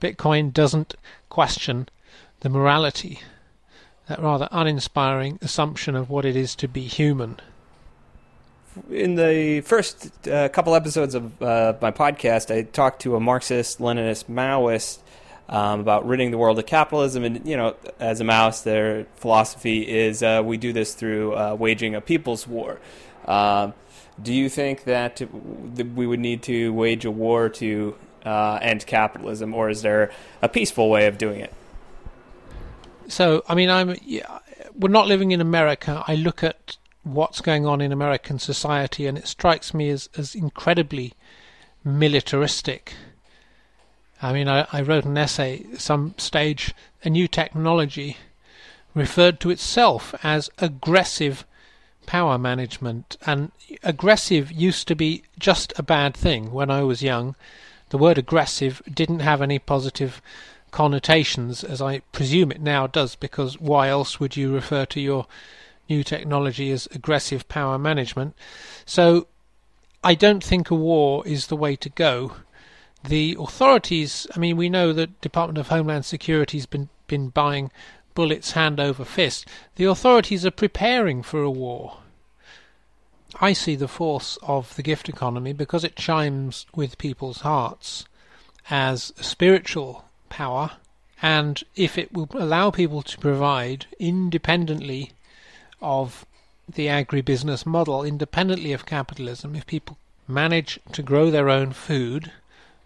Bitcoin 0.00 0.52
doesn't 0.52 0.94
question 1.28 1.88
the 2.40 2.48
morality 2.48 3.20
that 4.12 4.22
rather 4.22 4.46
uninspiring 4.52 5.38
assumption 5.40 5.96
of 5.96 6.10
what 6.10 6.26
it 6.26 6.36
is 6.36 6.54
to 6.54 6.68
be 6.68 6.82
human. 6.82 7.40
In 8.90 9.14
the 9.14 9.62
first 9.62 10.28
uh, 10.28 10.50
couple 10.50 10.74
episodes 10.74 11.14
of 11.14 11.42
uh, 11.42 11.74
my 11.80 11.90
podcast, 11.90 12.54
I 12.54 12.62
talked 12.62 13.00
to 13.02 13.16
a 13.16 13.20
Marxist, 13.20 13.78
Leninist, 13.78 14.26
Maoist 14.26 14.98
um, 15.48 15.80
about 15.80 16.06
ridding 16.06 16.30
the 16.30 16.36
world 16.36 16.58
of 16.58 16.66
capitalism. 16.66 17.24
And, 17.24 17.46
you 17.46 17.56
know, 17.56 17.74
as 17.98 18.20
a 18.20 18.24
Maoist, 18.24 18.64
their 18.64 19.06
philosophy 19.16 19.88
is 19.88 20.22
uh, 20.22 20.42
we 20.44 20.58
do 20.58 20.74
this 20.74 20.94
through 20.94 21.34
uh, 21.34 21.54
waging 21.54 21.94
a 21.94 22.02
people's 22.02 22.46
war. 22.46 22.80
Um, 23.26 23.72
do 24.22 24.34
you 24.34 24.50
think 24.50 24.84
that 24.84 25.22
we 25.96 26.06
would 26.06 26.20
need 26.20 26.42
to 26.42 26.70
wage 26.74 27.06
a 27.06 27.10
war 27.10 27.48
to 27.48 27.96
uh, 28.26 28.58
end 28.60 28.84
capitalism, 28.84 29.54
or 29.54 29.70
is 29.70 29.80
there 29.80 30.10
a 30.42 30.50
peaceful 30.50 30.90
way 30.90 31.06
of 31.06 31.16
doing 31.16 31.40
it? 31.40 31.52
So, 33.08 33.42
I 33.48 33.54
mean, 33.54 33.70
I'm 33.70 33.96
yeah, 34.04 34.38
we're 34.74 34.88
not 34.88 35.06
living 35.06 35.32
in 35.32 35.40
America. 35.40 36.04
I 36.06 36.14
look 36.14 36.42
at 36.42 36.76
what's 37.02 37.40
going 37.40 37.66
on 37.66 37.80
in 37.80 37.92
American 37.92 38.38
society, 38.38 39.06
and 39.06 39.18
it 39.18 39.26
strikes 39.26 39.74
me 39.74 39.90
as, 39.90 40.08
as 40.16 40.34
incredibly 40.34 41.14
militaristic. 41.84 42.94
I 44.20 44.32
mean, 44.32 44.48
I, 44.48 44.66
I 44.72 44.82
wrote 44.82 45.04
an 45.04 45.18
essay 45.18 45.64
some 45.76 46.14
stage, 46.16 46.74
a 47.02 47.10
new 47.10 47.26
technology 47.26 48.16
referred 48.94 49.40
to 49.40 49.50
itself 49.50 50.14
as 50.22 50.50
aggressive 50.58 51.44
power 52.06 52.38
management. 52.38 53.16
And 53.26 53.52
aggressive 53.82 54.52
used 54.52 54.86
to 54.88 54.94
be 54.94 55.24
just 55.38 55.72
a 55.76 55.82
bad 55.82 56.14
thing 56.16 56.52
when 56.52 56.70
I 56.70 56.82
was 56.82 57.02
young. 57.02 57.34
The 57.90 57.98
word 57.98 58.18
aggressive 58.18 58.82
didn't 58.92 59.20
have 59.20 59.42
any 59.42 59.58
positive 59.58 60.22
connotations, 60.72 61.62
as 61.62 61.80
I 61.80 62.00
presume 62.10 62.50
it 62.50 62.60
now 62.60 62.88
does, 62.88 63.14
because 63.14 63.60
why 63.60 63.88
else 63.88 64.18
would 64.18 64.36
you 64.36 64.52
refer 64.52 64.84
to 64.86 65.00
your 65.00 65.26
new 65.88 66.02
technology 66.02 66.72
as 66.72 66.88
aggressive 66.92 67.48
power 67.48 67.78
management? 67.78 68.34
So 68.84 69.28
I 70.02 70.16
don't 70.16 70.42
think 70.42 70.70
a 70.70 70.74
war 70.74 71.24
is 71.26 71.46
the 71.46 71.56
way 71.56 71.76
to 71.76 71.88
go 71.88 72.32
the 73.04 73.36
authorities, 73.38 74.26
I 74.34 74.38
mean, 74.38 74.56
we 74.56 74.68
know 74.68 74.92
that 74.92 75.20
Department 75.20 75.58
of 75.58 75.68
Homeland 75.68 76.04
Security 76.04 76.58
has 76.58 76.66
been, 76.66 76.88
been 77.06 77.28
buying 77.30 77.70
bullets 78.14 78.52
hand 78.52 78.78
over 78.78 79.04
fist. 79.04 79.46
The 79.76 79.84
authorities 79.84 80.46
are 80.46 80.52
preparing 80.52 81.22
for 81.22 81.42
a 81.42 81.50
war. 81.50 81.98
I 83.40 83.54
see 83.54 83.74
the 83.74 83.88
force 83.88 84.38
of 84.42 84.76
the 84.76 84.82
gift 84.82 85.08
economy 85.08 85.52
because 85.52 85.84
it 85.84 85.96
chimes 85.96 86.66
with 86.74 86.98
people's 86.98 87.40
hearts 87.40 88.04
as 88.70 89.12
a 89.18 89.24
spiritual 89.24 90.04
power, 90.32 90.72
and 91.20 91.62
if 91.76 91.96
it 91.96 92.12
will 92.12 92.28
allow 92.32 92.70
people 92.70 93.02
to 93.02 93.18
provide 93.18 93.86
independently 93.98 95.12
of 95.80 96.24
the 96.66 96.86
agribusiness 96.86 97.66
model, 97.66 98.02
independently 98.02 98.72
of 98.72 98.86
capitalism, 98.86 99.54
if 99.54 99.66
people 99.66 99.98
manage 100.26 100.80
to 100.92 101.02
grow 101.02 101.30
their 101.30 101.50
own 101.50 101.72
food 101.72 102.32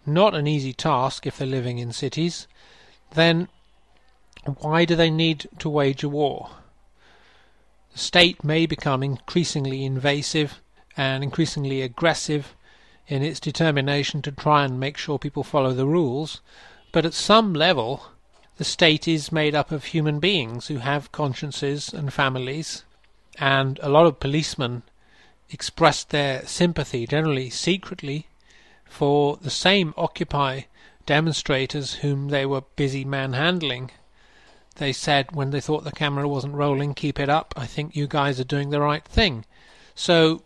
not 0.07 0.33
an 0.33 0.47
easy 0.47 0.71
task 0.73 1.27
if 1.27 1.37
they're 1.37 1.47
living 1.47 1.79
in 1.79 1.91
cities, 1.91 2.47
then 3.13 3.49
why 4.59 4.85
do 4.85 4.95
they 4.95 5.09
need 5.09 5.47
to 5.59 5.69
wage 5.69 6.03
a 6.03 6.09
war? 6.09 6.49
The 7.91 7.99
state 7.99 8.43
may 8.43 8.65
become 8.65 9.03
increasingly 9.03 9.83
invasive 9.83 10.61
and 10.95 11.23
increasingly 11.23 11.81
aggressive 11.81 12.55
in 13.07 13.21
its 13.21 13.39
determination 13.39 14.21
to 14.21 14.31
try 14.31 14.63
and 14.63 14.79
make 14.79 14.97
sure 14.97 15.19
people 15.19 15.43
follow 15.43 15.73
the 15.73 15.85
rules, 15.85 16.41
but 16.91 17.05
at 17.05 17.13
some 17.13 17.53
level, 17.53 18.07
the 18.57 18.63
state 18.63 19.07
is 19.07 19.31
made 19.31 19.53
up 19.53 19.71
of 19.71 19.85
human 19.85 20.19
beings 20.19 20.67
who 20.67 20.77
have 20.77 21.11
consciences 21.11 21.93
and 21.93 22.13
families, 22.13 22.83
and 23.37 23.79
a 23.83 23.89
lot 23.89 24.05
of 24.05 24.19
policemen 24.19 24.83
expressed 25.49 26.09
their 26.09 26.45
sympathy, 26.45 27.05
generally 27.05 27.49
secretly, 27.49 28.27
for 28.85 29.37
the 29.37 29.49
same 29.49 29.93
Occupy 29.97 30.61
demonstrators 31.05 31.95
whom 31.95 32.29
they 32.29 32.45
were 32.45 32.61
busy 32.75 33.05
manhandling. 33.05 33.91
They 34.75 34.93
said 34.93 35.35
when 35.35 35.51
they 35.51 35.61
thought 35.61 35.83
the 35.83 35.91
camera 35.91 36.27
wasn't 36.27 36.55
rolling, 36.55 36.93
keep 36.93 37.19
it 37.19 37.29
up. 37.29 37.53
I 37.57 37.65
think 37.65 37.95
you 37.95 38.07
guys 38.07 38.39
are 38.39 38.43
doing 38.43 38.69
the 38.69 38.81
right 38.81 39.05
thing. 39.05 39.45
So 39.95 40.43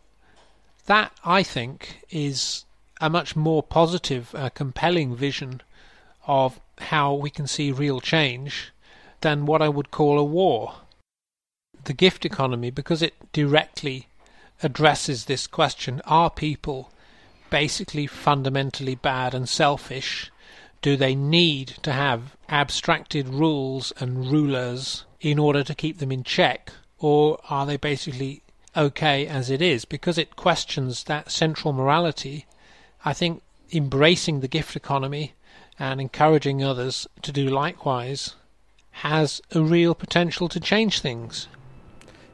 that, 0.86 1.12
I 1.26 1.44
think, 1.44 2.06
is 2.10 2.66
a 3.00 3.10
much 3.10 3.36
more 3.36 3.64
positive, 3.64 4.34
uh, 4.36 4.50
compelling 4.50 5.16
vision 5.16 5.62
of 6.28 6.60
how 6.78 7.14
we 7.14 7.30
can 7.30 7.48
see 7.48 7.72
real 7.72 8.00
change 8.00 8.72
than 9.22 9.46
what 9.46 9.62
I 9.62 9.70
would 9.70 9.92
call 9.92 10.20
a 10.20 10.24
war. 10.24 10.76
The 11.84 11.94
gift 11.94 12.26
economy, 12.26 12.70
because 12.70 13.02
it 13.02 13.32
directly 13.34 14.08
addresses 14.64 15.26
this 15.26 15.48
question 15.48 16.02
are 16.06 16.30
people 16.30 16.92
basically 17.50 18.08
fundamentally 18.08 18.96
bad 18.96 19.34
and 19.34 19.48
selfish? 19.48 20.32
Do 20.82 20.96
they 20.96 21.16
need 21.16 21.76
to 21.84 21.92
have 21.92 22.36
abstracted 22.50 23.28
rules 23.30 23.94
and 24.00 24.32
rulers 24.32 25.06
in 25.20 25.38
order 25.38 25.64
to 25.64 25.76
keep 25.76 26.00
them 26.00 26.12
in 26.12 26.24
check? 26.24 26.72
Or 26.98 27.40
are 27.50 27.66
they 27.66 27.78
basically 27.78 28.42
okay 28.76 29.28
as 29.28 29.50
it 29.50 29.62
is? 29.62 29.86
Because 29.86 30.18
it 30.18 30.36
questions 30.36 31.04
that 31.04 31.32
central 31.32 31.74
morality, 31.74 32.46
I 33.06 33.14
think 33.14 33.44
embracing 33.72 34.40
the 34.40 34.48
gift 34.48 34.76
economy 34.76 35.34
and 35.82 36.00
encouraging 36.00 36.64
others 36.64 37.08
to 37.24 37.32
do 37.32 37.48
likewise 37.48 38.36
has 38.92 39.42
a 39.56 39.64
real 39.64 39.96
potential 39.96 40.48
to 40.48 40.60
change 40.60 41.00
things. 41.00 41.48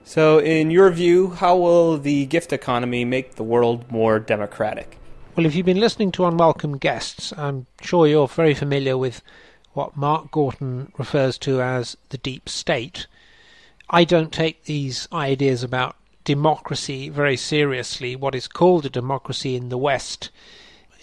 So, 0.04 0.40
in 0.40 0.70
your 0.70 0.92
view, 0.92 1.30
how 1.30 1.56
will 1.56 1.98
the 1.98 2.26
gift 2.26 2.52
economy 2.52 3.06
make 3.06 3.36
the 3.36 3.46
world 3.46 3.90
more 3.90 4.20
democratic? 4.20 5.00
Well, 5.34 5.46
if 5.46 5.56
you've 5.56 5.66
been 5.66 5.80
listening 5.80 6.12
to 6.14 6.26
Unwelcome 6.26 6.78
Guests, 6.78 7.32
I'm 7.38 7.68
sure 7.82 8.06
you're 8.06 8.28
very 8.28 8.54
familiar 8.54 8.98
with 8.98 9.22
what 9.72 9.96
Mark 9.96 10.30
Gorton 10.30 10.92
refers 10.98 11.38
to 11.40 11.62
as 11.62 11.96
the 12.10 12.18
deep 12.18 12.50
state. 12.50 13.08
I 13.90 14.04
don't 14.04 14.34
take 14.34 14.66
these 14.66 15.08
ideas 15.14 15.64
about 15.64 15.96
democracy 16.26 17.08
very 17.08 17.38
seriously. 17.38 18.14
What 18.14 18.36
is 18.36 18.50
called 18.50 18.86
a 18.86 18.90
democracy 18.90 19.56
in 19.56 19.70
the 19.70 19.78
West 19.78 20.32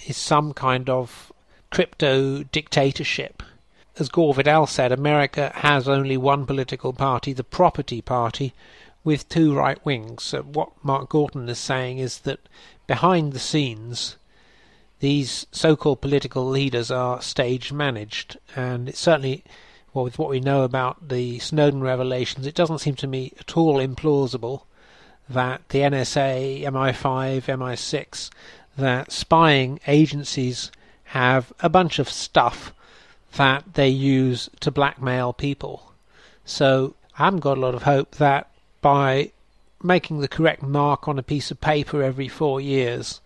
is 0.06 0.18
some 0.18 0.52
kind 0.52 0.90
of 0.90 1.32
crypto 1.74 2.44
dictatorship. 2.44 3.42
As 3.98 4.08
Gore 4.08 4.32
Vidal 4.32 4.68
said, 4.68 4.92
America 4.92 5.50
has 5.56 5.88
only 5.88 6.16
one 6.16 6.46
political 6.46 6.92
party, 6.92 7.32
the 7.32 7.42
Property 7.42 8.00
Party, 8.00 8.54
with 9.02 9.28
two 9.28 9.52
right 9.52 9.84
wings. 9.84 10.22
So 10.22 10.42
what 10.42 10.70
Mark 10.84 11.08
Gorton 11.08 11.48
is 11.48 11.58
saying 11.58 11.98
is 11.98 12.20
that 12.20 12.38
behind 12.86 13.32
the 13.32 13.40
scenes, 13.40 14.14
these 15.00 15.48
so-called 15.50 16.00
political 16.00 16.48
leaders 16.48 16.92
are 16.92 17.20
stage 17.20 17.72
managed, 17.72 18.38
and 18.54 18.88
it's 18.88 19.00
certainly, 19.00 19.42
well, 19.92 20.04
with 20.04 20.16
what 20.16 20.30
we 20.30 20.38
know 20.38 20.62
about 20.62 21.08
the 21.08 21.40
Snowden 21.40 21.80
revelations, 21.80 22.46
it 22.46 22.54
doesn't 22.54 22.78
seem 22.78 22.94
to 22.94 23.08
me 23.08 23.32
at 23.40 23.56
all 23.56 23.78
implausible 23.84 24.62
that 25.28 25.68
the 25.70 25.80
NSA, 25.80 26.62
MI5, 26.62 27.46
MI6, 27.46 28.30
that 28.78 29.10
spying 29.10 29.80
agencies 29.88 30.70
have 31.14 31.52
a 31.60 31.68
bunch 31.68 32.00
of 32.00 32.10
stuff 32.10 32.74
that 33.36 33.74
they 33.74 33.88
use 33.88 34.50
to 34.58 34.72
blackmail 34.72 35.32
people. 35.32 35.92
So 36.44 36.96
I 37.16 37.26
haven't 37.26 37.38
got 37.38 37.56
a 37.56 37.60
lot 37.60 37.76
of 37.76 37.84
hope 37.84 38.16
that 38.16 38.50
by 38.80 39.30
making 39.80 40.20
the 40.20 40.28
correct 40.28 40.64
mark 40.64 41.06
on 41.06 41.16
a 41.16 41.22
piece 41.22 41.52
of 41.52 41.60
paper 41.60 42.02
every 42.02 42.26
four 42.26 42.60
years, 42.60 43.20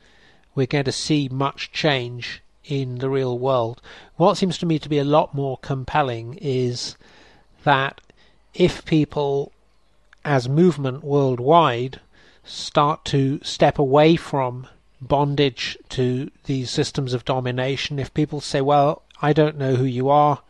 we're 0.55 0.67
going 0.67 0.85
to 0.85 0.93
see 0.93 1.31
much 1.31 1.73
change 1.73 2.43
in 2.63 2.99
the 2.99 3.09
real 3.09 3.39
world. 3.39 3.81
What 4.17 4.37
seems 4.37 4.59
to 4.59 4.67
me 4.67 4.79
to 4.81 4.89
be 4.91 4.99
a 4.99 5.05
lot 5.05 5.35
more 5.35 5.57
compelling 5.57 6.35
is 6.43 6.95
that 7.65 8.03
if 8.53 8.85
people, 8.85 9.51
as 10.27 10.47
movement 10.47 11.03
worldwide, 11.03 12.01
start 12.45 13.07
to 13.07 13.41
step 13.43 13.79
away 13.79 14.17
from 14.17 14.67
bondage 15.01 15.79
to 15.91 16.31
these 16.45 16.71
systems 16.71 17.15
of 17.15 17.25
domination, 17.25 17.99
if 17.99 18.13
people 18.15 18.41
say, 18.41 18.61
well, 18.61 19.03
I 19.23 19.33
don't 19.33 19.59
know 19.59 19.77
who 19.77 19.85
you 19.85 20.09
are, 20.09 20.43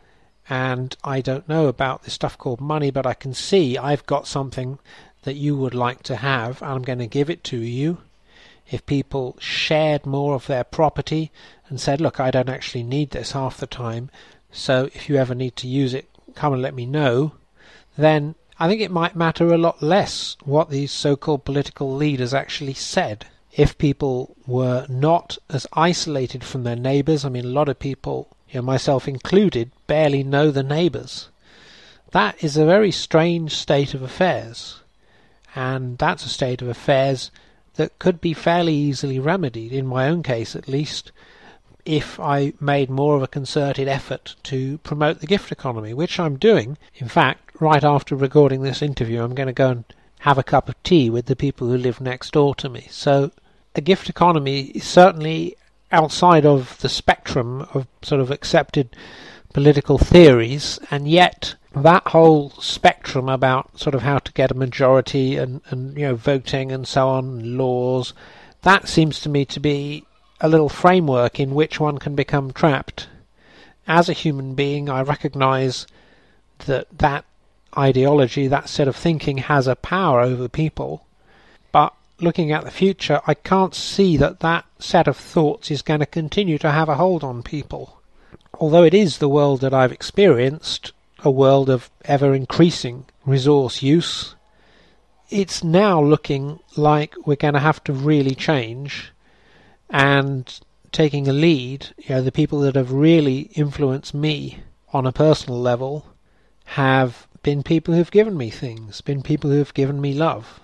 and 0.49 0.95
I 1.03 1.21
don't 1.21 1.47
know 1.47 1.67
about 1.67 2.03
this 2.03 2.13
stuff 2.13 2.37
called 2.37 2.59
money, 2.59 2.91
but 2.91 3.05
I 3.05 3.13
can 3.13 3.33
see 3.33 3.77
I've 3.77 4.05
got 4.05 4.27
something 4.27 4.79
that 5.23 5.35
you 5.35 5.55
would 5.55 5.75
like 5.75 6.03
to 6.03 6.17
have, 6.17 6.61
and 6.61 6.71
I'm 6.71 6.81
going 6.81 6.99
to 6.99 7.07
give 7.07 7.29
it 7.29 7.43
to 7.45 7.57
you 7.57 7.99
if 8.71 8.85
people 8.85 9.35
shared 9.39 10.05
more 10.05 10.35
of 10.35 10.47
their 10.47 10.63
property 10.63 11.31
and 11.67 11.79
said, 11.79 12.01
look, 12.01 12.19
I 12.19 12.31
don't 12.31 12.49
actually 12.49 12.83
need 12.83 13.11
this 13.11 13.31
half 13.31 13.57
the 13.57 13.67
time, 13.67 14.09
so 14.51 14.85
if 14.93 15.09
you 15.09 15.17
ever 15.17 15.35
need 15.35 15.55
to 15.57 15.67
use 15.67 15.93
it, 15.93 16.09
come 16.35 16.53
and 16.53 16.61
let 16.61 16.73
me 16.73 16.85
know, 16.85 17.33
then 17.97 18.35
I 18.59 18.67
think 18.67 18.81
it 18.81 18.91
might 18.91 19.15
matter 19.15 19.53
a 19.53 19.57
lot 19.57 19.81
less 19.81 20.35
what 20.43 20.69
these 20.69 20.91
so 20.91 21.15
called 21.15 21.45
political 21.45 21.95
leaders 21.95 22.33
actually 22.33 22.73
said. 22.73 23.25
If 23.53 23.77
people 23.77 24.35
were 24.45 24.85
not 24.87 25.37
as 25.49 25.65
isolated 25.73 26.43
from 26.43 26.63
their 26.63 26.75
neighbours, 26.75 27.25
I 27.25 27.29
mean, 27.29 27.45
a 27.45 27.49
lot 27.49 27.69
of 27.69 27.79
people, 27.79 28.27
you 28.49 28.59
know, 28.59 28.65
myself 28.65 29.07
included, 29.07 29.71
barely 29.87 30.23
know 30.23 30.51
the 30.51 30.63
neighbours. 30.63 31.29
That 32.11 32.43
is 32.43 32.57
a 32.57 32.65
very 32.65 32.91
strange 32.91 33.55
state 33.55 33.93
of 33.93 34.01
affairs. 34.01 34.81
And 35.55 35.97
that's 35.97 36.25
a 36.25 36.29
state 36.29 36.61
of 36.61 36.67
affairs 36.67 37.31
that 37.75 37.97
could 37.97 38.21
be 38.21 38.33
fairly 38.33 38.73
easily 38.73 39.19
remedied, 39.19 39.71
in 39.71 39.87
my 39.87 40.07
own 40.07 40.21
case 40.21 40.55
at 40.55 40.67
least, 40.67 41.11
if 41.85 42.19
I 42.19 42.53
made 42.59 42.89
more 42.89 43.15
of 43.15 43.23
a 43.23 43.27
concerted 43.27 43.87
effort 43.87 44.35
to 44.43 44.77
promote 44.79 45.21
the 45.21 45.27
gift 45.27 45.51
economy, 45.51 45.93
which 45.93 46.19
I'm 46.19 46.37
doing. 46.37 46.77
In 46.95 47.07
fact, 47.07 47.59
right 47.59 47.83
after 47.83 48.15
recording 48.15 48.61
this 48.61 48.81
interview, 48.81 49.23
I'm 49.23 49.33
going 49.33 49.47
to 49.47 49.53
go 49.53 49.69
and 49.69 49.83
have 50.19 50.37
a 50.37 50.43
cup 50.43 50.69
of 50.69 50.81
tea 50.83 51.09
with 51.09 51.25
the 51.25 51.35
people 51.35 51.67
who 51.67 51.77
live 51.77 52.01
next 52.01 52.33
door 52.33 52.53
to 52.55 52.69
me. 52.69 52.87
So, 52.89 53.31
a 53.75 53.81
gift 53.81 54.09
economy 54.09 54.63
is 54.75 54.83
certainly 54.83 55.55
outside 55.91 56.45
of 56.45 56.77
the 56.79 56.89
spectrum 56.89 57.67
of 57.73 57.87
sort 58.01 58.21
of 58.21 58.29
accepted 58.29 58.95
political 59.53 59.97
theories, 59.97 60.79
and 60.91 61.07
yet 61.07 61.55
that 61.75 62.07
whole 62.07 62.49
spectrum 62.51 63.29
about 63.29 63.79
sort 63.79 63.95
of 63.95 64.01
how 64.01 64.19
to 64.19 64.33
get 64.33 64.51
a 64.51 64.55
majority 64.55 65.37
and, 65.37 65.61
and 65.69 65.97
you 65.97 66.03
know 66.03 66.15
voting 66.15 66.71
and 66.71 66.87
so 66.87 67.07
on, 67.07 67.57
laws, 67.57 68.13
that 68.63 68.87
seems 68.87 69.19
to 69.21 69.29
me 69.29 69.45
to 69.45 69.59
be 69.59 70.05
a 70.41 70.49
little 70.49 70.69
framework 70.69 71.39
in 71.39 71.53
which 71.53 71.79
one 71.79 71.97
can 71.97 72.15
become 72.15 72.51
trapped. 72.51 73.07
As 73.87 74.09
a 74.09 74.13
human 74.13 74.53
being, 74.53 74.89
I 74.89 75.01
recognize 75.01 75.87
that 76.65 76.87
that 76.97 77.25
ideology, 77.77 78.47
that 78.47 78.69
set 78.69 78.87
of 78.87 78.95
thinking, 78.95 79.37
has 79.37 79.67
a 79.67 79.75
power 79.75 80.21
over 80.21 80.47
people, 80.47 81.05
but 81.71 81.93
looking 82.19 82.51
at 82.51 82.63
the 82.63 82.71
future, 82.71 83.21
I 83.27 83.33
can't 83.33 83.75
see 83.75 84.17
that 84.17 84.39
that 84.41 84.65
set 84.79 85.07
of 85.07 85.17
thoughts 85.17 85.71
is 85.71 85.81
going 85.81 85.99
to 85.99 86.05
continue 86.05 86.57
to 86.59 86.71
have 86.71 86.89
a 86.89 86.95
hold 86.95 87.23
on 87.23 87.43
people. 87.43 88.01
Although 88.59 88.83
it 88.83 88.93
is 88.93 89.17
the 89.17 89.29
world 89.29 89.61
that 89.61 89.73
I've 89.73 89.91
experienced, 89.91 90.91
a 91.19 91.31
world 91.31 91.69
of 91.69 91.89
ever 92.05 92.33
increasing 92.33 93.05
resource 93.25 93.81
use, 93.81 94.35
it's 95.29 95.63
now 95.63 96.01
looking 96.01 96.59
like 96.75 97.15
we're 97.25 97.35
going 97.35 97.53
to 97.53 97.59
have 97.59 97.83
to 97.85 97.93
really 97.93 98.35
change 98.35 99.11
and 99.89 100.59
taking 100.91 101.27
a 101.27 101.33
lead, 101.33 101.87
you 101.97 102.15
know, 102.15 102.21
the 102.21 102.31
people 102.31 102.59
that 102.61 102.75
have 102.75 102.91
really 102.91 103.41
influenced 103.55 104.13
me 104.13 104.59
on 104.91 105.05
a 105.05 105.11
personal 105.11 105.59
level 105.59 106.05
have 106.65 107.27
been 107.43 107.63
people 107.63 107.93
who've 107.93 108.11
given 108.11 108.37
me 108.37 108.49
things, 108.49 109.01
been 109.01 109.21
people 109.21 109.49
who've 109.49 109.73
given 109.73 110.01
me 110.01 110.13
love. 110.13 110.59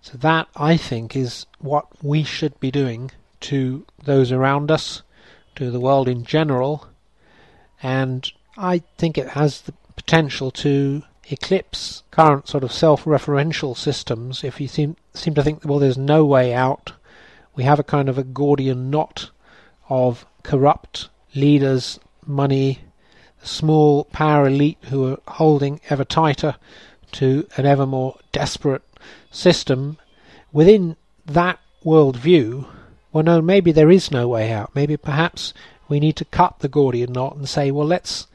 So 0.00 0.18
that 0.18 0.48
I 0.56 0.76
think 0.76 1.16
is 1.16 1.46
what 1.58 1.86
we 2.02 2.24
should 2.24 2.58
be 2.60 2.70
doing 2.70 3.10
to 3.40 3.86
those 4.02 4.32
around 4.32 4.70
us, 4.70 5.02
to 5.56 5.70
the 5.70 5.80
world 5.80 6.08
in 6.08 6.24
general, 6.24 6.88
and 7.82 8.30
I 8.56 8.82
think 8.98 9.16
it 9.16 9.30
has 9.30 9.62
the 9.62 9.74
potential 9.96 10.50
to 10.50 11.02
eclipse 11.30 12.02
current 12.10 12.48
sort 12.48 12.64
of 12.64 12.70
self-referential 12.70 13.74
systems 13.74 14.44
if 14.44 14.60
you 14.60 14.68
seem 14.68 14.94
seem 15.14 15.32
to 15.32 15.42
think 15.42 15.64
well 15.64 15.78
there's 15.78 15.96
no 15.96 16.22
way 16.22 16.52
out 16.52 16.92
we 17.54 17.64
have 17.64 17.78
a 17.78 17.84
kind 17.84 18.08
of 18.08 18.18
a 18.18 18.24
Gordian 18.24 18.90
knot 18.90 19.30
of 19.88 20.26
corrupt 20.42 21.08
leaders, 21.34 21.98
money, 22.26 22.80
small 23.44 24.04
power 24.04 24.46
elite 24.46 24.78
who 24.84 25.12
are 25.12 25.18
holding 25.28 25.80
ever 25.90 26.04
tighter 26.04 26.56
to 27.12 27.46
an 27.56 27.66
ever 27.66 27.86
more 27.86 28.18
desperate 28.32 28.82
system. 29.30 29.98
Within 30.52 30.96
that 31.26 31.58
worldview, 31.84 32.66
well, 33.12 33.24
no, 33.24 33.40
maybe 33.40 33.70
there 33.70 33.90
is 33.90 34.10
no 34.10 34.26
way 34.26 34.50
out. 34.50 34.74
Maybe 34.74 34.96
perhaps 34.96 35.54
we 35.88 36.00
need 36.00 36.16
to 36.16 36.24
cut 36.24 36.58
the 36.58 36.68
Gordian 36.68 37.12
knot 37.12 37.36
and 37.36 37.48
say, 37.48 37.70
well, 37.70 37.86
let's 37.86 38.26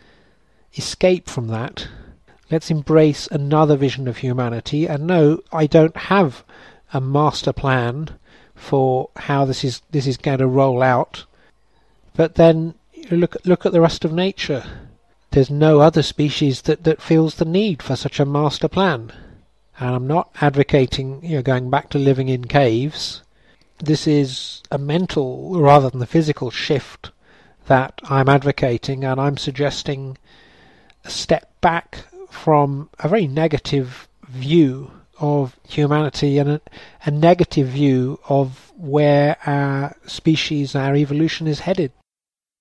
escape 0.75 1.29
from 1.29 1.47
that. 1.47 1.87
Let's 2.49 2.71
embrace 2.71 3.27
another 3.27 3.75
vision 3.75 4.07
of 4.07 4.17
humanity. 4.17 4.87
And 4.87 5.05
no, 5.05 5.41
I 5.51 5.67
don't 5.67 5.95
have 5.95 6.43
a 6.93 7.01
master 7.01 7.53
plan 7.53 8.09
for 8.55 9.09
how 9.15 9.45
this 9.45 9.63
is 9.63 9.81
this 9.91 10.07
is 10.07 10.17
going 10.17 10.39
to 10.39 10.47
roll 10.47 10.81
out. 10.81 11.25
But 12.15 12.35
then 12.35 12.73
look 13.11 13.35
look 13.45 13.65
at 13.65 13.71
the 13.71 13.81
rest 13.81 14.03
of 14.03 14.11
nature. 14.11 14.63
There's 15.31 15.49
no 15.49 15.79
other 15.79 16.01
species 16.01 16.63
that, 16.63 16.83
that 16.85 17.01
feels 17.01 17.35
the 17.35 17.45
need 17.45 17.83
for 17.83 17.95
such 17.95 18.19
a 18.19 18.25
master 18.25 18.67
plan. 18.67 19.11
And 19.79 19.95
I'm 19.95 20.07
not 20.07 20.31
advocating 20.41 21.23
you 21.23 21.37
know 21.37 21.41
going 21.41 21.69
back 21.69 21.89
to 21.91 21.99
living 21.99 22.29
in 22.29 22.45
caves. 22.45 23.21
This 23.77 24.07
is 24.07 24.61
a 24.71 24.77
mental 24.77 25.59
rather 25.59 25.89
than 25.89 25.99
the 25.99 26.05
physical 26.05 26.51
shift 26.51 27.11
that 27.67 28.01
I'm 28.09 28.27
advocating 28.27 29.05
and 29.05 29.21
I'm 29.21 29.37
suggesting 29.37 30.17
a 31.05 31.09
step 31.09 31.49
back 31.61 32.05
from 32.29 32.89
a 32.99 33.07
very 33.07 33.27
negative 33.27 34.07
view 34.27 34.91
of 35.19 35.55
humanity 35.67 36.37
and 36.37 36.49
a, 36.49 36.61
a 37.05 37.11
negative 37.11 37.67
view 37.67 38.19
of 38.27 38.71
where 38.77 39.37
our 39.45 39.95
species, 40.05 40.75
our 40.75 40.95
evolution 40.95 41.47
is 41.47 41.61
headed. 41.61 41.91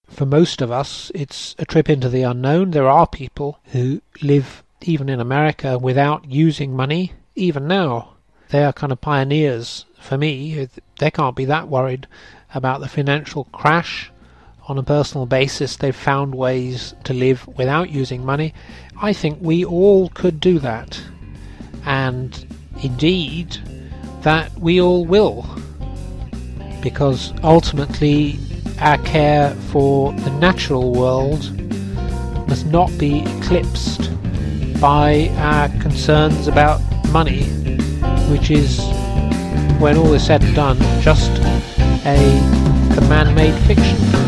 For 0.08 0.26
most 0.26 0.60
of 0.60 0.70
us, 0.70 1.12
it's 1.14 1.54
a 1.58 1.64
trip 1.64 1.88
into 1.88 2.08
the 2.08 2.22
unknown. 2.22 2.72
There 2.72 2.88
are 2.88 3.06
people 3.06 3.60
who 3.72 4.02
live, 4.22 4.64
even 4.82 5.08
in 5.08 5.20
America, 5.20 5.78
without 5.78 6.30
using 6.30 6.74
money, 6.74 7.12
even 7.36 7.68
now. 7.68 8.14
They 8.48 8.64
are 8.64 8.72
kind 8.72 8.92
of 8.92 9.00
pioneers 9.00 9.84
for 10.00 10.18
me. 10.18 10.68
They 10.98 11.10
can't 11.10 11.36
be 11.36 11.44
that 11.44 11.68
worried 11.68 12.06
about 12.54 12.80
the 12.80 12.88
financial 12.88 13.44
crash. 13.44 14.10
On 14.66 14.76
a 14.76 14.82
personal 14.82 15.26
basis, 15.26 15.76
they've 15.76 15.94
found 15.94 16.34
ways 16.34 16.94
to 17.04 17.14
live 17.14 17.46
without 17.46 17.90
using 17.90 18.24
money. 18.24 18.54
I 19.00 19.12
think 19.12 19.38
we 19.40 19.64
all 19.64 20.08
could 20.10 20.40
do 20.40 20.58
that. 20.58 21.00
And 21.84 22.46
indeed, 22.82 23.56
that 24.22 24.58
we 24.58 24.80
all 24.80 25.04
will. 25.06 25.46
Because 26.82 27.32
ultimately, 27.42 28.38
our 28.80 28.98
care 28.98 29.54
for 29.70 30.12
the 30.12 30.30
natural 30.38 30.92
world 30.92 31.50
must 32.48 32.66
not 32.66 32.96
be 32.98 33.22
eclipsed 33.38 34.10
by 34.80 35.28
our 35.36 35.68
concerns 35.80 36.46
about 36.46 36.80
money, 37.10 37.44
which 38.30 38.50
is, 38.50 38.78
when 39.80 39.96
all 39.96 40.12
is 40.14 40.24
said 40.24 40.42
and 40.42 40.54
done, 40.54 40.78
just 41.00 41.30
a, 42.06 42.16
a 42.96 43.00
man 43.08 43.34
made 43.34 43.54
fiction. 43.66 44.27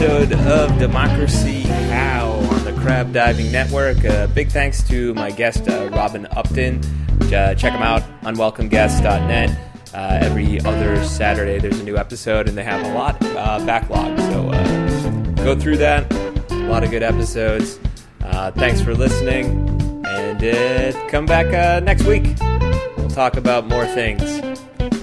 Episode 0.00 0.32
of 0.46 0.78
Democracy 0.78 1.62
How 1.62 2.30
on 2.30 2.64
the 2.64 2.72
Crab 2.74 3.12
Diving 3.12 3.50
Network. 3.50 4.04
Uh, 4.04 4.28
big 4.28 4.48
thanks 4.48 4.80
to 4.84 5.12
my 5.14 5.32
guest, 5.32 5.68
uh, 5.68 5.88
Robin 5.90 6.24
Upton. 6.36 6.80
Uh, 7.34 7.52
check 7.56 7.72
him 7.72 7.82
out, 7.82 8.02
unwelcomeguests.net. 8.22 9.58
Uh, 9.92 10.18
every 10.22 10.60
other 10.60 11.02
Saturday, 11.02 11.58
there's 11.58 11.80
a 11.80 11.82
new 11.82 11.96
episode, 11.96 12.48
and 12.48 12.56
they 12.56 12.62
have 12.62 12.86
a 12.86 12.94
lot 12.94 13.16
uh, 13.24 13.58
backlog. 13.66 14.16
So 14.20 14.50
uh, 14.50 15.20
go 15.42 15.58
through 15.58 15.78
that. 15.78 16.12
A 16.12 16.68
lot 16.68 16.84
of 16.84 16.92
good 16.92 17.02
episodes. 17.02 17.80
Uh, 18.22 18.52
thanks 18.52 18.80
for 18.80 18.94
listening, 18.94 19.46
and 20.06 21.10
come 21.10 21.26
back 21.26 21.82
next 21.82 22.04
week. 22.04 22.36
We'll 22.96 23.10
talk 23.10 23.36
about 23.36 23.66
more 23.66 23.86
things. 23.86 24.22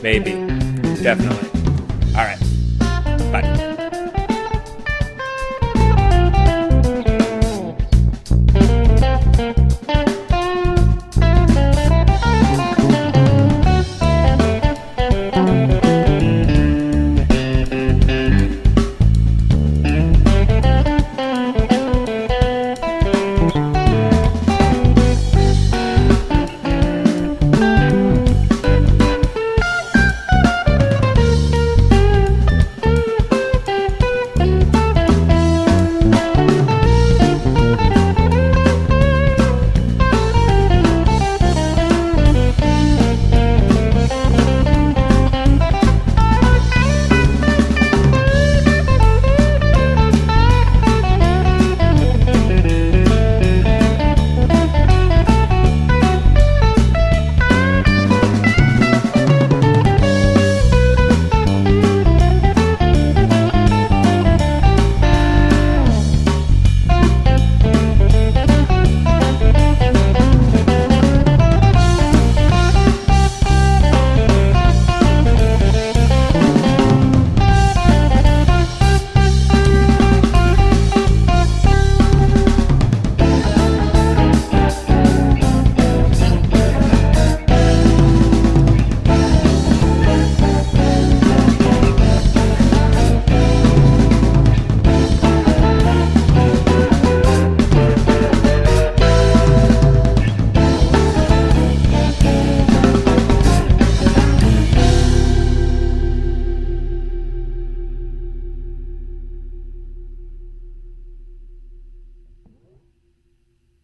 Maybe. 0.01 0.31
Definitely. 1.03 1.49
All 2.15 2.23
right. 2.23 2.44